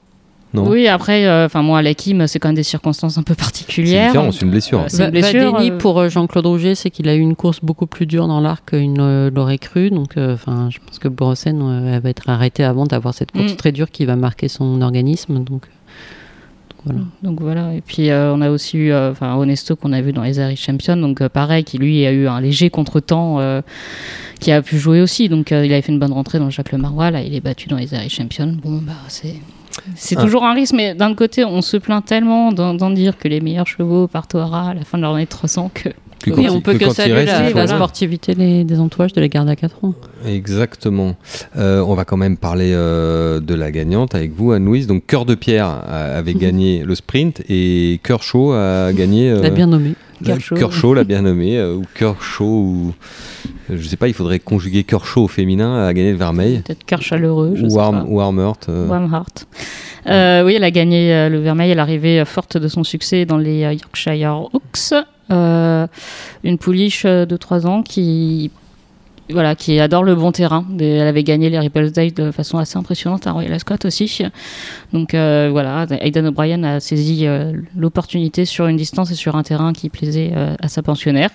Non 0.54 0.66
Oui, 0.66 0.88
après, 0.88 1.26
euh, 1.26 1.44
enfin 1.44 1.62
moi, 1.62 1.80
à 1.80 1.82
la 1.82 1.92
Kim, 1.94 2.26
c'est 2.26 2.38
quand 2.38 2.48
même 2.48 2.56
des 2.56 2.62
circonstances 2.62 3.18
un 3.18 3.22
peu 3.22 3.34
C'est 3.34 3.40
particulières. 3.44 4.06
différent, 4.12 4.32
c'est 4.32 4.42
une 4.42 4.50
blessure. 4.50 4.80
Euh, 4.80 4.84
c'est 4.88 4.98
une 4.98 5.04
Va- 5.04 5.10
blessure, 5.10 5.52
Vadeni, 5.52 5.70
euh, 5.72 5.76
pour 5.78 5.98
euh, 6.00 6.08
Jean-Claude 6.08 6.46
Rouget, 6.46 6.74
c'est 6.74 6.88
qu'il 6.90 7.08
a 7.08 7.14
eu 7.14 7.20
une 7.20 7.36
course 7.36 7.60
beaucoup 7.62 7.86
plus 7.86 8.06
dure 8.06 8.26
dans 8.28 8.40
l'arc 8.40 8.70
qu'il 8.70 8.92
ne 8.94 9.30
l'aurait 9.34 9.58
cru. 9.58 9.90
Donc, 9.90 10.16
euh, 10.16 10.32
enfin, 10.34 10.68
je 10.70 10.78
pense 10.86 10.98
que 10.98 11.08
Borossen 11.08 11.60
euh, 11.62 11.94
elle 11.96 12.00
va 12.02 12.08
être 12.08 12.28
arrêtée 12.30 12.64
avant 12.64 12.86
d'avoir 12.86 13.12
cette 13.12 13.30
course 13.32 13.52
Mm. 13.52 13.56
très 13.56 13.72
dure 13.72 13.90
qui 13.90 14.06
va 14.06 14.16
marquer 14.16 14.48
son 14.48 14.80
organisme. 14.80 15.34
Donc, 15.44 15.46
donc 15.48 16.82
voilà. 16.84 17.00
Donc 17.22 17.40
voilà, 17.40 17.74
et 17.74 17.80
puis 17.82 18.08
euh, 18.10 18.32
on 18.34 18.40
a 18.40 18.50
aussi 18.50 18.78
eu 18.78 18.92
euh, 18.92 19.10
enfin 19.10 19.34
Honesto 19.34 19.74
qu'on 19.76 19.92
a 19.92 20.00
vu 20.00 20.12
dans 20.12 20.22
les 20.22 20.38
Irish 20.38 20.64
Champions, 20.64 20.96
donc 20.96 21.20
euh, 21.20 21.28
pareil, 21.28 21.64
qui 21.64 21.76
lui 21.76 22.06
a 22.06 22.12
eu 22.12 22.26
un 22.28 22.40
léger 22.40 22.70
contretemps 22.70 23.40
euh, 23.40 23.60
qui 24.40 24.52
a 24.52 24.62
pu 24.62 24.78
jouer 24.78 25.02
aussi, 25.02 25.28
donc 25.28 25.50
euh, 25.52 25.66
il 25.66 25.72
avait 25.72 25.82
fait 25.82 25.90
une 25.92 25.98
bonne 25.98 26.12
rentrée 26.12 26.38
dans 26.38 26.48
Jacques 26.50 26.70
Le 26.72 26.78
Marois, 26.78 27.10
là 27.10 27.20
il 27.20 27.34
est 27.34 27.40
battu 27.40 27.68
dans 27.68 27.76
les 27.76 27.92
Irish 27.92 28.14
Champions, 28.16 28.56
bon 28.62 28.78
bah 28.80 28.92
c'est. 29.08 29.34
C'est 29.94 30.16
Ah. 30.18 30.22
toujours 30.22 30.44
un 30.44 30.54
risque, 30.54 30.74
mais 30.74 30.94
d'un 30.94 31.14
côté, 31.14 31.44
on 31.44 31.62
se 31.62 31.76
plaint 31.76 32.04
tellement 32.04 32.52
d'en 32.52 32.90
dire 32.90 33.18
que 33.18 33.28
les 33.28 33.40
meilleurs 33.40 33.66
chevaux 33.66 34.06
partent 34.06 34.34
au 34.34 34.40
à 34.40 34.74
la 34.74 34.84
fin 34.84 34.98
de 34.98 35.02
leur 35.02 35.14
année 35.14 35.24
de 35.24 35.30
300 35.30 35.70
que. 35.72 35.90
Que 36.22 36.30
Oui, 36.30 36.46
quand 36.46 36.54
on 36.54 36.60
peut 36.60 36.74
que 36.76 36.90
saluer 36.90 37.14
reste, 37.24 37.54
la, 37.54 37.66
sportivité 37.68 38.34
des, 38.34 38.64
des 38.64 38.80
entourages 38.80 39.12
de 39.12 39.20
la 39.20 39.28
garde 39.28 39.48
à 39.48 39.54
4 39.56 39.84
ans. 39.84 39.94
Exactement. 40.26 41.14
Euh, 41.56 41.80
on 41.86 41.94
va 41.94 42.04
quand 42.04 42.16
même 42.16 42.36
parler 42.36 42.72
euh, 42.74 43.38
de 43.40 43.54
la 43.54 43.70
gagnante 43.70 44.14
avec 44.16 44.32
vous, 44.32 44.50
Anne-Louise. 44.52 44.86
Donc, 44.88 45.06
Cœur 45.06 45.24
de 45.24 45.34
Pierre 45.36 45.68
avait 45.88 46.34
gagné 46.34 46.82
le 46.84 46.94
sprint 46.96 47.42
et 47.48 48.00
Cœur 48.02 48.22
chaud 48.22 48.52
a 48.52 48.92
gagné. 48.92 49.30
euh, 49.30 49.42
La 49.42 49.50
bien 49.50 49.66
nommée. 49.68 49.94
la- 50.20 50.36
Cœur 50.38 50.72
chaud. 50.72 50.94
L'a 50.94 51.04
bien 51.04 51.22
nommé, 51.22 51.56
euh, 51.58 51.74
ou 51.76 51.84
Cœur 51.94 52.20
chaud, 52.20 52.44
ou 52.64 52.94
je 53.70 53.86
sais 53.86 53.96
pas, 53.96 54.08
il 54.08 54.14
faudrait 54.14 54.40
conjuguer 54.40 54.82
Cœur 54.82 55.04
chaud 55.06 55.22
au 55.24 55.28
féminin 55.28 55.86
à 55.86 55.92
gagner 55.94 56.10
le 56.10 56.16
Vermeil. 56.18 56.62
Peut-être 56.66 56.84
cœur 56.84 57.02
chaleureux, 57.02 57.52
je 57.54 57.64
Ou 57.64 57.70
sais 57.70 57.76
pas. 57.76 58.04
Ou 58.08 58.16
Warm 58.16 58.40
Heart, 58.40 58.66
euh, 58.70 58.88
Warm 58.88 59.12
Heart. 59.14 59.46
Euh, 60.08 60.42
oui, 60.44 60.54
elle 60.56 60.64
a 60.64 60.70
gagné 60.72 61.12
euh, 61.12 61.28
le 61.28 61.38
Vermeil. 61.40 61.70
Elle 61.70 61.78
est 61.78 61.80
arrivée 61.80 62.18
euh, 62.20 62.24
forte 62.24 62.56
de 62.56 62.66
son 62.66 62.82
succès 62.82 63.24
dans 63.26 63.36
les 63.36 63.62
euh, 63.64 63.72
Yorkshire 63.74 64.32
Hawks. 64.52 64.94
Euh, 65.30 65.86
une 66.44 66.58
pouliche 66.58 67.04
euh, 67.04 67.26
de 67.26 67.36
3 67.36 67.66
ans 67.66 67.82
qui, 67.82 68.50
voilà, 69.30 69.54
qui 69.54 69.78
adore 69.78 70.02
le 70.02 70.14
bon 70.14 70.32
terrain. 70.32 70.64
Elle 70.80 71.06
avait 71.06 71.22
gagné 71.24 71.50
les 71.50 71.58
Ripples 71.58 71.90
Day 71.90 72.10
de 72.10 72.30
façon 72.30 72.58
assez 72.58 72.78
impressionnante 72.78 73.26
à 73.26 73.32
Royal 73.32 73.52
Ascot 73.52 73.74
aussi. 73.84 74.22
Donc 74.92 75.12
euh, 75.14 75.48
voilà, 75.50 75.86
Aidan 76.00 76.24
O'Brien 76.26 76.62
a 76.64 76.80
saisi 76.80 77.26
l'opportunité 77.76 78.44
sur 78.46 78.66
une 78.68 78.76
distance 78.76 79.10
et 79.10 79.14
sur 79.14 79.36
un 79.36 79.42
terrain 79.42 79.72
qui 79.72 79.88
plaisait 79.90 80.32
à 80.60 80.68
sa 80.68 80.82
pensionnaire. 80.82 81.30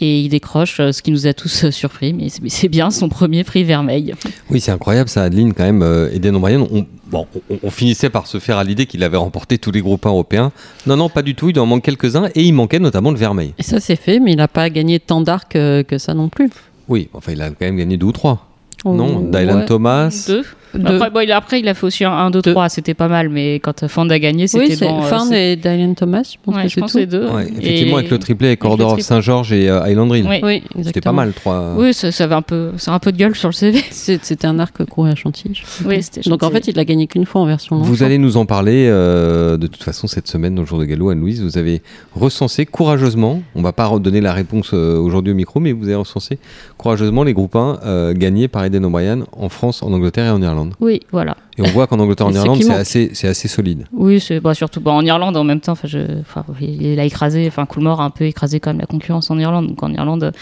Et 0.00 0.20
il 0.20 0.28
décroche, 0.28 0.76
ce 0.76 1.00
qui 1.02 1.10
nous 1.10 1.26
a 1.26 1.32
tous 1.32 1.70
surpris, 1.70 2.12
mais 2.12 2.28
c'est- 2.28 2.68
bien 2.68 2.90
son 2.90 3.08
premier 3.08 3.44
prix 3.44 3.64
Vermeil. 3.64 4.14
Oui, 4.50 4.60
c'est 4.60 4.70
incroyable 4.72 5.08
ça, 5.08 5.22
Adeline, 5.24 5.54
quand 5.54 5.64
même. 5.64 5.82
Eden 6.12 6.36
O'Brien, 6.36 6.66
bon, 7.06 7.26
on, 7.50 7.58
on 7.62 7.70
finissait 7.70 8.10
par 8.10 8.26
se 8.26 8.38
faire 8.38 8.58
à 8.58 8.64
l'idée 8.64 8.86
qu'il 8.86 9.02
avait 9.02 9.16
remporté 9.16 9.58
tous 9.58 9.70
les 9.70 9.80
groupes 9.80 10.04
1 10.06 10.10
européens. 10.10 10.52
Non, 10.86 10.96
non, 10.96 11.08
pas 11.08 11.22
du 11.22 11.34
tout. 11.34 11.50
Il 11.50 11.58
en 11.58 11.66
manque 11.66 11.82
quelques-uns 11.82 12.28
et 12.34 12.42
il 12.42 12.52
manquait 12.52 12.78
notamment 12.78 13.10
le 13.10 13.16
Vermeil. 13.18 13.54
Et 13.58 13.62
ça, 13.62 13.80
c'est 13.80 13.96
fait, 13.96 14.20
mais 14.20 14.32
il 14.32 14.36
n'a 14.36 14.48
pas 14.48 14.68
gagné 14.70 15.00
tant 15.00 15.20
d'arcs 15.20 15.56
euh, 15.56 15.82
que 15.82 15.98
ça 15.98 16.14
non 16.14 16.28
plus. 16.28 16.50
Oui, 16.88 17.08
enfin, 17.12 17.32
il 17.32 17.42
a 17.42 17.48
quand 17.48 17.56
même 17.60 17.76
gagné 17.76 17.96
deux 17.96 18.06
ou 18.06 18.12
trois. 18.12 18.46
Non, 18.94 19.20
Dylan 19.20 19.58
ouais. 19.60 19.64
Thomas. 19.66 20.24
Deux. 20.28 20.42
Deux. 20.74 20.94
Après, 20.96 21.10
bon, 21.10 21.20
il, 21.20 21.32
a- 21.32 21.36
après, 21.38 21.60
il 21.60 21.68
a 21.68 21.74
fait 21.74 21.86
aussi 21.86 22.04
un 22.04 22.10
1, 22.12 22.30
2, 22.30 22.42
Deux. 22.42 22.50
3, 22.52 22.68
c'était 22.68 22.92
pas 22.92 23.08
mal, 23.08 23.30
mais 23.30 23.60
quand 23.60 23.86
Fand 23.88 24.10
a 24.12 24.18
gagné, 24.18 24.46
c'était 24.46 24.74
Oui, 24.74 24.76
bon. 24.78 25.00
euh, 25.04 25.18
c'est- 25.30 25.52
et 25.52 25.56
Dylan 25.56 25.94
Thomas, 25.94 26.22
je 26.30 26.36
pense 26.44 26.54
Ouais, 26.54 26.64
que 26.64 26.68
c'est 26.68 26.80
pense 26.80 26.92
tout. 26.92 26.98
les 26.98 27.06
deux. 27.06 27.28
Ouais, 27.30 27.46
Et- 27.46 27.58
effectivement, 27.62 27.96
avec 27.96 28.10
le 28.10 28.18
triplé 28.18 28.48
avec 28.48 28.58
avec 28.60 28.64
le 28.64 28.70
Ordor 28.72 28.88
triplé. 28.88 29.02
Saint-Georges 29.04 29.52
et 29.54 29.70
euh. 29.70 29.80
Oui. 29.86 30.22
Oui, 30.42 30.62
C'était 30.84 31.00
pas 31.00 31.12
mal, 31.12 31.32
trois. 31.32 31.72
Oui, 31.78 31.94
ça, 31.94 32.12
ça 32.12 32.24
avait 32.24 32.34
un 32.34 32.42
peu, 32.42 32.72
c'est 32.76 32.90
un 32.90 32.98
peu 32.98 33.10
de 33.10 33.16
gueule 33.16 33.34
sur 33.34 33.48
le 33.48 33.54
CV. 33.54 33.80
C'était 33.90 34.46
un 34.46 34.58
arc 34.58 34.84
couru 34.84 35.08
à 35.08 35.14
Chantilly. 35.14 35.62
Oui, 35.86 36.00
Donc 36.26 36.42
en 36.42 36.50
fait, 36.50 36.68
il 36.68 36.76
l'a 36.76 36.84
gagné 36.84 37.06
qu'une 37.06 37.24
fois 37.24 37.40
en 37.40 37.46
version 37.46 37.76
longue. 37.76 37.86
Vous 37.86 38.02
allez 38.02 38.18
nous 38.18 38.36
en 38.36 38.44
parler 38.44 38.86
euh, 38.90 39.56
de 39.56 39.68
toute 39.68 39.82
façon 39.82 40.06
cette 40.08 40.28
semaine 40.28 40.54
dans 40.54 40.62
le 40.62 40.68
jour 40.68 40.78
de 40.78 40.84
galop, 40.84 41.08
Anne-Louise. 41.08 41.42
Vous 41.42 41.56
avez 41.56 41.80
recensé 42.14 42.66
courageusement, 42.66 43.40
on 43.54 43.62
va 43.62 43.72
pas 43.72 43.86
redonner 43.86 44.20
la 44.20 44.34
réponse 44.34 44.72
euh, 44.74 44.98
aujourd'hui 44.98 45.32
au 45.32 45.36
micro, 45.36 45.58
mais 45.58 45.72
vous 45.72 45.84
avez 45.86 45.94
recensé 45.94 46.38
courageusement 46.76 47.24
les 47.24 47.32
groupes 47.32 47.56
1 47.56 47.78
euh, 47.86 48.12
gagnés 48.14 48.48
par 48.48 48.62
Eden 48.64 48.75
O'Brien 48.84 49.20
en 49.32 49.48
France, 49.48 49.82
en 49.82 49.92
Angleterre 49.92 50.26
et 50.26 50.30
en 50.30 50.42
Irlande. 50.42 50.74
Oui, 50.80 51.00
voilà. 51.12 51.36
Et 51.58 51.62
on 51.62 51.66
voit 51.66 51.86
qu'en 51.86 51.98
Angleterre 51.98 52.26
et 52.28 52.30
en 52.30 52.34
Irlande, 52.42 52.62
c'est 52.62 52.72
assez, 52.72 53.10
c'est 53.14 53.28
assez 53.28 53.48
solide. 53.48 53.84
Oui, 53.92 54.20
c'est 54.20 54.40
bah, 54.40 54.54
surtout 54.54 54.80
bah, 54.80 54.92
en 54.92 55.04
Irlande 55.04 55.36
en 55.36 55.44
même 55.44 55.60
temps. 55.60 55.74
Je, 55.84 55.98
il 56.60 57.00
a 57.00 57.04
écrasé. 57.04 57.46
Enfin, 57.48 57.66
Coolmore 57.66 58.00
a 58.00 58.04
un 58.04 58.10
peu 58.10 58.24
écrasé 58.24 58.60
quand 58.60 58.70
même 58.70 58.80
la 58.80 58.86
concurrence 58.86 59.30
en 59.30 59.38
Irlande. 59.38 59.68
Donc 59.68 59.82
en 59.82 59.92
Irlande, 59.92 60.32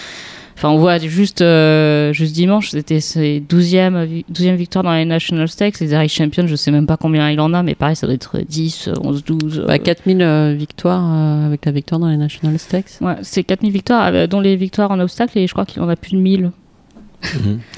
enfin, 0.56 0.70
on 0.70 0.78
voit 0.78 0.98
juste, 0.98 1.40
euh, 1.42 2.12
juste 2.12 2.34
dimanche, 2.34 2.70
c'était 2.70 3.00
ses 3.00 3.40
12e, 3.40 4.04
vi- 4.06 4.24
12e 4.32 4.54
victoire 4.56 4.84
dans 4.84 4.92
les 4.94 5.04
National 5.04 5.48
Stakes. 5.48 5.80
Les 5.80 5.92
Irish 5.92 6.14
Champions, 6.14 6.46
je 6.46 6.56
sais 6.56 6.70
même 6.70 6.86
pas 6.86 6.96
combien 6.96 7.30
il 7.30 7.40
en 7.40 7.52
a, 7.54 7.62
mais 7.62 7.74
pareil, 7.74 7.96
ça 7.96 8.06
doit 8.06 8.14
être 8.14 8.38
10, 8.48 8.90
11, 9.02 9.24
12. 9.24 9.60
euh, 9.60 9.66
Bah, 9.66 9.78
4000 9.78 10.22
euh, 10.22 10.54
victoires 10.56 11.04
euh, 11.04 11.46
avec 11.46 11.64
la 11.66 11.72
victoire 11.72 12.00
dans 12.00 12.08
les 12.08 12.16
National 12.16 12.58
Stakes. 12.58 12.98
Ouais, 13.00 13.16
c'est 13.22 13.42
4000 13.44 13.72
victoires, 13.72 14.10
euh, 14.12 14.26
dont 14.26 14.40
les 14.40 14.56
victoires 14.56 14.90
en 14.90 15.00
obstacle, 15.00 15.38
et 15.38 15.46
je 15.46 15.52
crois 15.52 15.64
qu'il 15.66 15.80
en 15.82 15.88
a 15.88 15.96
plus 15.96 16.12
de 16.12 16.18
1000. 16.18 16.50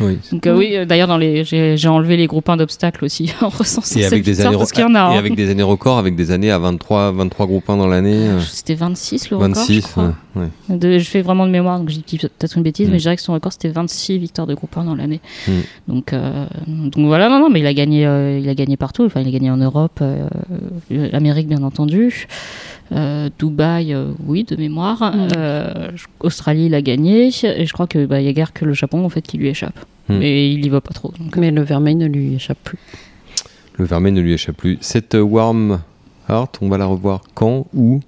Oui. 0.00 0.18
Donc 0.32 0.46
euh, 0.46 0.56
oui, 0.56 0.70
euh, 0.76 0.85
d'ailleurs, 0.85 1.09
dans 1.09 1.16
les, 1.18 1.44
j'ai, 1.44 1.88
enlevé 1.88 2.16
les 2.16 2.26
groupes 2.26 2.48
1 2.48 2.56
d'obstacles 2.59 3.04
aussi 3.04 3.32
en 3.40 3.48
recensant 3.48 3.98
Et 3.98 4.04
avec 4.04 4.22
des 4.24 4.40
années, 4.40 4.56
parce 4.56 4.72
qu'il 4.72 4.82
y 4.82 4.87
en 4.87 4.94
a. 4.94 5.12
et 5.12 5.14
hein. 5.14 5.18
avec 5.18 5.35
des 5.35 5.50
années 5.50 5.62
records, 5.62 5.98
avec 5.98 6.16
des 6.16 6.30
années 6.30 6.50
à 6.50 6.59
23, 6.59 7.12
23 7.12 7.46
groupes 7.46 7.68
1 7.70 7.76
dans 7.76 7.87
l'année. 7.87 8.28
euh, 8.28 8.40
C'était 8.40 8.74
26 8.74 9.30
le 9.30 9.37
record, 9.37 9.48
26, 9.54 9.74
je 9.74 9.80
crois. 9.87 10.14
ouais, 10.37 10.42
ouais. 10.68 10.76
De- 10.76 10.98
je 10.98 11.04
fais 11.09 11.22
vraiment 11.22 11.46
de 11.46 11.50
mémoire, 11.52 11.78
donc 11.78 11.90
je 11.90 11.96
dis 11.98 12.18
peut-être 12.18 12.56
une 12.56 12.62
bêtise, 12.62 12.88
Mm. 12.88 12.92
mais 12.92 12.98
je 12.98 13.02
dirais 13.04 13.16
que 13.16 13.22
son 13.22 13.32
record 13.35 13.52
c'était 13.52 13.68
26 13.68 14.18
victoires 14.18 14.46
de 14.46 14.54
groupe 14.54 14.76
1 14.76 14.85
dans 14.85 14.94
l'année. 14.94 15.20
Mm. 15.48 15.52
Donc, 15.88 16.12
euh, 16.12 16.46
donc 16.66 17.06
voilà, 17.06 17.28
non, 17.28 17.38
non, 17.40 17.48
mais 17.50 17.61
il 17.61 17.66
a 17.66 17.74
gagné, 17.74 18.06
euh, 18.06 18.38
il 18.42 18.48
a 18.48 18.54
gagné 18.54 18.76
partout. 18.76 19.04
Enfin, 19.04 19.20
il 19.20 19.28
a 19.28 19.30
gagné 19.30 19.50
en 19.50 19.56
Europe, 19.56 19.98
euh, 20.02 20.28
l'Amérique 20.90 21.48
bien 21.48 21.62
entendu, 21.62 22.26
euh, 22.92 23.29
Dubaï, 23.38 23.92
euh, 23.92 24.12
oui, 24.27 24.44
de 24.44 24.57
mémoire. 24.57 25.14
Mm. 25.14 25.29
Euh, 25.37 25.90
Australie, 26.20 26.66
il 26.66 26.75
a 26.75 26.83
gagné, 26.83 27.29
et 27.29 27.66
je 27.66 27.72
crois 27.72 27.87
que 27.87 28.07
bah, 28.07 28.20
il 28.20 28.27
y 28.27 28.29
a 28.29 28.33
guère 28.33 28.53
que 28.53 28.64
le 28.64 28.75
Japon 28.75 29.05
en 29.05 29.09
fait 29.09 29.22
qui 29.22 29.38
lui 29.38 29.49
échappe. 29.49 29.79
Mm. 30.09 30.18
Mais 30.18 30.53
il 30.53 30.64
y 30.64 30.68
va 30.68 30.81
pas 30.81 30.94
trop. 30.94 31.12
donc. 31.18 31.37
Mais 31.37 31.51
le 31.51 31.62
vermeil 31.62 31.94
ne 31.94 32.07
lui 32.07 32.35
échappe 32.35 32.59
plus. 32.62 32.79
Le 33.79 33.85
Vermeil 33.85 34.12
ne 34.12 34.20
lui 34.20 34.33
échappe 34.33 34.57
plus. 34.57 34.79
Cette 34.81 35.14
euh, 35.14 35.20
Warm 35.20 35.81
Alors, 36.29 36.49
on 36.62 36.68
va 36.68 36.79
la 36.79 36.87
revoir 36.87 37.20
quand, 37.35 37.66
où 37.75 38.01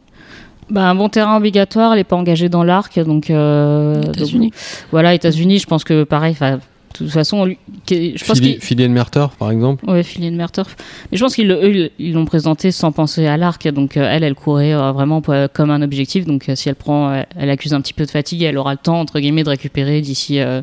bah, 0.70 0.90
un 0.90 0.94
bon 0.94 1.08
terrain 1.08 1.36
obligatoire, 1.36 1.92
elle 1.92 1.98
n'est 1.98 2.04
pas 2.04 2.16
engagée 2.16 2.50
dans 2.50 2.62
l'arc, 2.62 2.98
donc. 3.00 3.30
Euh, 3.30 4.02
États-Unis. 4.02 4.52
Voilà, 4.90 5.14
États-Unis, 5.14 5.58
je 5.60 5.66
pense 5.66 5.82
que 5.82 6.04
pareil. 6.04 6.36
De 6.92 6.98
toute 7.04 7.10
façon, 7.10 7.44
lui- 7.44 7.58
je 7.90 8.24
pense 8.24 8.40
and 8.86 8.90
Merturf, 8.90 9.36
par 9.36 9.50
exemple 9.50 9.84
Philly 10.02 10.30
Merturf. 10.32 10.74
Mais 11.12 11.18
je 11.18 11.22
pense 11.22 11.34
qu'ils 11.34 11.90
ils- 11.98 12.12
l'ont 12.12 12.24
présenté 12.24 12.70
sans 12.70 12.92
penser 12.92 13.26
à 13.26 13.36
l'arc. 13.36 13.68
Donc 13.68 13.96
euh, 13.96 14.08
elle, 14.10 14.24
elle 14.24 14.34
courait 14.34 14.72
euh, 14.74 14.92
vraiment 14.92 15.20
pour- 15.20 15.34
comme 15.52 15.70
un 15.70 15.82
objectif. 15.82 16.24
Donc 16.24 16.48
euh, 16.48 16.54
si 16.56 16.68
elle 16.68 16.74
prend, 16.74 17.10
euh, 17.12 17.22
elle 17.36 17.50
accuse 17.50 17.74
un 17.74 17.80
petit 17.80 17.92
peu 17.92 18.04
de 18.06 18.10
fatigue, 18.10 18.42
elle 18.42 18.56
aura 18.56 18.72
le 18.72 18.78
temps 18.78 19.00
entre 19.00 19.20
guillemets 19.20 19.44
de 19.44 19.50
récupérer 19.50 20.00
d'ici, 20.00 20.40
euh, 20.40 20.62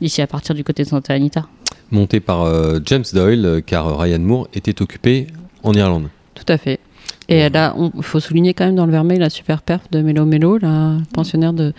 d'ici 0.00 0.22
à 0.22 0.26
partir 0.26 0.54
du 0.54 0.64
côté 0.64 0.82
de 0.82 0.88
Santa 0.88 1.12
Anita. 1.14 1.46
Monté 1.90 2.18
par 2.20 2.42
euh, 2.42 2.80
James 2.86 3.04
Doyle, 3.12 3.44
euh, 3.46 3.60
car 3.60 3.98
Ryan 3.98 4.18
Moore 4.18 4.48
était 4.54 4.80
occupé 4.82 5.26
en 5.62 5.72
Irlande. 5.74 6.08
Tout 6.34 6.50
à 6.52 6.58
fait. 6.58 6.80
Et 7.28 7.42
a, 7.44 7.74
il 7.96 8.02
faut 8.02 8.20
souligner 8.20 8.54
quand 8.54 8.64
même 8.66 8.76
dans 8.76 8.86
le 8.86 8.92
vermeil 8.92 9.18
la 9.18 9.30
super 9.30 9.60
perf 9.62 9.82
de 9.90 10.00
Mélo 10.00 10.24
Mélo, 10.24 10.58
la 10.58 10.96
pensionnaire 11.12 11.52
de 11.52 11.72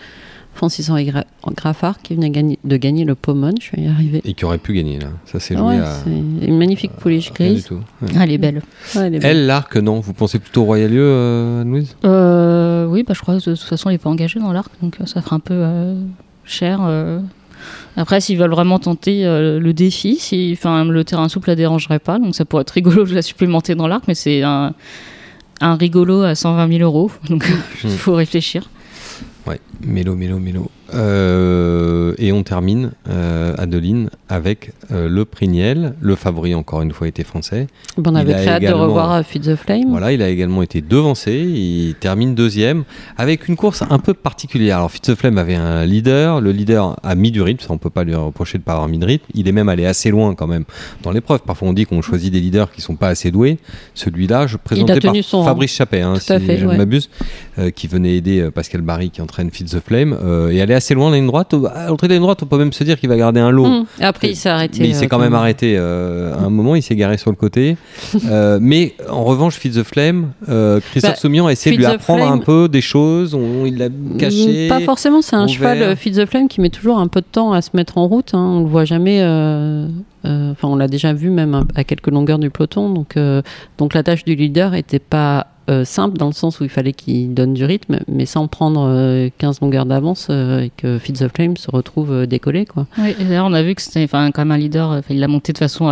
Francis 0.58 0.90
Henri 0.90 1.06
Gra- 1.06 1.24
Graffard, 1.56 1.98
qui 2.02 2.14
venait 2.16 2.30
gagner, 2.30 2.58
de 2.64 2.76
gagner 2.76 3.04
le 3.04 3.14
Pomone. 3.14 3.54
Je 3.60 3.76
vais 3.76 3.84
y 3.84 3.88
arriver. 3.88 4.20
Et 4.24 4.34
qui 4.34 4.44
aurait 4.44 4.58
pu 4.58 4.72
gagner, 4.74 4.98
là. 4.98 5.06
Ça 5.24 5.38
s'est 5.40 5.56
joué 5.56 5.64
Ouais, 5.64 5.78
à. 5.78 5.94
c'est 6.04 6.10
une 6.10 6.58
magnifique 6.58 6.90
pouliche 6.92 7.30
rien 7.38 7.46
du 7.48 7.52
grise. 7.54 7.64
tout. 7.66 7.80
Ouais. 8.02 8.08
Ah, 8.16 8.24
elle 8.24 8.32
est 8.32 8.38
belle. 8.38 8.56
Ouais, 8.96 9.02
elle 9.06 9.14
est 9.14 9.18
belle. 9.20 9.30
Elle, 9.30 9.46
l'arc, 9.46 9.76
non 9.76 10.00
Vous 10.00 10.12
pensez 10.12 10.38
plutôt 10.40 10.64
Royalieu, 10.64 11.00
euh, 11.02 11.62
Anne-Louise 11.62 11.96
Euh, 12.04 12.86
oui, 12.86 13.04
bah, 13.06 13.14
je 13.14 13.20
crois 13.22 13.38
que 13.38 13.50
de 13.50 13.54
toute 13.56 13.60
façon, 13.64 13.88
elle 13.88 13.94
n'est 13.94 13.98
pas 13.98 14.10
engagée 14.10 14.40
dans 14.40 14.52
l'arc, 14.52 14.70
donc 14.82 14.96
euh, 15.00 15.06
ça 15.06 15.22
fera 15.22 15.36
un 15.36 15.40
peu 15.40 15.54
euh, 15.54 15.94
cher. 16.44 16.80
euh. 16.82 17.20
Après, 17.96 18.20
s'ils 18.20 18.36
veulent 18.38 18.50
vraiment 18.50 18.80
tenter 18.80 19.24
euh, 19.26 19.60
le 19.60 19.72
défi, 19.72 20.16
si, 20.18 20.50
enfin, 20.58 20.84
le 20.84 21.04
terrain 21.04 21.28
souple 21.28 21.48
la 21.50 21.54
dérangerait 21.56 21.98
pas, 22.00 22.18
donc 22.18 22.34
ça 22.34 22.44
pourrait 22.44 22.62
être 22.62 22.70
rigolo 22.70 23.04
de 23.04 23.14
la 23.14 23.22
supplémenter 23.22 23.74
dans 23.76 23.86
l'arc, 23.86 24.04
mais 24.08 24.14
c'est 24.14 24.42
un, 24.42 24.74
un 25.60 25.74
rigolo 25.76 26.22
à 26.22 26.34
120 26.34 26.68
000 26.68 26.80
euros, 26.82 27.10
donc 27.28 27.48
il 27.84 27.90
faut 27.96 28.14
réfléchir. 28.14 28.68
Ouais, 29.48 29.62
mélo, 29.80 30.14
mélo, 30.14 30.38
mélo. 30.38 30.70
Euh, 30.94 32.14
et 32.18 32.32
on 32.32 32.42
termine, 32.42 32.92
euh, 33.08 33.54
Adeline, 33.58 34.10
avec 34.28 34.72
euh, 34.90 35.08
le 35.08 35.24
Prignel. 35.24 35.94
Le 36.00 36.14
favori, 36.16 36.54
encore 36.54 36.82
une 36.82 36.92
fois, 36.92 37.06
était 37.06 37.24
français. 37.24 37.66
Bon, 37.96 38.10
on 38.10 38.14
Il 38.14 38.18
avait 38.18 38.32
très 38.34 38.48
hâte 38.48 38.62
de 38.62 38.72
revoir 38.72 39.12
euh, 39.12 39.22
Feed 39.22 39.42
the 39.42 39.56
Flame. 39.56 39.90
Voilà, 39.90 40.12
il 40.12 40.22
a 40.22 40.28
également 40.28 40.62
été 40.62 40.80
devancé. 40.80 41.32
Il 41.32 41.94
termine 41.94 42.34
deuxième 42.34 42.84
avec 43.16 43.48
une 43.48 43.56
course 43.56 43.82
un 43.88 43.98
peu 43.98 44.14
particulière. 44.14 44.78
Alors, 44.78 44.90
Fitzflem 44.90 45.38
avait 45.38 45.54
un 45.54 45.84
leader. 45.84 46.40
Le 46.40 46.50
leader 46.52 46.96
a 47.02 47.14
mis 47.14 47.30
du 47.30 47.42
rythme. 47.42 47.64
Ça, 47.64 47.72
on 47.72 47.78
peut 47.78 47.90
pas 47.90 48.04
lui 48.04 48.14
reprocher 48.14 48.58
de 48.58 48.62
pas 48.62 48.72
avoir 48.72 48.88
mis 48.88 48.98
de 48.98 49.06
rythme. 49.06 49.26
Il 49.34 49.48
est 49.48 49.52
même 49.52 49.68
allé 49.68 49.86
assez 49.86 50.10
loin 50.10 50.34
quand 50.34 50.46
même 50.46 50.64
dans 51.02 51.12
l'épreuve. 51.12 51.40
Parfois, 51.42 51.68
on 51.68 51.72
dit 51.72 51.86
qu'on 51.86 52.02
choisit 52.02 52.32
des 52.32 52.40
leaders 52.40 52.72
qui 52.72 52.80
sont 52.80 52.96
pas 52.96 53.08
assez 53.08 53.30
doués. 53.30 53.58
Celui-là, 53.94 54.46
je 54.46 54.56
présentais 54.56 55.00
par 55.00 55.14
son. 55.22 55.44
Fabrice 55.44 55.72
Chappet, 55.72 56.00
hein, 56.00 56.14
si 56.18 56.32
je 56.56 56.64
ne 56.64 56.70
ouais. 56.70 56.76
m'abuse, 56.76 57.10
qui 57.74 57.86
venait 57.86 58.16
aider 58.16 58.50
Pascal 58.50 58.80
Barry 58.80 59.10
qui 59.10 59.22
entraîne 59.22 59.50
Fitz 59.50 59.72
the 59.72 59.80
Flame 59.80 60.16
et 60.50 60.60
aller 60.60 60.74
assez 60.78 60.94
loin 60.94 61.10
la 61.10 61.16
ligne 61.18 61.26
droite. 61.26 61.54
À 61.74 61.88
l'entrée 61.88 62.08
de 62.08 62.12
la 62.14 62.16
ligne 62.16 62.22
droite, 62.22 62.42
on 62.42 62.46
peut 62.46 62.56
même 62.58 62.72
se 62.72 62.82
dire 62.84 62.98
qu'il 62.98 63.08
va 63.08 63.16
garder 63.16 63.38
un 63.40 63.50
lot. 63.50 63.84
Et 64.00 64.04
Après, 64.04 64.30
il 64.30 64.36
s'est 64.36 64.48
arrêté. 64.48 64.80
Mais 64.80 64.88
il 64.88 64.94
s'est 64.94 65.04
euh, 65.04 65.08
quand 65.08 65.18
même 65.18 65.34
arrêté 65.34 65.76
euh, 65.76 66.34
à 66.34 66.44
un 66.46 66.50
moment, 66.50 66.74
il 66.74 66.82
s'est 66.82 66.96
garé 66.96 67.16
sur 67.18 67.30
le 67.30 67.36
côté. 67.36 67.76
Euh, 68.30 68.58
mais 68.62 68.94
en 69.10 69.22
revanche, 69.24 69.54
Feed 69.56 69.74
the 69.74 69.82
Flame, 69.82 70.30
euh, 70.48 70.80
Christophe 70.80 71.12
Bah, 71.12 71.16
Soumillon 71.16 71.46
a 71.46 71.52
essayé 71.52 71.76
de 71.76 71.80
lui 71.80 71.86
apprendre 71.86 72.20
Flame- 72.24 72.32
un 72.32 72.38
peu 72.38 72.68
des 72.68 72.80
choses, 72.80 73.34
on- 73.34 73.66
il 73.66 73.76
l'a 73.78 73.88
caché. 74.18 74.66
Mm, 74.66 74.68
Pas 74.68 74.80
forcément, 74.80 75.20
c'est 75.22 75.36
un 75.36 75.44
ouvert. 75.44 75.54
cheval 75.54 75.82
euh, 75.82 75.96
Feed 75.96 76.16
the 76.16 76.26
Flame 76.26 76.48
qui 76.48 76.60
met 76.60 76.70
toujours 76.70 76.98
un 76.98 77.08
peu 77.08 77.20
de 77.20 77.26
temps 77.30 77.52
à 77.52 77.60
se 77.62 77.70
mettre 77.74 77.98
en 77.98 78.06
route. 78.06 78.34
hein. 78.34 78.54
On 78.56 78.60
le 78.60 78.68
voit 78.68 78.84
jamais. 78.84 79.20
euh, 79.22 79.86
euh, 80.24 80.52
Enfin, 80.52 80.68
on 80.68 80.76
l'a 80.76 80.88
déjà 80.88 81.12
vu 81.12 81.30
même 81.30 81.64
à- 81.74 81.84
quelques 81.84 82.08
longueurs 82.08 82.38
du 82.38 82.50
peloton. 82.50 82.90
Donc, 82.90 83.16
euh, 83.16 83.42
donc 83.78 83.94
la 83.94 84.02
tâche 84.02 84.24
du 84.24 84.34
leader 84.34 84.74
était 84.74 84.98
pas 84.98 85.46
euh, 85.68 85.84
simple 85.84 86.16
dans 86.16 86.26
le 86.28 86.32
sens 86.32 86.60
où 86.60 86.64
il 86.64 86.70
fallait 86.70 86.92
qu'il 86.92 87.34
donne 87.34 87.54
du 87.54 87.64
rythme, 87.64 88.00
mais 88.08 88.26
sans 88.26 88.46
prendre 88.48 88.86
euh, 88.88 89.28
15 89.38 89.60
longueurs 89.60 89.86
d'avance 89.86 90.28
euh, 90.30 90.60
et 90.60 90.72
que 90.76 90.98
Feed 90.98 91.18
the 91.18 91.28
Flame 91.34 91.56
se 91.56 91.70
retrouve 91.70 92.12
euh, 92.12 92.26
décollé. 92.26 92.64
Quoi. 92.64 92.86
Oui, 92.98 93.14
et 93.18 93.24
d'ailleurs, 93.24 93.46
on 93.46 93.52
a 93.52 93.62
vu 93.62 93.74
que 93.74 93.82
c'était 93.82 94.06
quand 94.08 94.38
même 94.38 94.50
un 94.50 94.56
leader, 94.56 95.00
il 95.10 95.20
l'a 95.20 95.28
monté 95.28 95.52
de 95.52 95.58
façon. 95.58 95.86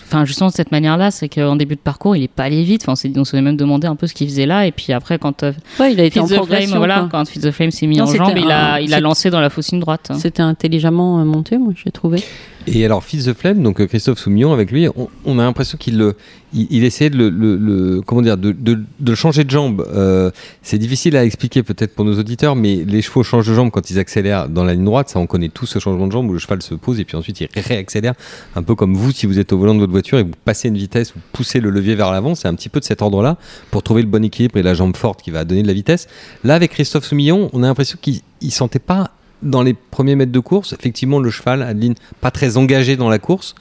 Enfin, 0.00 0.24
justement, 0.24 0.48
de 0.48 0.54
cette 0.54 0.72
manière-là, 0.72 1.10
c'est 1.10 1.28
qu'en 1.28 1.56
début 1.56 1.74
de 1.74 1.80
parcours, 1.80 2.14
il 2.16 2.22
est 2.22 2.28
pas 2.28 2.44
allé 2.44 2.62
vite. 2.62 2.82
Enfin, 2.86 2.92
on 3.16 3.24
s'est 3.24 3.40
même 3.42 3.56
demandé 3.56 3.86
un 3.86 3.96
peu 3.96 4.06
ce 4.06 4.14
qu'il 4.14 4.28
faisait 4.28 4.46
là. 4.46 4.66
Et 4.66 4.72
puis 4.72 4.92
après, 4.92 5.18
quand 5.18 5.42
Ouais, 5.78 5.92
il 5.92 6.00
a 6.00 6.04
été 6.04 6.20
Feed 6.20 6.22
en 6.22 6.24
the 6.24 6.28
Flame, 6.28 6.38
progression. 6.46 6.76
voilà, 6.78 7.08
quand 7.10 7.24
Feed 7.26 7.42
the 7.42 7.50
Flame 7.50 7.70
s'est 7.70 7.86
mis 7.86 7.96
Non, 7.96 8.04
en 8.04 8.14
jambe, 8.14 8.34
il 8.36 8.50
a, 8.50 8.80
il 8.80 8.94
a 8.94 9.00
lancé 9.00 9.30
dans 9.30 9.40
la 9.40 9.50
fausse 9.50 9.72
ligne 9.72 9.80
droite. 9.80 10.10
C'était 10.18 10.42
intelligemment 10.42 11.24
monté, 11.24 11.58
moi, 11.58 11.72
j'ai 11.74 11.90
trouvé. 11.90 12.22
Et 12.66 12.84
alors, 12.84 13.02
Fils 13.02 13.24
the 13.24 13.32
Flame, 13.32 13.62
donc 13.62 13.80
euh, 13.80 13.86
Christophe 13.86 14.18
Soumillon, 14.18 14.52
avec 14.52 14.70
lui, 14.70 14.86
on, 15.24 15.38
a 15.38 15.42
l'impression 15.42 15.78
qu'il 15.78 16.14
il, 16.52 16.84
essayait 16.84 17.10
de 17.10 17.16
le, 17.16 18.02
comment 18.04 18.20
dire, 18.22 18.36
de, 18.36 18.52
de- 18.52 18.80
de 18.98 19.14
changer 19.14 19.44
de 19.44 19.50
jambe. 19.50 19.86
Euh, 19.94 20.30
c'est 20.62 20.78
difficile 20.78 21.16
à 21.16 21.24
expliquer 21.24 21.62
peut-être 21.62 21.94
pour 21.94 22.04
nos 22.04 22.18
auditeurs, 22.18 22.56
mais 22.56 22.84
les 22.84 23.00
chevaux 23.02 23.22
changent 23.22 23.48
de 23.48 23.54
jambe 23.54 23.70
quand 23.70 23.90
ils 23.90 23.98
accélèrent 23.98 24.48
dans 24.48 24.64
la 24.64 24.74
ligne 24.74 24.84
droite. 24.84 25.08
Ça, 25.08 25.18
on 25.18 25.26
connaît 25.26 25.48
tous 25.48 25.66
ce 25.66 25.78
changement 25.78 26.06
de 26.06 26.12
jambe 26.12 26.28
où 26.28 26.32
le 26.34 26.38
cheval 26.38 26.60
se 26.62 26.74
pose 26.74 27.00
et 27.00 27.04
puis 27.04 27.16
ensuite 27.16 27.40
il 27.40 27.48
réaccélère. 27.54 28.14
Un 28.54 28.62
peu 28.62 28.74
comme 28.74 28.94
vous, 28.94 29.10
si 29.10 29.26
vous 29.26 29.38
êtes 29.38 29.52
au 29.52 29.58
volant 29.58 29.74
de 29.74 29.80
votre 29.80 29.92
voiture 29.92 30.18
et 30.18 30.22
vous 30.22 30.32
passez 30.44 30.68
une 30.68 30.76
vitesse, 30.76 31.12
vous 31.14 31.20
poussez 31.32 31.60
le 31.60 31.70
levier 31.70 31.94
vers 31.94 32.12
l'avant. 32.12 32.34
C'est 32.34 32.48
un 32.48 32.54
petit 32.54 32.68
peu 32.68 32.80
de 32.80 32.84
cet 32.84 33.00
ordre-là 33.00 33.38
pour 33.70 33.82
trouver 33.82 34.02
le 34.02 34.08
bon 34.08 34.22
équilibre 34.22 34.58
et 34.58 34.62
la 34.62 34.74
jambe 34.74 34.96
forte 34.96 35.22
qui 35.22 35.30
va 35.30 35.44
donner 35.44 35.62
de 35.62 35.68
la 35.68 35.74
vitesse. 35.74 36.08
Là, 36.44 36.54
avec 36.56 36.72
Christophe 36.72 37.04
Soumillon, 37.04 37.48
on 37.52 37.62
a 37.62 37.66
l'impression 37.66 37.98
qu'il 38.00 38.20
il 38.42 38.50
sentait 38.52 38.78
pas 38.78 39.10
dans 39.42 39.62
les 39.62 39.74
premiers 39.74 40.16
mètres 40.16 40.32
de 40.32 40.38
course, 40.40 40.72
effectivement, 40.72 41.18
le 41.18 41.30
cheval, 41.30 41.62
Adeline, 41.62 41.94
pas 42.20 42.30
très 42.30 42.56
engagé 42.56 42.96
dans 42.96 43.08
la 43.08 43.18
course, 43.18 43.54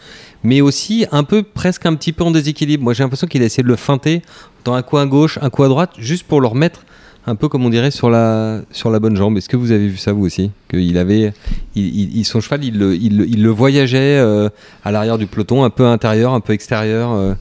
mais 0.44 0.62
aussi 0.62 1.06
un 1.12 1.24
peu, 1.24 1.44
presque 1.44 1.86
un 1.86 1.96
petit 1.96 2.14
peu 2.14 2.24
en 2.24 2.32
déséquilibre. 2.32 2.84
Moi, 2.84 2.94
j'ai 2.94 3.04
l'impression 3.04 3.28
qu'il 3.28 3.42
a 3.42 3.46
essayé 3.46 3.64
de 3.64 3.68
le 3.68 3.76
feinter 3.76 4.22
dans 4.66 4.74
un 4.74 4.82
à 4.82 5.06
gauche, 5.06 5.40
un 5.42 5.50
coup 5.50 5.64
à 5.64 5.68
droite, 5.70 5.92
juste 5.98 6.24
pour 6.24 6.42
le 6.42 6.48
remettre 6.48 6.82
un 7.28 7.36
peu, 7.36 7.48
comme 7.48 7.64
on 7.66 7.70
dirait, 7.70 7.92
sur 7.92 8.10
la, 8.10 8.62
sur 8.72 8.90
la 8.90 9.00
bonne 9.00 9.16
jambe. 9.16 9.38
Est-ce 9.38 9.50
que 9.50 9.58
vous 9.58 9.72
avez 9.72 9.88
vu 9.88 9.98
ça, 9.98 10.14
vous 10.14 10.26
aussi? 10.26 10.52
Qu'il 10.70 10.98
avait, 10.98 11.34
il, 11.76 12.18
il- 12.18 12.26
son 12.26 12.42
cheval, 12.42 12.64
il 12.64 12.78
le, 12.78 12.96
il, 12.96 13.22
il 13.30 13.44
le 13.44 13.50
voyageait 13.50 14.18
euh, 14.18 14.50
à 14.84 14.92
l'arrière 14.92 15.18
du 15.18 15.28
peloton, 15.28 15.64
un 15.64 15.70
peu 15.70 15.86
intérieur, 15.86 16.34
un 16.34 16.40
peu 16.40 16.54
extérieur, 16.54 17.12
euh, 17.12 17.34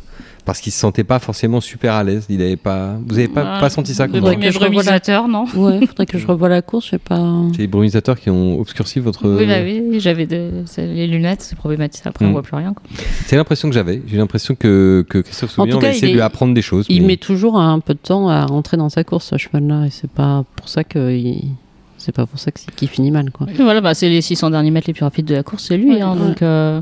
parce 0.48 0.60
qu'il 0.60 0.72
se 0.72 0.78
sentait 0.78 1.04
pas 1.04 1.18
forcément 1.18 1.60
super 1.60 1.92
à 1.92 2.02
l'aise. 2.04 2.24
Il 2.30 2.40
avait 2.40 2.56
pas, 2.56 2.96
vous 3.06 3.18
avez 3.18 3.28
pas, 3.28 3.42
Ouais. 3.56 3.60
pas 3.60 3.68
senti 3.68 3.92
ça 3.92 4.06
comme 4.08 4.20
Faudrait 4.20 4.36
que 4.36 4.42
je 4.50 4.58
revoie 4.58 4.60
la- 4.68 4.70
brumisateur, 4.70 5.28
non 5.28 5.44
Ouais, 5.54 5.86
faudrait 5.86 6.06
que 6.06 6.16
je 6.16 6.26
revoie 6.26 6.48
la 6.48 6.62
course, 6.62 6.86
je 6.86 6.90
sais 6.92 6.98
pas. 6.98 7.22
C'est 7.52 7.58
les 7.58 7.66
brumisateurs 7.66 8.18
qui 8.18 8.30
ont 8.30 8.58
obscurci 8.58 8.98
votre. 8.98 9.28
Oui, 9.28 9.44
bah 9.46 9.56
oui, 9.62 10.00
j'avais 10.00 10.24
de- 10.26 10.64
les 10.78 11.06
lunettes, 11.06 11.42
c'est 11.42 11.54
problématique. 11.54 12.06
Après, 12.06 12.24
Mm. 12.24 12.28
on 12.28 12.32
voit 12.32 12.42
plus 12.42 12.56
rien. 12.56 12.74
C'est 13.26 13.36
l'impression 13.36 13.68
que 13.68 13.74
j'avais. 13.74 14.00
J'ai 14.06 14.16
l'impression 14.16 14.54
que, 14.54 15.04
que 15.10 15.18
Christophe 15.18 15.50
En 15.50 15.64
Soumillon 15.64 15.76
tout 15.76 15.82
cas, 15.82 15.88
a 15.88 15.90
essayé 15.90 16.06
il 16.08 16.10
de 16.12 16.16
lui 16.16 16.22
apprendre 16.22 16.54
des 16.54 16.62
choses. 16.62 16.86
Il 16.88 17.02
mais- 17.02 17.08
met 17.08 17.16
toujours 17.18 17.60
un 17.60 17.78
peu 17.80 17.92
de 17.92 17.98
temps 17.98 18.30
à 18.30 18.46
rentrer 18.46 18.78
dans 18.78 18.88
sa 18.88 19.04
course, 19.04 19.26
ce 19.26 19.36
cheval-là, 19.36 19.84
et 19.84 19.90
c'est 19.90 20.10
pas 20.10 20.44
pour 20.56 20.70
ça 20.70 20.82
que 20.82 21.12
il- 21.14 21.50
c'est 22.08 22.12
pas 22.16 22.24
pour 22.24 22.38
ça 22.38 22.50
que 22.50 22.58
c'est- 22.58 22.74
qu'il 22.74 22.88
finit 22.88 23.10
mal, 23.10 23.30
quoi. 23.30 23.46
Et 23.54 23.62
Voilà, 23.62 23.82
bah, 23.82 23.92
c'est 23.92 24.08
les 24.08 24.22
600 24.22 24.48
derniers 24.48 24.70
mètres 24.70 24.86
les 24.86 24.94
plus 24.94 25.04
rapides 25.04 25.26
de 25.26 25.34
la 25.34 25.42
course, 25.42 25.66
c'est 25.68 25.76
lui. 25.76 25.90
Ouais, 25.96 26.00
hein, 26.00 26.16
ouais. 26.18 26.26
Donc, 26.28 26.40
euh, 26.40 26.80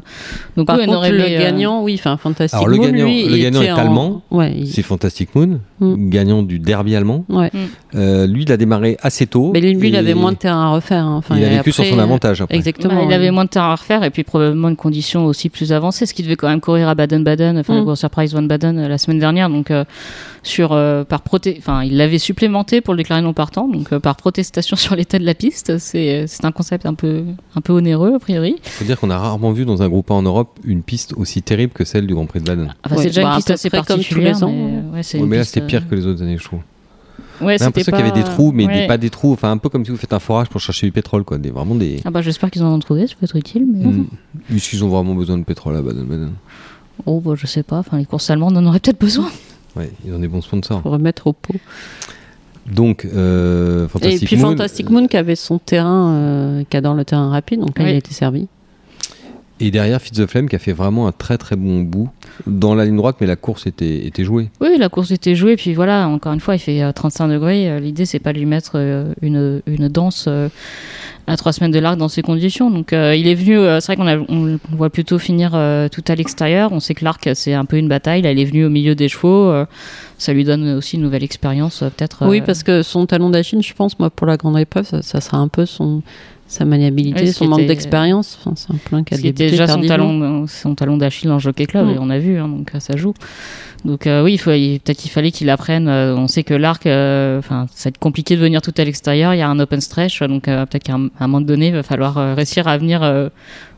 donc 0.56 0.68
Par 0.68 0.78
oui, 0.78 0.86
contre, 0.86 1.08
le 1.08 1.20
euh, 1.20 1.38
gagnant, 1.40 1.82
oui, 1.82 1.96
enfin. 1.98 2.16
Alors, 2.52 2.68
le 2.68 2.76
Moon, 2.76 2.84
gagnant- 2.84 3.04
lui, 3.06 3.26
le 3.28 3.36
gagnant 3.38 3.60
est 3.62 3.72
en- 3.72 3.76
allemand. 3.76 4.22
Ouais, 4.30 4.54
il- 4.56 4.68
C'est 4.68 4.82
Fantastic 4.82 5.34
Moon, 5.34 5.58
Mm. 5.80 6.08
gagnant 6.10 6.42
du 6.42 6.58
derby 6.58 6.96
allemand. 6.96 7.24
ouais. 7.28 7.50
Euh, 7.94 8.26
lui, 8.26 8.42
il 8.42 8.52
a 8.52 8.56
démarré 8.56 8.96
assez 9.02 9.26
tôt. 9.26 9.50
Mais 9.54 9.60
lui, 9.60 9.74
lui, 9.74 9.88
il 9.88 9.96
avait 9.96 10.14
moins 10.14 10.32
de 10.32 10.36
terrain 10.36 10.66
à 10.66 10.68
refaire. 10.74 11.04
hein. 11.04 11.16
Enfin, 11.16 11.36
il 11.38 11.44
a 11.44 11.48
vécu 11.48 11.72
sur 11.72 11.84
son 11.84 11.98
avantage. 11.98 12.40
Après. 12.42 12.56
Exactement. 12.56 12.94
Bah, 12.94 13.02
il 13.06 13.12
avait 13.12 13.30
moins 13.30 13.44
de 13.44 13.50
terrain 13.50 13.70
à 13.72 13.74
refaire 13.76 14.02
et 14.04 14.10
puis 14.10 14.22
probablement 14.24 14.68
une 14.68 14.76
condition 14.76 15.26
aussi 15.26 15.48
plus 15.48 15.72
avancée, 15.72 16.06
ce 16.06 16.14
qui 16.14 16.22
devait 16.22 16.36
quand 16.36 16.48
même 16.48 16.60
courir 16.60 16.88
à 16.88 16.94
Baden-Baden, 16.94 17.58
enfin 17.58 17.82
Mm. 17.82 17.88
le 17.88 17.94
Surprise 17.94 18.34
One 18.34 18.48
Baden 18.48 18.78
euh, 18.78 18.88
la 18.88 18.98
semaine 18.98 19.18
dernière, 19.18 19.48
donc 19.50 19.70
euh, 19.70 19.84
sur 20.42 20.72
euh, 20.72 21.04
par 21.04 21.22
proté, 21.22 21.56
enfin 21.58 21.82
il 21.82 21.96
l'avait 21.96 22.18
supplémenté 22.18 22.80
pour 22.80 22.94
le 22.94 22.98
déclarer 22.98 23.22
non 23.22 23.32
partant, 23.32 23.66
donc 23.68 23.92
euh, 23.92 23.98
par 24.00 24.16
protestation 24.16 24.76
sur 24.76 24.94
l'état 24.96 25.18
de 25.18 25.24
la 25.24 25.34
piste, 25.34 25.78
c'est 25.78 26.26
c'est 26.26 26.44
un 26.44 26.52
concept 26.52 26.86
un 26.86 26.94
peu 26.94 27.22
un 27.54 27.60
peu 27.60 27.72
onéreux 27.72 28.14
a 28.14 28.18
priori. 28.18 28.56
Il 28.64 28.70
faut 28.70 28.84
dire 28.84 28.98
qu'on 29.00 29.10
a 29.10 29.18
rarement 29.18 29.52
vu 29.52 29.64
dans 29.64 29.82
un 29.82 29.88
groupe 29.88 30.10
en 30.10 30.22
Europe 30.22 30.58
une 30.64 30.82
piste 30.82 31.14
aussi 31.16 31.42
terrible 31.42 31.72
que 31.72 31.84
celle 31.84 32.06
du 32.06 32.14
Grand 32.14 32.26
Prix 32.26 32.40
de 32.40 32.44
Baden. 32.46 32.74
Enfin 32.84 32.96
Ouais, 32.96 33.02
c'est 33.02 33.08
déjà 33.08 33.22
bah, 33.22 33.28
une 33.28 33.32
à 33.32 33.36
piste 33.36 33.50
assez 33.50 33.68
près 33.70 33.78
comme 33.78 33.86
tous 33.86 33.92
particulière, 34.02 34.34
les 34.34 34.44
ans, 34.44 34.52
mais, 34.52 34.62
hein. 34.62 34.82
euh, 34.92 34.96
ouais, 34.96 35.02
c'est 35.02 35.18
Ouais, 35.18 35.24
une 35.24 35.30
mais 35.30 35.36
là, 35.36 35.42
piste, 35.42 35.54
c'était 35.54 35.65
pire 35.66 35.88
que 35.88 35.94
les 35.94 36.07
autres 36.07 36.22
années, 36.22 36.38
je 36.38 36.44
trouve. 36.44 36.61
Ouais, 37.40 37.59
J'ai 37.59 37.64
l'impression 37.64 37.92
qu'il 37.92 38.05
y 38.05 38.09
avait 38.09 38.18
des 38.18 38.24
trous, 38.24 38.50
mais 38.52 38.66
des- 38.66 38.87
pas 38.87 38.96
des 38.96 39.11
trous. 39.11 39.33
Enfin, 39.33 39.50
un 39.50 39.59
peu 39.59 39.68
comme 39.68 39.85
si 39.85 39.90
vous 39.90 39.96
faites 39.96 40.12
un 40.12 40.18
forage 40.18 40.48
pour 40.48 40.61
chercher 40.61 40.87
du 40.87 40.92
pétrole, 40.92 41.24
quoi. 41.24 41.37
Des, 41.38 41.50
vraiment 41.50 41.74
des. 41.74 42.00
Ah 42.05 42.11
bah 42.11 42.22
j'espère 42.22 42.50
qu'ils 42.50 42.62
en 42.62 42.72
ont 42.72 42.79
trouvé, 42.79 43.07
ça 43.07 43.14
peut 43.18 43.24
être 43.24 43.37
utile. 43.37 43.66
Mais... 43.66 43.85
Mm. 43.85 44.07
Est-ce 44.55 44.70
qu'ils 44.70 44.85
ont 44.85 44.88
vraiment 44.88 45.14
besoin 45.14 45.37
de 45.37 45.44
pétrole 45.44 45.76
à 45.76 45.83
Baden-Baden 45.83 46.33
Oh 47.05 47.20
bah 47.20 47.32
je 47.36 47.47
sais 47.47 47.62
pas, 47.62 47.78
enfin 47.78 47.99
les 47.99 48.07
courses 48.07 48.30
allemandes 48.30 48.57
en 48.57 48.64
auraient 48.64 48.80
peut-être 48.80 49.01
besoin. 49.01 49.28
Ouais, 49.76 49.90
ils 50.07 50.14
ont 50.14 50.18
des 50.18 50.28
bons 50.28 50.40
sponsors. 50.40 50.80
Pour 50.80 50.93
remettre 50.93 51.26
au 51.26 51.34
pot. 51.34 51.55
Donc, 52.66 53.05
euh, 53.05 53.86
Et 54.03 54.18
puis 54.18 54.36
Moon, 54.36 54.51
Fantastic 54.51 54.90
Moon 54.90 55.07
qui 55.07 55.16
avait 55.16 55.36
son 55.36 55.59
terrain, 55.59 56.11
euh, 56.14 56.64
qui 56.68 56.76
adore 56.76 56.95
le 56.95 57.05
terrain 57.05 57.30
rapide, 57.30 57.61
donc 57.61 57.78
là 57.78 57.84
Oui. 57.84 57.90
il 57.90 57.95
a 57.95 57.99
été 57.99 58.12
servi. 58.12 58.49
Et 59.59 59.70
derrière, 59.70 60.02
Fitz 60.02 60.18
the 60.18 60.26
Flame 60.26 60.48
qui 60.50 60.57
a 60.57 60.59
fait 60.59 60.72
vraiment 60.74 61.07
un 61.09 61.12
très 61.12 61.38
très 61.38 61.57
bon 61.57 61.80
bout 61.80 62.11
dans 62.46 62.74
la 62.74 62.84
ligne 62.84 62.96
droite, 62.96 63.16
mais 63.22 63.26
la 63.26 63.36
course 63.36 63.66
était, 63.66 64.07
était 64.07 64.22
jouée. 64.24 64.50
Oui, 64.61 64.76
la 64.78 64.90
course 64.90 65.11
était 65.12 65.34
jouée, 65.34 65.57
puis 65.57 65.72
voilà, 65.72 66.09
encore 66.09 66.34
une 66.34 66.40
fois, 66.40 66.57
il 66.57 66.59
fait 66.59 66.82
euh, 66.82 66.92
35 66.92 67.28
degrés. 67.28 67.70
Euh, 67.70 67.80
L'idée, 67.80 68.04
c'est 68.04 68.18
pas 68.18 68.34
de 68.34 68.38
lui 68.38 68.44
mettre 68.44 68.72
euh, 68.74 69.14
une, 69.22 69.62
une 69.66 69.88
danse 69.88 70.26
euh, 70.28 70.50
à 71.26 71.38
trois 71.38 71.54
semaines 71.54 71.70
de 71.72 71.78
l'arc 71.78 71.96
dans 71.96 72.09
ces 72.09 72.20
conditions. 72.20 72.70
Donc 72.70 72.92
euh, 72.92 73.16
il 73.16 73.26
est 73.28 73.34
venu, 73.34 73.59
euh, 73.59 73.80
c'est 73.80 73.86
vrai 73.94 73.96
qu'on 73.96 74.07
a- 74.07 74.24
on 74.28 74.44
le 74.44 74.59
voit 74.72 74.90
plutôt 74.90 75.18
finir 75.18 75.52
euh, 75.54 75.88
tout 75.88 76.04
à 76.07 76.14
l'extérieur. 76.14 76.72
On 76.72 76.80
sait 76.80 76.92
que 76.94 77.02
l'arc 77.04 77.26
c'est 77.34 77.54
un 77.54 77.64
peu 77.64 77.78
une 77.78 77.88
bataille. 77.88 78.20
Là, 78.20 78.32
il 78.32 78.38
est 78.38 78.44
venu 78.44 78.66
au 78.66 78.70
milieu 78.70 78.94
des 78.94 79.09
chevaux. 79.09 79.48
euh, 79.48 79.64
ça 80.18 80.32
lui 80.34 80.44
donne 80.44 80.68
aussi 80.76 80.96
une 80.96 81.02
nouvelle 81.02 81.24
expérience, 81.24 81.82
euh, 81.82 81.88
peut-être. 81.88 82.26
Oui, 82.28 82.40
euh, 82.40 82.44
parce 82.44 82.62
que 82.62 82.82
son 82.82 83.07
talon 83.07 83.30
d'Achille, 83.30 83.62
je 83.62 83.72
pense, 83.74 83.98
moi, 83.98 84.11
pour 84.11 84.26
la 84.26 84.36
grande 84.36 84.59
épreuve, 84.59 84.84
ça, 84.86 85.00
ça 85.02 85.20
sera 85.22 85.38
un 85.38 85.48
peu 85.48 85.64
son, 85.66 86.02
sa 86.49 86.64
maniabilité, 86.64 87.22
Oui, 87.24 87.32
son 87.32 87.47
manque 87.49 87.61
était- 87.61 87.68
d'expérience. 87.68 88.38
Enfin, 88.40 88.53
c'est 88.57 88.72
un 88.72 88.76
plein 88.76 89.03
qui 89.03 89.14
a 89.14 89.16
débuté 89.16 89.51
déjà 89.51 89.66
son 89.66 89.80
talon, 89.82 90.47
son 90.47 90.74
talon 90.74 90.97
d'Achille 90.97 91.30
en 91.30 91.38
Jockey 91.38 91.66
Club, 91.66 91.86
Mm. 91.86 91.90
et 91.90 91.97
on 91.99 92.09
a 92.11 92.18
vu, 92.18 92.38
hein, 92.38 92.49
donc 92.49 92.72
euh, 92.74 92.80
ça 92.80 92.97
joue. 92.97 93.14
Donc 93.84 94.07
euh, 94.07 94.22
oui, 94.24 94.34
il 94.34 94.38
faut, 94.38 94.53
il- 94.53 94.80
peut-être 94.80 94.99
qu'il 94.99 95.11
fallait 95.11 95.30
qu'il 95.32 95.51
apprenne. 95.51 95.88
euh, 95.88 96.14
on 96.16 96.28
sait 96.28 96.44
que 96.44 96.55
l'arc, 96.55 96.86
euh, 96.86 97.38
enfin, 97.38 97.66
ça 97.74 97.88
va 97.88 97.90
être 97.90 97.99
compliqué 97.99 98.36
de 98.36 98.40
venir 98.40 98.62
tout 98.62 98.74
à 98.78 98.84
l'extérieur. 98.84 99.34
Il 99.34 99.38
y 99.38 99.42
a 99.42 99.49
un 99.49 99.59
open 99.59 99.80
stretch, 99.80 100.22
donc 100.22 100.47
euh, 100.49 100.64
peut-être 100.66 100.84
qu'à 100.84 100.94
un, 100.94 101.07
à 101.18 101.24
un 101.24 101.26
moment 101.26 101.40
donné, 101.40 101.68
il 101.68 101.74
va 101.74 101.82
falloir 101.82 102.16
euh, 102.18 102.34
réussir 102.34 102.68
à 102.68 102.78
venir 102.78 103.03
euh, 103.03 103.28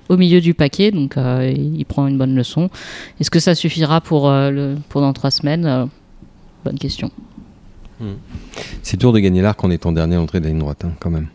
au 0.09 0.17
milieu 0.17 0.41
du 0.41 0.53
paquet. 0.55 0.91
Donc 0.91 1.17
euh, 1.17 1.51
il 1.55 1.85
prend 1.87 2.07
une 2.07 2.17
bonne 2.19 2.35
leçon. 2.35 2.69
Est-ce 3.21 3.31
que 3.31 3.41
ça 3.41 3.55
suffira 3.55 4.01
pour 4.01 4.29
euh, 4.29 4.51
le, 4.51 4.75
pour 4.91 5.01
dans 5.01 5.13
trois 5.13 5.31
semaines 5.31 5.65
Euh, 5.67 5.85
Bonne 6.65 6.79
question. 6.79 7.11
C'est 8.83 8.99
dur 8.99 9.13
de 9.13 9.19
gagner 9.19 9.43
l'arc 9.43 9.63
en 9.65 9.71
étant 9.71 9.91
dernier 9.93 10.17
à 10.17 10.19
l'entrée 10.19 10.39
de 10.41 10.45
la 10.45 10.51
ligne 10.51 10.59
droite, 10.61 10.85
hein, 10.85 10.93
quand 11.01 11.11
même. 11.11 11.29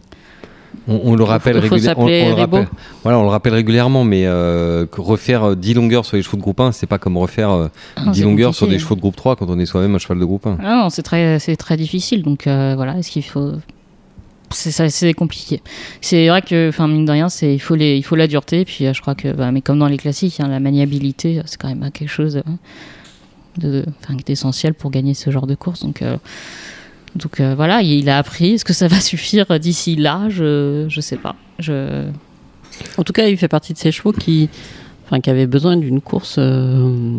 On, 0.87 0.99
on 1.03 1.15
le 1.15 1.23
rappelle 1.23 1.55
il 1.57 1.61
faut 1.69 1.75
réguli- 1.75 1.81
on- 1.81 1.85
s'appeler 1.85 2.23
on 2.25 2.35
le 2.35 2.41
Rebo. 2.41 2.57
rappelle- 2.57 2.71
Voilà, 3.03 3.19
on 3.19 3.23
le 3.23 3.29
rappelle 3.29 3.53
régulièrement, 3.53 4.03
mais 4.03 4.25
euh, 4.25 4.85
refaire 4.97 5.43
euh, 5.51 5.55
10 5.55 5.73
longueurs 5.75 6.05
sur 6.05 6.17
les 6.17 6.23
chevaux 6.23 6.37
de 6.37 6.41
groupe 6.41 6.59
1, 6.59 6.71
c'est 6.71 6.87
pas 6.87 6.97
comme 6.97 7.17
refaire 7.17 7.51
euh, 7.51 7.67
Ah, 7.95 8.09
10 8.11 8.19
c'est 8.19 8.25
longueurs 8.25 8.53
sur 8.55 8.67
des 8.67 8.79
chevaux 8.79 8.95
de 8.95 8.99
groupe 9.01 9.15
3 9.15 9.35
quand 9.35 9.45
on 9.49 9.57
est 9.59 9.65
soi-même 9.65 9.95
un 9.95 9.99
cheval 9.99 10.19
de 10.19 10.25
groupe 10.25 10.45
1. 10.45 10.57
Ah 10.61 10.75
non, 10.83 10.89
c'est 10.89 11.03
très, 11.03 11.39
c'est 11.39 11.55
très 11.55 11.77
difficile. 11.77 12.21
Donc 12.23 12.47
euh, 12.47 12.73
voilà, 12.75 12.97
est-ce 12.97 13.11
qu'il 13.11 13.23
faut. 13.23 13.53
C'est 14.55 15.13
compliqué. 15.13 15.61
C'est 16.01 16.27
vrai 16.27 16.43
que, 16.43 16.69
enfin 16.69 16.87
mine 16.87 17.05
de 17.05 17.11
rien, 17.11 17.27
c'est 17.27 17.55
il 17.55 17.59
faut 17.59 17.73
les, 17.73 17.97
il 17.97 18.03
faut 18.03 18.15
la 18.15 18.27
dureté. 18.27 18.65
Puis 18.65 18.85
euh, 18.85 18.93
je 18.93 19.01
crois 19.01 19.15
que, 19.15 19.31
bah, 19.31 19.51
mais 19.51 19.61
comme 19.61 19.79
dans 19.79 19.87
les 19.87 19.97
classiques, 19.97 20.39
hein, 20.39 20.47
la 20.47 20.59
maniabilité, 20.59 21.39
euh, 21.39 21.43
c'est 21.47 21.59
quand 21.59 21.69
même 21.69 21.89
quelque 21.91 22.09
chose 22.09 22.37
euh, 22.37 22.41
de, 23.57 23.85
d'essentiel 24.27 24.75
pour 24.75 24.91
gagner 24.91 25.15
ce 25.15 25.31
genre 25.31 25.47
de 25.47 25.55
course. 25.55 25.81
Donc 25.83 26.03
euh, 26.03 26.17
donc 27.15 27.39
euh, 27.39 27.53
voilà, 27.55 27.81
il 27.81 28.09
a 28.09 28.17
appris. 28.17 28.53
Est-ce 28.53 28.65
que 28.65 28.73
ça 28.73 28.87
va 28.87 28.99
suffire 29.11 29.59
d'ici 29.59 29.95
là? 29.95 30.27
Je 30.29 30.85
je 30.89 31.01
sais 31.01 31.17
pas. 31.17 31.35
Je 31.59 32.05
En 32.97 33.03
tout 33.03 33.13
cas, 33.13 33.27
il 33.27 33.37
fait 33.37 33.47
partie 33.47 33.73
de 33.73 33.77
ces 33.77 33.91
chevaux 33.91 34.11
qui, 34.13 34.49
enfin, 35.05 35.19
qui 35.21 35.29
avaient 35.29 35.45
besoin 35.47 35.77
d'une 35.77 36.01
course, 36.01 36.35
euh, 36.39 37.17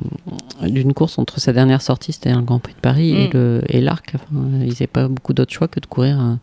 d'une 0.63 0.93
course 0.95 1.19
entre 1.19 1.39
sa 1.41 1.53
dernière 1.53 1.81
sortie, 1.83 2.13
c'était 2.13 2.31
un 2.31 2.43
Grand 2.43 2.59
Prix 2.59 2.75
de 2.75 2.81
Paris, 2.81 3.11
et 3.13 3.29
Mm. 3.29 3.31
le 3.35 3.63
et 3.69 3.81
l'arc. 3.81 4.13
Enfin, 4.17 4.49
ils 4.63 4.69
n'avaient 4.69 4.87
pas 4.89 5.07
beaucoup 5.09 5.33
d'autres 5.33 5.53
choix 5.53 5.69
que 5.69 5.79
de 5.81 5.87
courir 5.87 6.21
euh, 6.21 6.35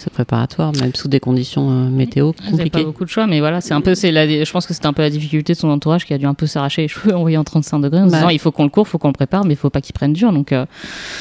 ce 0.00 0.10
préparatoire, 0.10 0.72
même 0.80 0.94
sous 0.94 1.08
des 1.08 1.20
conditions 1.20 1.70
euh, 1.70 1.88
météo 1.88 2.32
n'avaient 2.32 2.50
pas 2.50 2.50
compliquées. 2.56 2.84
beaucoup 2.84 3.04
de 3.04 3.10
choix, 3.10 3.26
mais 3.26 3.40
voilà, 3.40 3.60
c'est 3.60 3.74
un 3.74 3.80
peu, 3.80 3.94
c'est 3.94 4.10
la, 4.10 4.26
je 4.26 4.50
pense 4.50 4.66
que 4.66 4.74
c'était 4.74 4.86
un 4.86 4.92
peu 4.92 5.02
la 5.02 5.10
difficulté 5.10 5.52
de 5.52 5.58
son 5.58 5.68
entourage 5.68 6.04
qui 6.06 6.14
a 6.14 6.18
dû 6.18 6.26
un 6.26 6.34
peu 6.34 6.46
s'arracher 6.46 6.82
les 6.82 6.88
cheveux 6.94 7.14
en 7.14 7.20
voyant 7.20 7.44
35 7.44 7.78
degrés 7.80 8.00
en 8.00 8.06
Bah. 8.06 8.16
disant 8.16 8.28
il 8.30 8.38
faut 8.38 8.50
qu'on 8.50 8.64
le 8.64 8.70
court, 8.70 8.86
il 8.86 8.90
faut 8.90 8.98
qu'on 8.98 9.08
le 9.08 9.12
prépare, 9.12 9.44
mais 9.44 9.54
il 9.54 9.56
faut 9.56 9.70
pas 9.70 9.80
qu'il 9.80 9.92
prenne 9.92 10.12
dur. 10.12 10.32
Donc, 10.32 10.52
euh, 10.52 10.64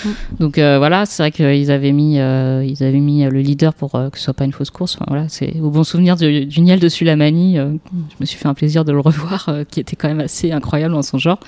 Mm. 0.06 0.10
donc 0.40 0.58
euh, 0.58 0.78
voilà, 0.78 1.06
c'est 1.06 1.22
vrai 1.24 1.32
qu'ils 1.32 1.72
avaient 1.72 1.92
mis, 1.92 2.20
euh, 2.20 2.64
ils 2.66 2.84
avaient 2.84 3.00
mis 3.00 3.24
le 3.24 3.40
leader 3.42 3.74
pour 3.74 3.92
que 3.92 4.18
ce 4.18 4.24
soit 4.24 4.34
pas 4.34 4.46
une 4.46 4.54
fausse 4.54 4.70
course. 4.70 4.96
Enfin, 4.96 5.06
voilà, 5.08 5.26
c'est 5.30 5.60
au 5.62 5.70
bon 5.70 5.84
souvenir 5.84 6.16
du, 6.16 6.46
du 6.46 6.62
Niel 6.62 6.80
de 6.80 6.88
Sulamani. 6.90 7.56
je 7.58 7.62
me 8.20 8.26
suis 8.26 8.38
fait 8.38 8.48
un 8.48 8.54
plaisir 8.54 8.86
de 8.86 8.92
le 8.92 9.00
revoir, 9.00 9.50
qui 9.70 9.80
était 9.80 9.96
quand 9.96 10.08
même 10.08 10.22
assez 10.22 10.52
incroyable 10.52 10.94
dans 10.94 11.02
son 11.02 11.18
genre. 11.18 11.40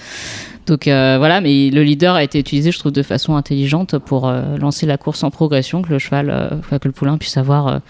Donc 0.71 0.87
euh, 0.87 1.17
voilà, 1.17 1.41
mais 1.41 1.69
le 1.69 1.83
leader 1.83 2.15
a 2.15 2.23
été 2.23 2.39
utilisé, 2.39 2.71
je 2.71 2.79
trouve, 2.79 2.93
de 2.93 3.03
façon 3.03 3.35
intelligente 3.35 3.97
pour 3.97 4.29
euh, 4.29 4.55
lancer 4.57 4.85
la 4.85 4.97
course 4.97 5.21
en 5.21 5.29
progression, 5.29 5.81
que 5.81 5.89
le 5.89 5.99
cheval, 5.99 6.29
euh, 6.29 6.79
que 6.79 6.87
le 6.87 6.93
poulain 6.93 7.17
puisse 7.17 7.35
avoir 7.35 7.81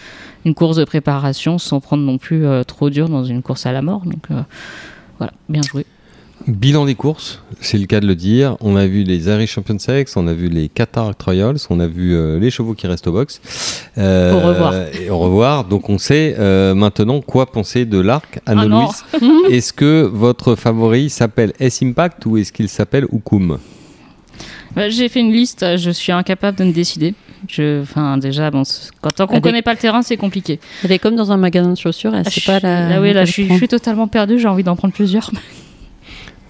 une 0.45 0.55
course 0.55 0.77
de 0.77 0.83
préparation 0.83 1.59
sans 1.59 1.79
prendre 1.79 2.01
non 2.01 2.17
plus 2.17 2.43
trop 2.65 2.89
dur 2.89 3.07
dans 3.07 3.23
une 3.23 3.43
course 3.43 3.67
à 3.67 3.71
la 3.71 3.83
mort. 3.83 4.01
Donc 4.03 4.25
voilà, 5.19 5.31
bien 5.47 5.61
joué. 5.61 5.85
Bilan 6.51 6.85
des 6.85 6.95
courses, 6.95 7.41
c'est 7.61 7.77
le 7.77 7.85
cas 7.85 7.99
de 8.01 8.07
le 8.07 8.15
dire. 8.15 8.57
On 8.59 8.75
a 8.75 8.85
vu 8.85 9.03
les 9.03 9.27
Irish 9.27 9.51
Champion 9.53 9.79
Sex, 9.79 10.17
on 10.17 10.27
a 10.27 10.33
vu 10.33 10.49
les 10.49 10.67
Qatar 10.67 11.15
Trials, 11.15 11.57
on 11.69 11.79
a 11.79 11.87
vu 11.87 12.13
euh, 12.13 12.39
les 12.39 12.51
chevaux 12.51 12.73
qui 12.73 12.87
restent 12.87 13.07
au 13.07 13.13
box. 13.13 13.39
Euh, 13.97 14.33
Au 14.33 14.39
revoir. 14.47 14.73
et 15.01 15.09
au 15.09 15.17
revoir. 15.19 15.63
Donc 15.63 15.89
on 15.89 15.97
sait 15.97 16.35
euh, 16.37 16.73
maintenant 16.75 17.21
quoi 17.21 17.45
penser 17.51 17.85
de 17.85 17.99
l'arc. 17.99 18.39
Ah 18.45 18.55
non. 18.55 18.61
Anne-Louise, 19.21 19.41
est-ce 19.49 19.71
que 19.71 20.01
votre 20.11 20.55
favori 20.55 21.09
s'appelle 21.09 21.53
S-Impact 21.59 22.25
ou 22.25 22.37
est-ce 22.37 22.51
qu'il 22.51 22.67
s'appelle 22.67 23.05
Ukum 23.13 23.57
Euh, 24.77 24.89
J'ai 24.89 25.07
fait 25.09 25.21
une 25.21 25.31
liste, 25.31 25.77
je 25.77 25.89
suis 25.91 26.11
incapable 26.11 26.57
de 26.57 26.65
me 26.65 26.73
décider. 26.73 27.13
Je, 27.47 27.81
enfin, 27.81 28.17
déjà, 28.17 28.51
bon, 28.51 28.63
quand 29.01 29.09
tant 29.11 29.25
qu'on 29.25 29.33
Avec- 29.33 29.43
connaît 29.43 29.61
pas 29.61 29.71
le 29.73 29.79
terrain, 29.79 30.01
c'est 30.01 30.17
compliqué. 30.17 30.59
Elle 30.83 30.91
est 30.91 30.99
comme 30.99 31.15
dans 31.15 31.31
un 31.31 31.37
magasin 31.37 31.71
de 31.71 31.77
chaussures, 31.77 32.13
elle 32.13 32.23
Ah, 32.25 32.29
sait 32.29 32.41
je 32.41 32.45
pas 32.45 32.59
la. 32.59 32.89
là, 32.89 33.01
oui, 33.01 33.13
là, 33.13 33.25
je 33.25 33.31
suis, 33.31 33.47
je 33.47 33.53
suis 33.55 33.67
totalement 33.67 34.07
perdu. 34.07 34.37
J'ai 34.37 34.47
envie 34.47 34.63
d'en 34.63 34.75
prendre 34.75 34.93
plusieurs. 34.93 35.31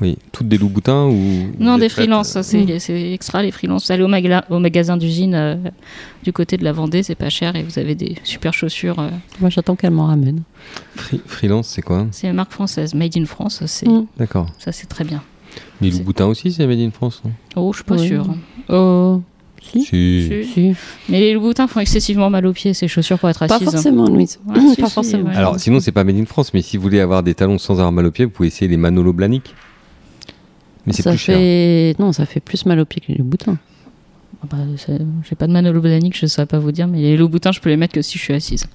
Oui, 0.01 0.17
toutes 0.31 0.47
des 0.47 0.57
loups 0.57 0.69
boutins 0.69 1.05
ou 1.05 1.51
non, 1.59 1.77
des 1.77 1.87
freelances, 1.87 2.35
euh, 2.35 2.41
c'est 2.41 2.79
c'est 2.79 3.13
extra 3.13 3.43
les 3.43 3.51
freelances. 3.51 3.85
Vous 3.85 3.91
allez 3.93 4.01
au, 4.03 4.07
magla- 4.07 4.43
au 4.49 4.57
magasin 4.57 4.97
d'usine 4.97 5.35
euh, 5.35 5.55
du 6.23 6.33
côté 6.33 6.57
de 6.57 6.63
la 6.63 6.71
Vendée, 6.73 7.03
c'est 7.03 7.13
pas 7.15 7.29
cher 7.29 7.55
et 7.55 7.61
vous 7.61 7.77
avez 7.77 7.93
des 7.93 8.15
super 8.23 8.51
chaussures. 8.53 8.97
euh, 8.99 9.09
Moi, 9.39 9.49
j'attends 9.51 9.75
qu'elle 9.75 9.91
m'en 9.91 10.07
ramène. 10.07 10.41
free- 10.95 11.21
freelance, 11.27 11.67
c'est 11.67 11.83
quoi? 11.83 12.07
C'est 12.11 12.27
une 12.27 12.33
marque 12.33 12.51
française, 12.51 12.95
made 12.95 13.15
in 13.15 13.25
France. 13.25 13.61
C'est 13.67 13.87
Mm. 13.87 14.07
D'accord. 14.17 14.47
ça, 14.57 14.71
c'est 14.71 14.87
très 14.87 15.03
bien. 15.03 15.21
Les 15.81 15.91
loups 15.91 16.03
boutins 16.03 16.25
aussi, 16.27 16.51
c'est 16.51 16.65
Made 16.65 16.79
in 16.79 16.91
France, 16.91 17.21
non? 17.25 17.31
Oh, 17.55 17.71
je 17.73 17.77
suis 17.77 17.83
pas 17.83 17.95
Oui. 17.95 18.07
sûre. 18.07 18.25
Oh, 18.69 19.21
si. 19.61 19.83
Si. 19.83 20.29
Si. 20.29 20.45
Si. 20.53 20.73
Mais 21.09 21.19
les 21.19 21.37
boutins 21.37 21.67
font 21.67 21.79
excessivement 21.79 22.29
mal 22.29 22.45
aux 22.47 22.53
pieds, 22.53 22.73
ces 22.73 22.87
chaussures 22.87 23.19
pour 23.19 23.29
être 23.29 23.45
Pas 23.47 23.55
assises. 23.55 23.69
forcément, 23.69 24.07
Louise. 24.07 24.39
Ouais, 24.47 24.55
si, 24.75 24.81
pas 24.81 24.87
si, 24.87 24.93
forcément. 24.93 25.29
Alors, 25.29 25.59
sinon, 25.59 25.79
c'est 25.79 25.91
pas 25.91 26.03
Made 26.03 26.17
in 26.17 26.25
France, 26.25 26.53
mais 26.53 26.61
si 26.61 26.77
vous 26.77 26.83
voulez 26.83 26.99
avoir 27.01 27.21
des 27.21 27.33
talons 27.35 27.57
sans 27.57 27.73
avoir 27.73 27.91
mal 27.91 28.05
aux 28.05 28.11
pieds, 28.11 28.25
vous 28.25 28.31
pouvez 28.31 28.47
essayer 28.47 28.67
les 28.69 28.77
Manolo 28.77 29.11
Blahnik. 29.13 29.53
Mais 30.85 30.93
c'est 30.93 31.01
ça 31.03 31.11
plus 31.11 31.19
cher. 31.19 31.37
fait... 31.37 31.95
Non, 31.99 32.11
ça 32.11 32.25
fait 32.25 32.39
plus 32.39 32.65
mal 32.65 32.79
aux 32.79 32.85
pieds 32.85 33.01
que 33.05 33.11
les 33.11 33.23
boutins. 33.23 33.57
Ah 34.43 34.47
bah, 34.49 34.57
J'ai 35.29 35.35
pas 35.35 35.45
de 35.45 35.51
manolo 35.53 35.81
blanique, 35.81 36.17
je 36.17 36.25
saurais 36.25 36.47
pas 36.47 36.57
vous 36.57 36.71
dire, 36.71 36.87
mais 36.87 36.99
les 36.99 37.15
loups 37.17 37.29
boutins, 37.29 37.51
je 37.51 37.59
peux 37.59 37.69
les 37.69 37.77
mettre 37.77 37.93
que 37.93 38.01
si 38.01 38.17
je 38.17 38.23
suis 38.23 38.33
assise. 38.33 38.65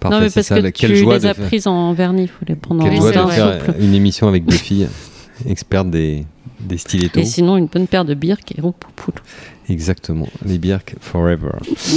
Parfait, 0.00 0.16
non, 0.16 0.22
mais 0.22 0.30
parce 0.30 0.46
ça. 0.46 0.56
que 0.56 0.60
la- 0.62 0.72
tu 0.72 0.96
joie 0.96 1.18
les 1.18 1.26
as 1.26 1.34
faire- 1.34 1.46
prises 1.46 1.66
en 1.66 1.92
vernis, 1.92 2.22
il 2.22 2.28
faut 2.28 2.44
les 2.48 2.54
prendre 2.54 2.82
Quelle 2.82 2.94
en 2.94 2.96
joie 2.96 3.12
c'est 3.12 3.18
de 3.18 3.22
vrai. 3.24 3.34
faire 3.36 3.66
souple. 3.66 3.74
une 3.82 3.92
émission 3.94 4.28
avec 4.28 4.46
deux 4.46 4.56
filles 4.56 4.88
expertes 5.46 5.90
des, 5.90 6.24
des 6.60 6.78
stilettos. 6.78 7.20
Et 7.20 7.24
sinon, 7.26 7.58
une 7.58 7.66
bonne 7.66 7.86
paire 7.86 8.06
de 8.06 8.14
birks 8.14 8.54
et 8.56 8.60
roux 8.62 8.72
poupoule. 8.72 9.14
Exactement, 9.68 10.26
les 10.46 10.58
Birk 10.58 10.96
Forever. 11.00 11.50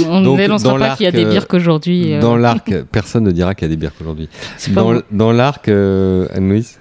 On 0.08 0.20
ne 0.20 0.36
dénoncera 0.36 0.72
dans 0.74 0.78
pas 0.78 0.94
qu'il 0.96 1.04
y 1.04 1.08
a 1.08 1.12
des 1.12 1.24
euh, 1.24 1.30
birques 1.30 1.52
aujourd'hui. 1.54 2.12
euh, 2.12 2.20
Dans 2.20 2.36
l'arc, 2.36 2.72
personne 2.92 3.24
ne 3.24 3.32
dira 3.32 3.54
qu'il 3.54 3.66
y 3.66 3.70
a 3.70 3.74
des 3.74 3.76
Birk 3.80 3.94
aujourd'hui. 4.00 4.28
Dans 5.10 5.32
l'arc, 5.32 5.68
euh, 5.68 6.28
Anne-Louise 6.34 6.78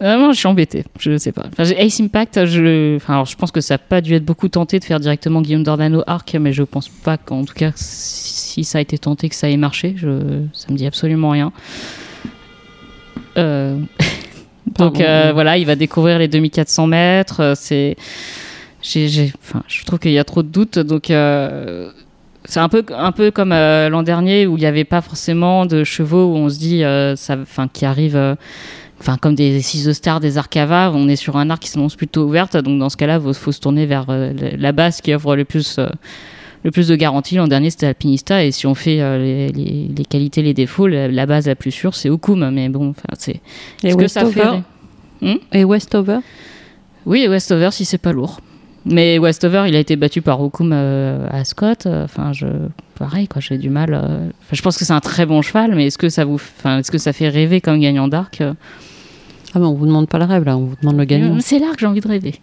Vraiment, 0.00 0.32
je 0.32 0.38
suis 0.38 0.46
embêtée. 0.48 0.84
Je 0.98 1.18
sais 1.18 1.32
pas. 1.32 1.44
Enfin, 1.52 1.64
Ace 1.76 2.00
Impact, 2.00 2.46
je, 2.46 2.96
enfin, 2.96 3.14
alors, 3.14 3.26
je 3.26 3.36
pense 3.36 3.52
que 3.52 3.60
ça 3.60 3.74
n'a 3.74 3.78
pas 3.78 4.00
dû 4.00 4.14
être 4.14 4.24
beaucoup 4.24 4.48
tenté 4.48 4.78
de 4.78 4.84
faire 4.84 4.98
directement 4.98 5.42
Guillaume 5.42 5.62
Dordano 5.62 6.02
arc, 6.06 6.34
mais 6.40 6.52
je 6.54 6.62
pense 6.62 6.88
pas 6.88 7.18
qu'en 7.18 7.44
tout 7.44 7.52
cas, 7.54 7.72
si 7.74 8.64
ça 8.64 8.78
a 8.78 8.80
été 8.80 8.96
tenté, 8.96 9.28
que 9.28 9.34
ça 9.34 9.50
ait 9.50 9.58
marché. 9.58 9.94
Je, 9.96 10.42
ça 10.54 10.72
me 10.72 10.76
dit 10.76 10.86
absolument 10.86 11.30
rien. 11.30 11.52
Euh, 13.36 13.78
Donc 14.78 15.00
euh, 15.00 15.32
voilà, 15.34 15.58
il 15.58 15.66
va 15.66 15.76
découvrir 15.76 16.18
les 16.18 16.28
2400 16.28 16.86
mètres. 16.86 17.40
euh, 17.40 17.54
C'est, 17.54 17.96
j'ai, 18.82 19.32
enfin, 19.42 19.62
je 19.68 19.84
trouve 19.84 19.98
qu'il 19.98 20.12
y 20.12 20.18
a 20.18 20.24
trop 20.24 20.42
de 20.42 20.48
doutes. 20.48 20.78
Donc 20.78 21.10
euh, 21.10 21.90
c'est 22.46 22.60
un 22.60 22.68
peu, 22.70 22.84
un 22.96 23.12
peu 23.12 23.30
comme 23.30 23.52
euh, 23.52 23.88
l'an 23.90 24.02
dernier 24.02 24.46
où 24.46 24.56
il 24.56 24.60
n'y 24.60 24.66
avait 24.66 24.84
pas 24.84 25.02
forcément 25.02 25.66
de 25.66 25.84
chevaux 25.84 26.32
où 26.32 26.36
on 26.36 26.48
se 26.48 26.58
dit, 26.58 26.82
ça, 27.20 27.36
enfin, 27.42 27.68
qui 27.68 27.84
arrivent. 27.84 28.36
Enfin, 29.00 29.16
comme 29.16 29.34
des 29.34 29.62
ciseaux 29.62 29.94
stars, 29.94 30.20
des 30.20 30.36
arcavas, 30.36 30.90
on 30.94 31.08
est 31.08 31.16
sur 31.16 31.36
un 31.38 31.48
arc 31.48 31.62
qui 31.62 31.68
s'annonce 31.70 31.96
plutôt 31.96 32.24
ouverte. 32.24 32.56
Donc, 32.58 32.78
dans 32.78 32.90
ce 32.90 32.96
cas-là, 32.98 33.18
il 33.26 33.32
faut 33.34 33.50
se 33.52 33.60
tourner 33.60 33.86
vers 33.86 34.04
euh, 34.10 34.32
la 34.58 34.72
base 34.72 35.00
qui 35.00 35.14
offre 35.14 35.34
le 35.36 35.46
plus, 35.46 35.78
euh, 35.78 35.86
le 36.64 36.70
plus 36.70 36.86
de 36.88 36.94
garanties. 36.96 37.36
L'an 37.36 37.48
dernier, 37.48 37.70
c'était 37.70 37.86
Alpinista. 37.86 38.44
Et 38.44 38.52
si 38.52 38.66
on 38.66 38.74
fait 38.74 39.00
euh, 39.00 39.16
les, 39.18 39.48
les- 39.52 39.90
les 39.96 40.04
qualités, 40.04 40.42
les 40.42 40.52
défauts, 40.52 40.86
la, 40.86 41.08
la 41.08 41.24
base 41.24 41.46
la 41.46 41.54
plus 41.54 41.70
sûre, 41.70 41.94
c'est 41.94 42.10
Okum. 42.10 42.50
Mais 42.50 42.68
bon, 42.68 42.90
enfin, 42.90 43.08
c'est. 43.18 43.40
Et 43.82 43.88
Est-ce 43.88 43.96
que 43.96 44.06
ça 44.06 44.26
fait? 44.26 44.40
Westover 44.42 45.40
Et 45.52 45.64
Westover? 45.64 46.18
Oui, 47.06 47.20
et 47.22 47.28
Westover 47.28 47.70
si 47.72 47.86
c'est 47.86 47.96
pas 47.98 48.12
lourd. 48.12 48.40
Mais 48.86 49.18
Westover, 49.18 49.64
il 49.68 49.76
a 49.76 49.78
été 49.78 49.96
battu 49.96 50.22
par 50.22 50.40
Okum 50.40 50.70
euh, 50.72 51.26
à 51.30 51.44
Scott. 51.44 51.86
Euh, 51.86 52.04
Enfin, 52.04 52.32
je 52.32 52.46
pareil 52.98 53.28
quoi, 53.28 53.40
j'ai 53.40 53.58
du 53.58 53.70
mal. 53.70 53.92
euh, 53.94 54.28
enfin, 54.40 54.52
je 54.52 54.62
pense 54.62 54.76
que 54.78 54.84
c'est 54.84 54.92
un 54.92 55.00
très 55.00 55.26
bon 55.26 55.42
cheval, 55.42 55.74
mais 55.74 55.86
est-ce 55.86 55.98
que 55.98 56.08
ça 56.08 56.24
vous, 56.24 56.34
enfin, 56.34 56.78
est-ce 56.78 56.90
que 56.90 56.98
ça 56.98 57.12
fait 57.12 57.28
rêver 57.28 57.60
comme 57.60 57.78
gagnant 57.80 58.08
d'arc 58.08 58.42
Ah, 58.42 59.58
mais 59.58 59.64
on 59.66 59.74
vous 59.74 59.86
demande 59.86 60.08
pas 60.08 60.18
le 60.18 60.24
rêve, 60.24 60.44
là, 60.44 60.56
on 60.56 60.64
vous 60.66 60.76
demande 60.80 60.96
le 60.98 61.04
gagnant. 61.04 61.36
C'est 61.40 61.58
là 61.58 61.66
que 61.74 61.80
j'ai 61.80 61.86
envie 61.86 62.00
de 62.00 62.08
rêver. 62.08 62.34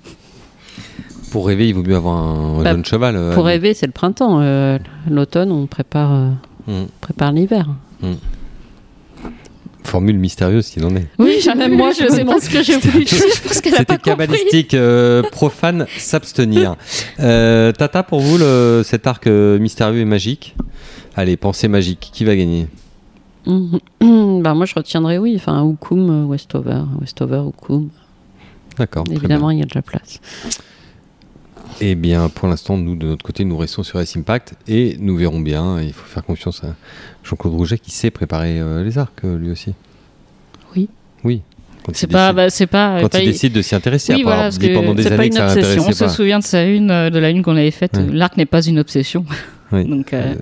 Pour 1.32 1.48
rêver, 1.48 1.68
il 1.70 1.74
vaut 1.74 1.84
mieux 1.84 1.96
avoir 1.96 2.18
un, 2.18 2.64
Bah, 2.64 2.72
jeune 2.72 2.86
cheval. 2.86 3.16
euh, 3.18 3.34
Pour 3.34 3.46
rêver, 3.46 3.74
c'est 3.74 3.86
le 3.88 3.92
printemps. 3.92 4.40
euh, 4.42 4.78
L'automne, 5.10 5.52
on 5.52 5.66
prépare, 5.68 6.14
euh, 6.14 6.30
Mm. 6.68 6.86
prépare 7.02 7.32
l'hiver. 7.32 7.68
Formule 9.88 10.18
mystérieuse 10.18 10.66
s'il 10.66 10.84
en 10.86 10.94
est. 10.98 11.08
Oui, 11.18 11.40
même 11.56 11.78
moi, 11.78 11.92
je 11.92 12.08
sais 12.14 12.26
pas 12.26 12.42
ce 12.42 12.50
que 12.50 12.62
j'ai 12.62 12.78
voulu 12.78 13.06
dire. 13.06 13.24
Je 13.36 13.42
pense 13.42 13.62
qu'elle 13.62 13.74
a 13.74 13.78
pas 13.78 13.94
C'était 13.94 13.94
compris. 14.12 14.28
cabalistique, 14.28 14.74
euh, 14.74 15.24
profane, 15.32 15.86
s'abstenir. 15.98 16.76
Euh, 17.20 17.72
Tata, 17.72 18.04
pour 18.04 18.20
vous, 18.20 18.38
le- 18.38 18.82
cet 18.86 19.08
arc 19.08 19.26
euh, 19.28 19.58
mystérieux 19.60 20.02
et 20.02 20.06
magique? 20.06 20.56
Allez, 21.16 21.36
pensée 21.38 21.68
magique, 21.68 22.10
qui 22.14 22.26
va 22.26 22.36
gagner? 22.36 22.68
Bah, 23.48 24.54
moi, 24.54 24.66
je 24.66 24.76
retiendrai, 24.76 25.18
oui, 25.18 25.34
enfin, 25.38 25.64
Oukoum, 25.64 26.10
euh, 26.10 26.26
Westover, 26.26 26.82
Westover, 27.02 27.38
Oukoum. 27.40 27.90
D'accord. 28.78 29.06
Évidemment, 29.12 29.50
il 29.52 29.60
y 29.60 29.62
a 29.64 29.66
de 29.66 29.72
la 29.74 29.82
place. 29.82 30.20
Eh 31.80 31.96
bien, 31.96 32.30
pour 32.30 32.48
l'instant, 32.48 32.78
nous, 32.78 32.96
de 32.96 33.06
notre 33.06 33.24
côté, 33.24 33.46
nous 33.46 33.58
restons 33.58 33.84
sur 33.84 34.00
S 34.00 34.18
Impact 34.18 34.56
et 34.68 34.98
nous 35.00 35.16
verrons 35.16 35.40
bien. 35.40 35.80
Il 35.82 35.94
faut 35.94 36.06
faire 36.08 36.24
confiance 36.24 36.64
à 36.64 36.76
Jean-Claude 37.24 37.54
Rouget 37.54 37.78
qui 37.78 37.92
sait 37.92 38.10
préparer 38.10 38.60
euh, 38.60 38.84
les 38.84 38.98
arcs, 38.98 39.24
euh, 39.26 39.38
lui 39.38 39.52
aussi. 39.52 39.74
Oui. 40.76 40.90
Oui. 41.24 41.42
Quand 41.84 41.92
C'est 41.96 42.08
il 42.08 42.14
pas, 42.14 42.34
décide- 42.34 42.36
bah, 42.36 42.50
c'est 42.50 42.68
pas. 42.68 43.02
quand 43.02 43.10
pas- 43.10 43.20
il 43.22 43.28
décide 43.32 43.54
de 43.54 43.62
s'y 43.62 43.76
intéresser, 43.76 44.16
Oui, 44.16 44.24
voilà, 44.24 44.44
parce 44.44 44.58
que 44.58 44.74
pendant 44.74 44.96
des 44.96 45.04
c'est 45.04 45.10
pas 45.10 45.16
années 45.24 45.28
une 45.28 45.38
obsession. 45.42 45.86
On 45.88 45.92
se 45.92 46.08
souvient 46.08 46.40
de 46.40 46.44
sa 46.44 46.64
une, 46.66 46.90
euh, 46.90 47.10
de 47.12 47.20
la 47.20 47.30
une 47.30 47.44
qu'on 47.44 47.56
avait 47.56 47.70
faite. 47.72 47.94
Ouais. 47.96 48.08
L'arc 48.12 48.38
n'est 48.38 48.46
pas 48.46 48.62
une 48.66 48.80
obsession. 48.80 49.26
Oui. 49.74 49.84
Donc, 49.84 50.14
euh, 50.14 50.34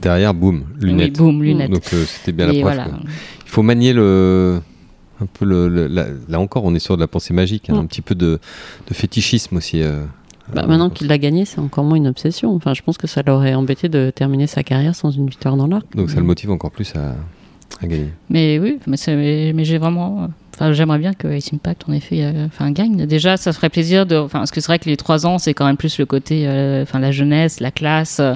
Derrière, 0.00 0.32
boum, 0.34 0.62
lunettes. 0.80 1.18
oui, 1.18 1.24
boum, 1.26 1.42
lunettes. 1.42 1.70
Donc 1.72 1.82
euh, 1.94 2.04
c'était 2.06 2.30
bien 2.30 2.46
la 2.46 2.52
preuve. 2.52 2.62
voilà. 2.62 2.86
Il 3.44 3.50
faut 3.50 3.62
manier 3.62 3.92
le. 3.92 4.60
Un 5.20 5.26
peu 5.26 5.44
le, 5.44 5.68
le- 5.68 5.88
la- 5.88 6.06
là 6.28 6.38
encore, 6.38 6.64
on 6.64 6.72
est 6.72 6.78
sur 6.78 6.94
de 6.96 7.00
la 7.00 7.08
pensée 7.08 7.34
magique, 7.34 7.68
hein, 7.70 7.74
Mm. 7.74 7.78
un 7.78 7.86
petit 7.86 8.02
peu 8.02 8.14
de, 8.14 8.38
de 8.88 8.94
fétichisme 8.94 9.56
aussi. 9.56 9.82
euh, 9.82 10.04
Bah, 10.54 10.62
euh, 10.64 10.66
maintenant 10.66 10.90
qu'il 10.90 11.06
l'a 11.08 11.18
gagné, 11.18 11.44
c'est 11.44 11.58
encore 11.60 11.84
moins 11.84 11.96
une 11.96 12.06
obsession. 12.08 12.54
Enfin, 12.54 12.74
je 12.74 12.82
pense 12.82 12.98
que 12.98 13.06
ça 13.06 13.22
l'aurait 13.26 13.54
embêté 13.54 13.88
de 13.88 14.10
terminer 14.14 14.46
sa 14.46 14.62
carrière 14.62 14.94
sans 14.94 15.10
une 15.10 15.26
victoire 15.28 15.56
dans 15.56 15.66
l'arc. 15.66 15.86
Donc 15.96 16.10
ça 16.10 16.16
le 16.16 16.24
motive 16.26 16.50
encore 16.50 16.70
plus 16.70 16.94
à, 16.96 17.14
à 17.82 17.86
gagner. 17.86 18.08
Mais 18.28 18.58
oui, 18.58 18.78
mais, 18.86 18.96
c'est- 18.96 19.14
mais, 19.16 19.52
mais 19.54 19.64
j'ai 19.64 19.78
vraiment. 19.78 20.28
Enfin, 20.54 20.72
j'aimerais 20.72 20.98
bien 20.98 21.14
que 21.14 21.28
Ace 21.28 21.50
Impact, 21.54 21.84
en 21.88 21.92
effet, 21.92 22.22
euh, 22.22 22.46
enfin, 22.46 22.70
gagne. 22.72 23.06
Déjà, 23.06 23.36
ça 23.38 23.52
ferait 23.52 23.70
plaisir 23.70 24.04
de. 24.04 24.16
Enfin, 24.16 24.40
parce 24.40 24.50
que 24.50 24.60
c'est 24.60 24.66
vrai 24.66 24.78
que 24.78 24.88
les 24.90 24.96
trois 24.98 25.24
ans, 25.26 25.38
c'est 25.38 25.54
quand 25.54 25.64
même 25.64 25.78
plus 25.78 25.98
le 25.98 26.04
côté. 26.06 26.46
euh, 26.46 26.82
Enfin, 26.82 26.98
la 26.98 27.10
jeunesse, 27.12 27.60
la 27.60 27.70
classe. 27.70 28.18
euh, 28.20 28.34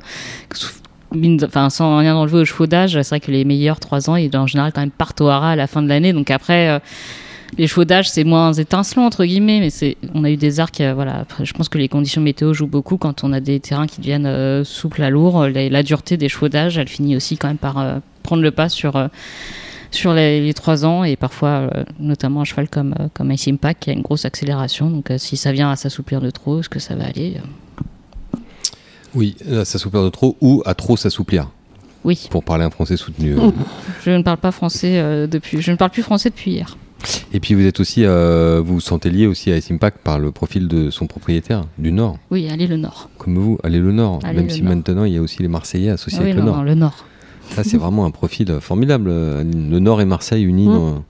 Enfin, 1.45 1.71
sans 1.71 1.99
rien 1.99 2.17
enlever 2.17 2.39
aux 2.41 2.45
chevaux 2.45 2.67
d'âge, 2.67 2.93
c'est 3.01 3.09
vrai 3.09 3.21
que 3.21 3.31
les 3.31 3.45
meilleurs 3.45 3.79
trois 3.81 4.11
ans, 4.11 4.17
ils 4.17 4.37
en 4.37 4.47
général 4.47 4.73
quand 4.73 4.81
même 4.81 4.91
partent 4.91 5.21
au 5.21 5.29
hara 5.29 5.51
à 5.53 5.57
la 5.57 5.67
fin 5.67 5.81
de 5.83 5.89
l'année. 5.89 6.13
Donc 6.13 6.31
après. 6.31 6.81
Les 7.59 7.85
d'âge, 7.85 8.11
c'est 8.11 8.25
moins 8.25 8.53
étincelant, 8.53 9.05
entre 9.07 9.25
guillemets, 9.25 9.61
mais 9.61 9.71
c'est, 9.71 9.97
on 10.15 10.25
a 10.25 10.31
eu 10.31 10.37
des 10.37 10.61
arcs, 10.61 10.81
euh, 10.81 10.95
voilà. 10.95 11.21
Après, 11.21 11.45
je 11.45 11.55
pense 11.55 11.69
que 11.69 11.79
les 11.79 11.89
conditions 11.89 12.21
météo 12.21 12.53
jouent 12.53 12.67
beaucoup 12.67 12.97
quand 12.97 13.25
on 13.25 13.33
a 13.33 13.41
des 13.41 13.61
terrains 13.61 13.87
qui 13.87 14.01
deviennent 14.01 14.27
euh, 14.27 14.65
souples 14.65 15.03
à 15.03 15.11
lourds. 15.11 15.47
La, 15.49 15.69
la 15.69 15.83
dureté 15.83 16.17
des 16.17 16.29
chevaux 16.29 16.49
d'âge, 16.49 16.77
elle 16.77 16.89
finit 16.89 17.17
aussi 17.17 17.37
quand 17.37 17.49
même 17.49 17.57
par 17.57 17.79
euh, 17.79 17.99
prendre 18.23 18.43
le 18.43 18.51
pas 18.51 18.69
sur, 18.69 18.97
euh, 18.97 19.09
sur 19.91 20.13
les, 20.13 20.41
les 20.45 20.55
trois 20.55 20.85
ans 20.85 21.05
et 21.05 21.17
parfois, 21.17 21.71
notamment 22.01 22.41
un 22.41 22.45
cheval 22.45 22.69
comme, 22.69 22.95
comme 23.15 23.31
Ice 23.33 23.49
Impact 23.49 23.85
qui 23.85 23.91
a 23.91 23.93
une 23.93 24.03
grosse 24.03 24.25
accélération. 24.25 24.91
Donc, 24.91 25.13
si 25.17 25.37
ça 25.37 25.53
vient 25.53 25.71
à 25.71 25.77
s'assouplir 25.77 26.21
de 26.21 26.31
trop, 26.31 26.61
est-ce 26.61 26.69
que 26.69 26.81
ça 26.81 26.97
va 26.97 27.05
aller 27.07 27.37
Oui, 29.15 29.37
à 29.51 29.65
s'assouplir 29.65 30.03
de 30.03 30.11
trop 30.11 30.37
ou 30.41 30.63
à 30.67 30.75
trop 30.75 30.97
s'assouplir, 30.97 31.49
Oui, 32.05 32.27
pour 32.31 32.43
parler 32.43 32.65
un 32.65 32.71
français 32.71 32.97
soutenu. 32.97 33.37
je 34.05 34.11
ne 34.11 34.23
parle 34.23 34.39
pas 34.39 34.51
français 34.51 35.27
depuis. 35.29 35.63
Je 35.63 35.71
ne 35.71 35.77
parle 35.77 35.93
plus 35.93 36.03
français 36.03 36.31
depuis 36.31 36.51
hier. 36.51 36.77
Et 37.33 37.41
puis 37.41 37.55
vous 37.55 37.65
êtes 37.67 37.81
aussi, 37.81 38.05
euh, 38.05 38.61
vous 38.65 38.75
vous 38.75 38.81
sentez 38.81 39.11
lié 39.11 39.27
aussi 39.27 39.51
à 39.53 39.57
Ice 39.57 39.71
Impact 39.71 39.99
par 40.03 40.19
le 40.19 40.31
profil 40.33 40.69
de 40.69 40.91
son 40.91 41.07
propriétaire 41.07 41.65
du 41.79 41.93
Nord, 41.93 42.19
Oui, 42.31 42.49
allez 42.51 42.67
le 42.67 42.77
Nord. 42.77 43.09
comme 43.19 43.37
vous, 43.39 43.59
allez 43.63 43.79
le 43.79 43.93
Nord. 43.93 44.21
Allez 44.25 44.39
Même 44.39 44.47
le 44.47 44.53
si 44.53 44.63
Nord. 44.63 44.75
maintenant 44.75 45.05
il 45.05 45.13
y 45.15 45.19
a 45.19 45.23
aussi 45.23 45.43
les 45.43 45.49
Marseillais 45.49 45.91
associés 45.91 46.19
Ah 46.21 46.25
oui, 46.25 46.31
avec 46.33 46.43
non, 46.43 46.47
le 46.47 46.51
non, 46.51 46.57
Nord. 46.57 46.65
le 46.65 46.75
Nord. 46.75 47.05
Ça 47.51 47.63
c'est 47.65 47.77
vraiment 47.77 48.05
un 48.07 48.11
profil 48.11 48.51
euh, 48.51 48.61
formidable. 48.61 49.09
euh, 49.11 49.45
Le 49.45 49.79
Nord 49.79 50.01
et 50.01 50.05
Marseille 50.05 50.43
unis. 50.45 50.69
Mm. 50.69 50.73
dans- 50.73 51.05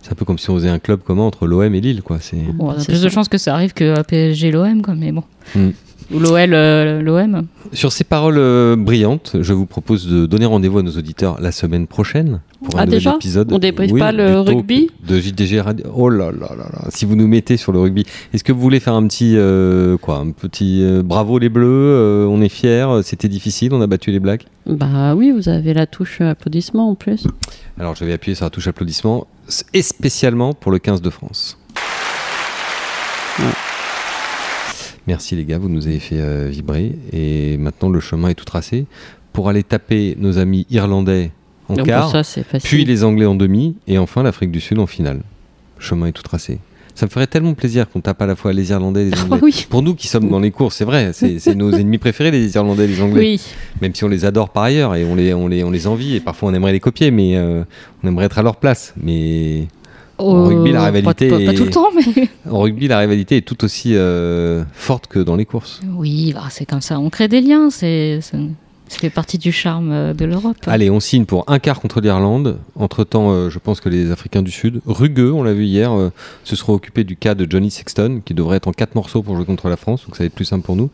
C'est 0.00 0.10
un 0.12 0.14
peu 0.16 0.24
comme 0.24 0.38
si 0.38 0.50
on 0.50 0.54
faisait 0.56 0.68
un 0.68 0.80
club 0.80 1.00
commun 1.02 1.22
entre 1.22 1.46
l'OM 1.46 1.72
et 1.74 1.80
Lille, 1.80 2.02
quoi. 2.02 2.18
C'est 2.20 2.36
Bon, 2.54 2.66
on 2.66 2.70
a 2.70 2.78
C'est 2.80 2.86
plus 2.92 3.02
de 3.02 3.08
chances 3.08 3.28
que 3.28 3.38
ça 3.38 3.54
arrive 3.54 3.72
que 3.72 4.02
PSG 4.02 4.50
l'OM, 4.50 4.82
quoi, 4.82 4.94
mais 4.96 5.12
bon. 5.12 5.22
Mm. 5.54 5.68
Ou 6.12 6.18
l'OL 6.18 6.50
euh, 6.52 7.00
l'OM. 7.00 7.46
Sur 7.72 7.90
ces 7.90 8.04
paroles 8.04 8.36
euh, 8.38 8.76
brillantes, 8.76 9.36
je 9.40 9.52
vous 9.54 9.64
propose 9.66 10.06
de 10.06 10.26
donner 10.26 10.44
rendez-vous 10.44 10.78
à 10.78 10.82
nos 10.82 10.90
auditeurs 10.92 11.40
la 11.40 11.52
semaine 11.52 11.86
prochaine 11.86 12.40
pour 12.62 12.76
un 12.76 12.82
Ah, 12.82 12.84
nouvel 12.84 12.98
déjà 12.98 13.14
épisode. 13.14 13.50
On 13.52 13.58
débriefe 13.58 13.92
pas 13.98 14.12
le 14.12 14.40
rugby 14.40 14.90
de 15.06 15.18
JDG 15.18 15.60
Radio. 15.60 15.86
Oh 15.94 16.10
là 16.10 16.30
là 16.30 16.48
là 16.50 16.66
là. 16.70 16.84
Si 16.90 17.06
vous 17.06 17.16
nous 17.16 17.26
mettez 17.26 17.56
sur 17.56 17.72
le 17.72 17.80
rugby, 17.80 18.04
est-ce 18.34 18.44
que 18.44 18.52
vous 18.52 18.60
voulez 18.60 18.78
faire 18.78 18.94
un 18.94 19.06
petit 19.06 19.34
euh, 19.36 19.96
quoi, 19.96 20.18
un 20.18 20.32
petit 20.32 20.84
bravo 21.02 21.38
les 21.38 21.48
Bleus, 21.48 22.26
on 22.28 22.42
est 22.42 22.50
fiers, 22.50 23.00
c'était 23.02 23.28
difficile, 23.28 23.72
on 23.72 23.80
a 23.80 23.86
battu 23.86 24.10
les 24.10 24.20
Blacks? 24.20 24.46
Bah 24.66 25.14
oui, 25.14 25.30
vous 25.30 25.48
avez 25.48 25.72
la 25.72 25.86
touche 25.86 26.20
applaudissement 26.20 26.90
en 26.90 26.94
plus. 26.94 27.26
Alors 27.80 27.94
je 27.96 28.04
vais 28.04 28.12
appuyer 28.12 28.34
sur 28.34 28.44
la 28.44 28.50
touche 28.50 28.66
applaudissement 28.68 29.26
et 29.72 29.82
spécialement 29.82 30.52
pour 30.52 30.72
le 30.72 30.78
15 30.78 31.00
de 31.00 31.10
France. 31.10 31.58
Ouais. 33.38 33.46
Merci 35.06 35.34
les 35.34 35.44
gars, 35.44 35.58
vous 35.58 35.68
nous 35.68 35.86
avez 35.86 35.98
fait 35.98 36.18
euh, 36.20 36.48
vibrer 36.50 36.92
et 37.12 37.56
maintenant 37.56 37.88
le 37.88 38.00
chemin 38.00 38.28
est 38.28 38.34
tout 38.34 38.44
tracé 38.44 38.86
pour 39.32 39.48
aller 39.48 39.62
taper 39.64 40.14
nos 40.18 40.38
amis 40.38 40.66
irlandais 40.70 41.32
en 41.68 41.74
Donc, 41.74 41.86
quart, 41.86 42.10
ça, 42.24 42.42
puis 42.62 42.84
les 42.84 43.02
Anglais 43.02 43.26
en 43.26 43.34
demi 43.34 43.76
et 43.88 43.98
enfin 43.98 44.22
l'Afrique 44.22 44.50
du 44.50 44.60
Sud 44.60 44.78
en 44.78 44.86
finale. 44.86 45.20
Le 45.78 45.82
chemin 45.84 46.06
est 46.06 46.12
tout 46.12 46.22
tracé. 46.22 46.58
Ça 46.94 47.06
me 47.06 47.10
ferait 47.10 47.26
tellement 47.26 47.54
plaisir 47.54 47.88
qu'on 47.88 48.00
tape 48.02 48.20
à 48.20 48.26
la 48.26 48.36
fois 48.36 48.52
les 48.52 48.70
Irlandais 48.70 49.06
et 49.06 49.10
les 49.10 49.20
Anglais. 49.22 49.38
oui. 49.42 49.66
Pour 49.70 49.82
nous 49.82 49.94
qui 49.94 50.06
sommes 50.06 50.28
dans 50.28 50.38
les 50.40 50.50
courses, 50.50 50.76
c'est 50.76 50.84
vrai, 50.84 51.12
c'est 51.14 51.38
c'est 51.38 51.54
nos 51.54 51.72
ennemis 51.72 51.96
préférés 51.98 52.30
les 52.30 52.54
Irlandais 52.54 52.84
et 52.84 52.88
les 52.88 53.00
Anglais 53.00 53.20
Oui. 53.20 53.40
même 53.80 53.94
si 53.94 54.04
on 54.04 54.08
les 54.08 54.24
adore 54.26 54.50
par 54.50 54.64
ailleurs 54.64 54.94
et 54.94 55.04
on 55.04 55.14
les, 55.14 55.32
on 55.32 55.48
les, 55.48 55.64
on 55.64 55.70
les 55.70 55.86
envie 55.86 56.16
et 56.16 56.20
parfois 56.20 56.50
on 56.50 56.54
aimerait 56.54 56.72
les 56.72 56.80
copier, 56.80 57.10
mais 57.10 57.36
euh, 57.36 57.64
on 58.04 58.08
aimerait 58.08 58.26
être 58.26 58.38
à 58.38 58.42
leur 58.42 58.56
place. 58.56 58.92
Mais 59.02 59.66
En 60.18 60.44
rugby, 60.46 60.72
la 60.72 60.84
rivalité 60.84 61.28
Pas, 61.28 61.38
pas- 61.38 61.44
pas 61.44 61.52
est- 61.52 61.54
tout 61.56 61.64
le 61.64 61.70
temps, 61.70 61.88
mais. 61.94 62.28
en 62.50 62.60
rugby, 62.60 62.88
la 62.88 62.98
rivalité 62.98 63.38
est 63.38 63.42
tout 63.46 63.64
aussi 63.64 63.94
euh, 63.94 64.62
forte 64.72 65.06
que 65.06 65.18
dans 65.18 65.36
les 65.36 65.44
courses. 65.46 65.80
Oui, 65.96 66.32
bah, 66.32 66.44
c'est 66.50 66.66
comme 66.66 66.80
ça. 66.82 66.98
On 67.00 67.10
crée 67.10 67.28
des 67.28 67.40
liens. 67.40 67.70
C'est, 67.70 68.20
c'est- 68.20 68.36
ça 68.88 68.98
fait 68.98 69.08
partie 69.10 69.38
du 69.38 69.52
charme 69.52 69.90
euh, 69.90 70.12
de 70.12 70.26
l'Europe. 70.26 70.56
Allez, 70.66 70.90
on 70.90 71.00
signe 71.00 71.24
pour 71.24 71.44
un 71.48 71.58
quart 71.58 71.80
contre 71.80 72.02
l'Irlande. 72.02 72.58
Entre-temps, 72.76 73.30
euh, 73.32 73.48
je 73.48 73.58
pense 73.58 73.80
que 73.80 73.88
les 73.88 74.10
Africains 74.10 74.42
du 74.42 74.50
Sud, 74.50 74.82
rugueux, 74.86 75.32
on 75.32 75.42
l'a 75.42 75.54
vu 75.54 75.64
hier, 75.64 75.92
euh, 75.92 76.10
se 76.44 76.56
seront 76.56 76.74
occupés 76.74 77.02
du 77.02 77.16
cas 77.16 77.34
de 77.34 77.50
Johnny 77.50 77.70
Sexton, 77.70 78.20
qui 78.22 78.34
devrait 78.34 78.58
être 78.58 78.68
en 78.68 78.72
quatre 78.72 78.94
morceaux 78.94 79.22
pour 79.22 79.34
jouer 79.36 79.46
contre 79.46 79.70
la 79.70 79.78
France, 79.78 80.04
donc 80.04 80.14
ça 80.16 80.24
va 80.24 80.26
être 80.26 80.34
plus 80.34 80.44
simple 80.44 80.64
pour 80.66 80.76
nous. 80.76 80.90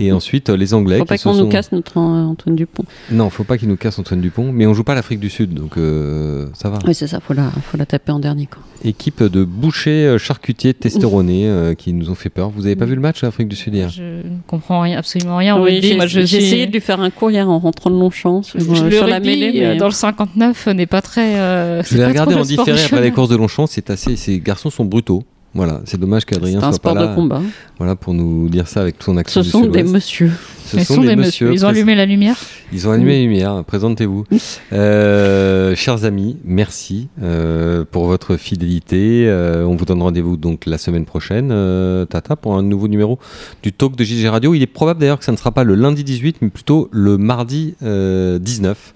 Et 0.00 0.12
ensuite, 0.12 0.48
euh, 0.50 0.56
les 0.56 0.72
Anglais. 0.74 0.96
Faut 0.98 1.04
qui 1.04 1.08
pas 1.08 1.18
qu'on 1.18 1.34
sont- 1.34 1.44
nous 1.44 1.48
casse 1.48 1.72
notre 1.72 1.98
euh, 1.98 2.24
Antoine 2.24 2.56
Dupont. 2.56 2.84
Non, 3.10 3.28
faut 3.30 3.44
pas 3.44 3.58
qu'ils 3.58 3.68
nous 3.68 3.76
cassent 3.76 3.98
Antoine 3.98 4.20
Dupont, 4.20 4.50
mais 4.52 4.66
on 4.66 4.72
joue 4.74 4.82
pas 4.84 4.94
l'Afrique 4.94 5.20
du 5.20 5.28
Sud, 5.30 5.52
donc 5.54 5.76
euh, 5.76 6.46
ça 6.54 6.70
va. 6.70 6.78
Oui, 6.86 6.94
c'est 6.94 7.06
ça, 7.06 7.20
faut 7.20 7.34
la, 7.34 7.50
faut 7.50 7.76
la 7.76 7.84
taper 7.86 8.12
en 8.12 8.18
dernier. 8.18 8.46
Quoi. 8.46 8.62
Équipe 8.82 9.22
de 9.22 9.44
bouchers 9.44 10.16
charcutiers 10.18 10.72
testoronés 10.72 11.46
euh, 11.46 11.74
qui 11.74 11.92
nous 11.92 12.08
ont 12.10 12.14
fait 12.14 12.30
peur. 12.30 12.48
Vous 12.50 12.64
avez 12.66 12.76
pas 12.76 12.86
vu 12.86 12.94
le 12.94 13.00
match 13.02 13.22
l'Afrique 13.22 13.48
du 13.48 13.56
Sud 13.56 13.74
hier 13.74 13.90
Je 13.90 14.02
ne 14.02 14.22
comprends 14.46 14.80
rien, 14.80 14.98
absolument 14.98 15.36
rien. 15.36 15.60
Oui, 15.60 15.80
j'ai 15.82 15.96
Moi, 15.96 16.06
je 16.06 16.20
j'ai 16.20 16.26
suis- 16.26 16.36
essayé 16.38 16.66
de 16.66 16.72
lui 16.72 16.80
faire 16.80 17.00
un 17.00 17.10
cours 17.10 17.30
hier 17.30 17.48
en 17.50 17.58
rentrant 17.58 17.90
de 17.90 17.96
Longchamp 17.96 18.42
sur, 18.42 18.58
Je- 18.58 18.64
euh, 18.64 18.84
le 18.88 18.90
sur 18.96 19.06
la 19.06 19.20
mêlée. 19.20 19.52
mais- 19.60 19.76
dans 19.76 19.86
le 19.86 19.92
59 19.92 20.66
n'est 20.68 20.86
pas 20.86 21.02
très. 21.02 21.38
euh, 21.38 21.82
Je 21.82 21.96
l'ai 21.98 22.06
regardé 22.06 22.34
en 22.34 22.42
différé 22.42 22.82
après 22.82 23.02
les 23.02 23.10
courses 23.10 23.28
de 23.28 23.36
Longchamp. 23.36 23.66
C'est 23.66 23.90
assez, 23.90 24.16
ces 24.16 24.40
garçons 24.40 24.70
sont 24.70 24.86
brutaux. 24.86 25.24
Voilà, 25.54 25.80
c'est 25.84 25.98
dommage 25.98 26.24
qu'Adrien 26.24 26.60
soit 26.60 26.68
pas 26.68 26.74
sport 26.74 26.94
là. 26.94 27.06
de 27.08 27.14
combat. 27.14 27.42
Voilà 27.78 27.96
pour 27.96 28.14
nous 28.14 28.48
dire 28.48 28.68
ça 28.68 28.82
avec 28.82 28.96
son 29.00 29.16
accent. 29.16 29.40
Ce 29.40 29.46
du 29.46 29.50
sont 29.50 29.66
des 29.66 29.82
messieurs. 29.82 30.30
Ce 30.66 30.76
Ils 30.76 30.84
sont 30.84 31.00
des 31.02 31.16
messieurs. 31.16 31.50
Ils 31.52 31.64
ont 31.66 31.68
allumé 31.68 31.96
la 31.96 32.06
lumière? 32.06 32.36
Ils 32.72 32.86
ont 32.86 32.92
allumé 32.92 33.12
les 33.18 33.22
lumières. 33.24 33.64
Présentez-vous, 33.64 34.24
Euh, 34.72 35.74
chers 35.74 36.04
amis. 36.04 36.36
Merci 36.44 37.08
euh, 37.20 37.84
pour 37.90 38.06
votre 38.06 38.36
fidélité. 38.36 39.24
Euh, 39.26 39.64
on 39.64 39.74
vous 39.74 39.84
donne 39.84 40.00
rendez-vous 40.02 40.36
donc 40.36 40.66
la 40.66 40.78
semaine 40.78 41.04
prochaine, 41.04 41.50
euh, 41.50 42.04
Tata, 42.04 42.36
pour 42.36 42.54
un 42.54 42.62
nouveau 42.62 42.86
numéro 42.86 43.18
du 43.64 43.72
Talk 43.72 43.96
de 43.96 44.04
JG 44.04 44.28
Radio. 44.28 44.54
Il 44.54 44.62
est 44.62 44.66
probable 44.66 45.00
d'ailleurs 45.00 45.18
que 45.18 45.24
ça 45.24 45.32
ne 45.32 45.36
sera 45.36 45.50
pas 45.50 45.64
le 45.64 45.74
lundi 45.74 46.04
18, 46.04 46.36
mais 46.42 46.50
plutôt 46.50 46.88
le 46.92 47.18
mardi 47.18 47.74
euh, 47.82 48.38
19. 48.38 48.92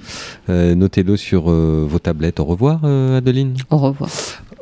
Euh, 0.51 0.75
Notez-le 0.77 1.17
sur 1.17 1.51
euh, 1.51 1.85
vos 1.89 1.99
tablettes. 1.99 2.39
Au 2.39 2.45
revoir, 2.45 2.81
euh, 2.85 3.19
Adeline. 3.19 3.55
Au 3.71 3.79
revoir. 3.79 4.09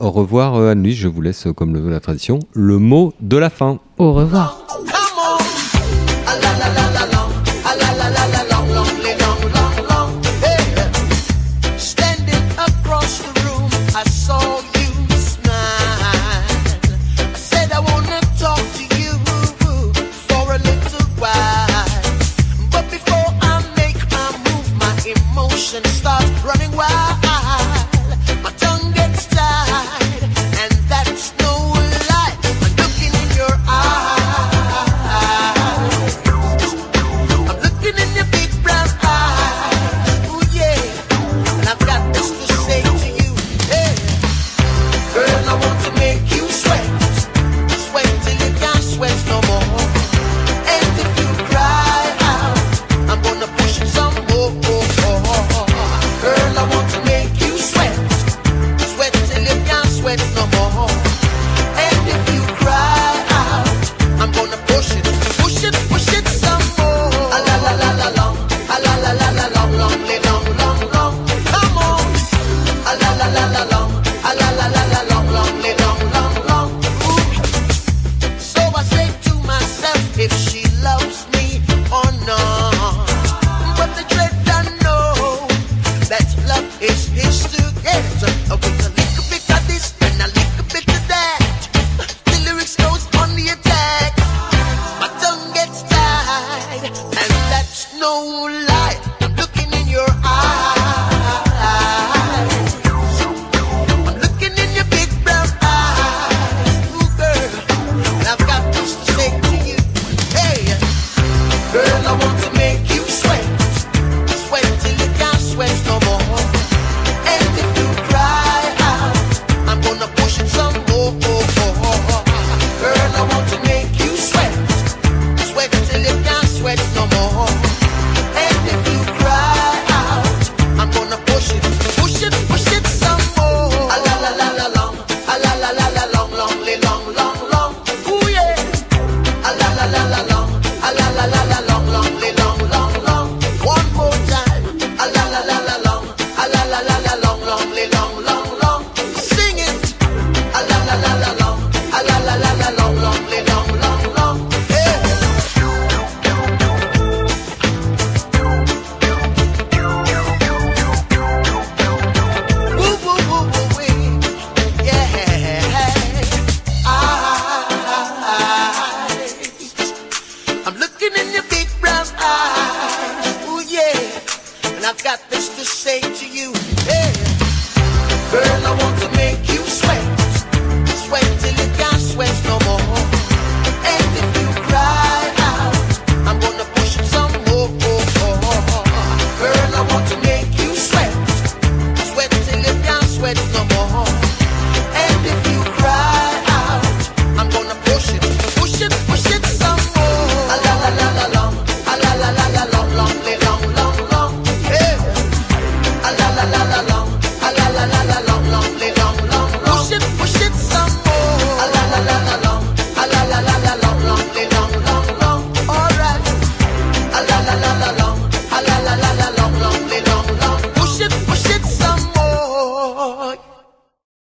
Au 0.03 0.11
revoir, 0.11 0.57
euh, 0.57 0.73
Anne-Louise. 0.73 0.97
Je 0.97 1.07
vous 1.07 1.21
laisse, 1.23 1.47
euh, 1.47 1.53
comme 1.53 1.73
le 1.73 1.79
veut 1.81 1.89
la 1.89 2.01
tradition, 2.01 2.41
le 2.55 2.79
mot 2.79 3.15
de 3.21 3.37
la 3.37 3.51
fin. 3.51 3.79
Au 3.99 4.13
revoir. 4.13 4.67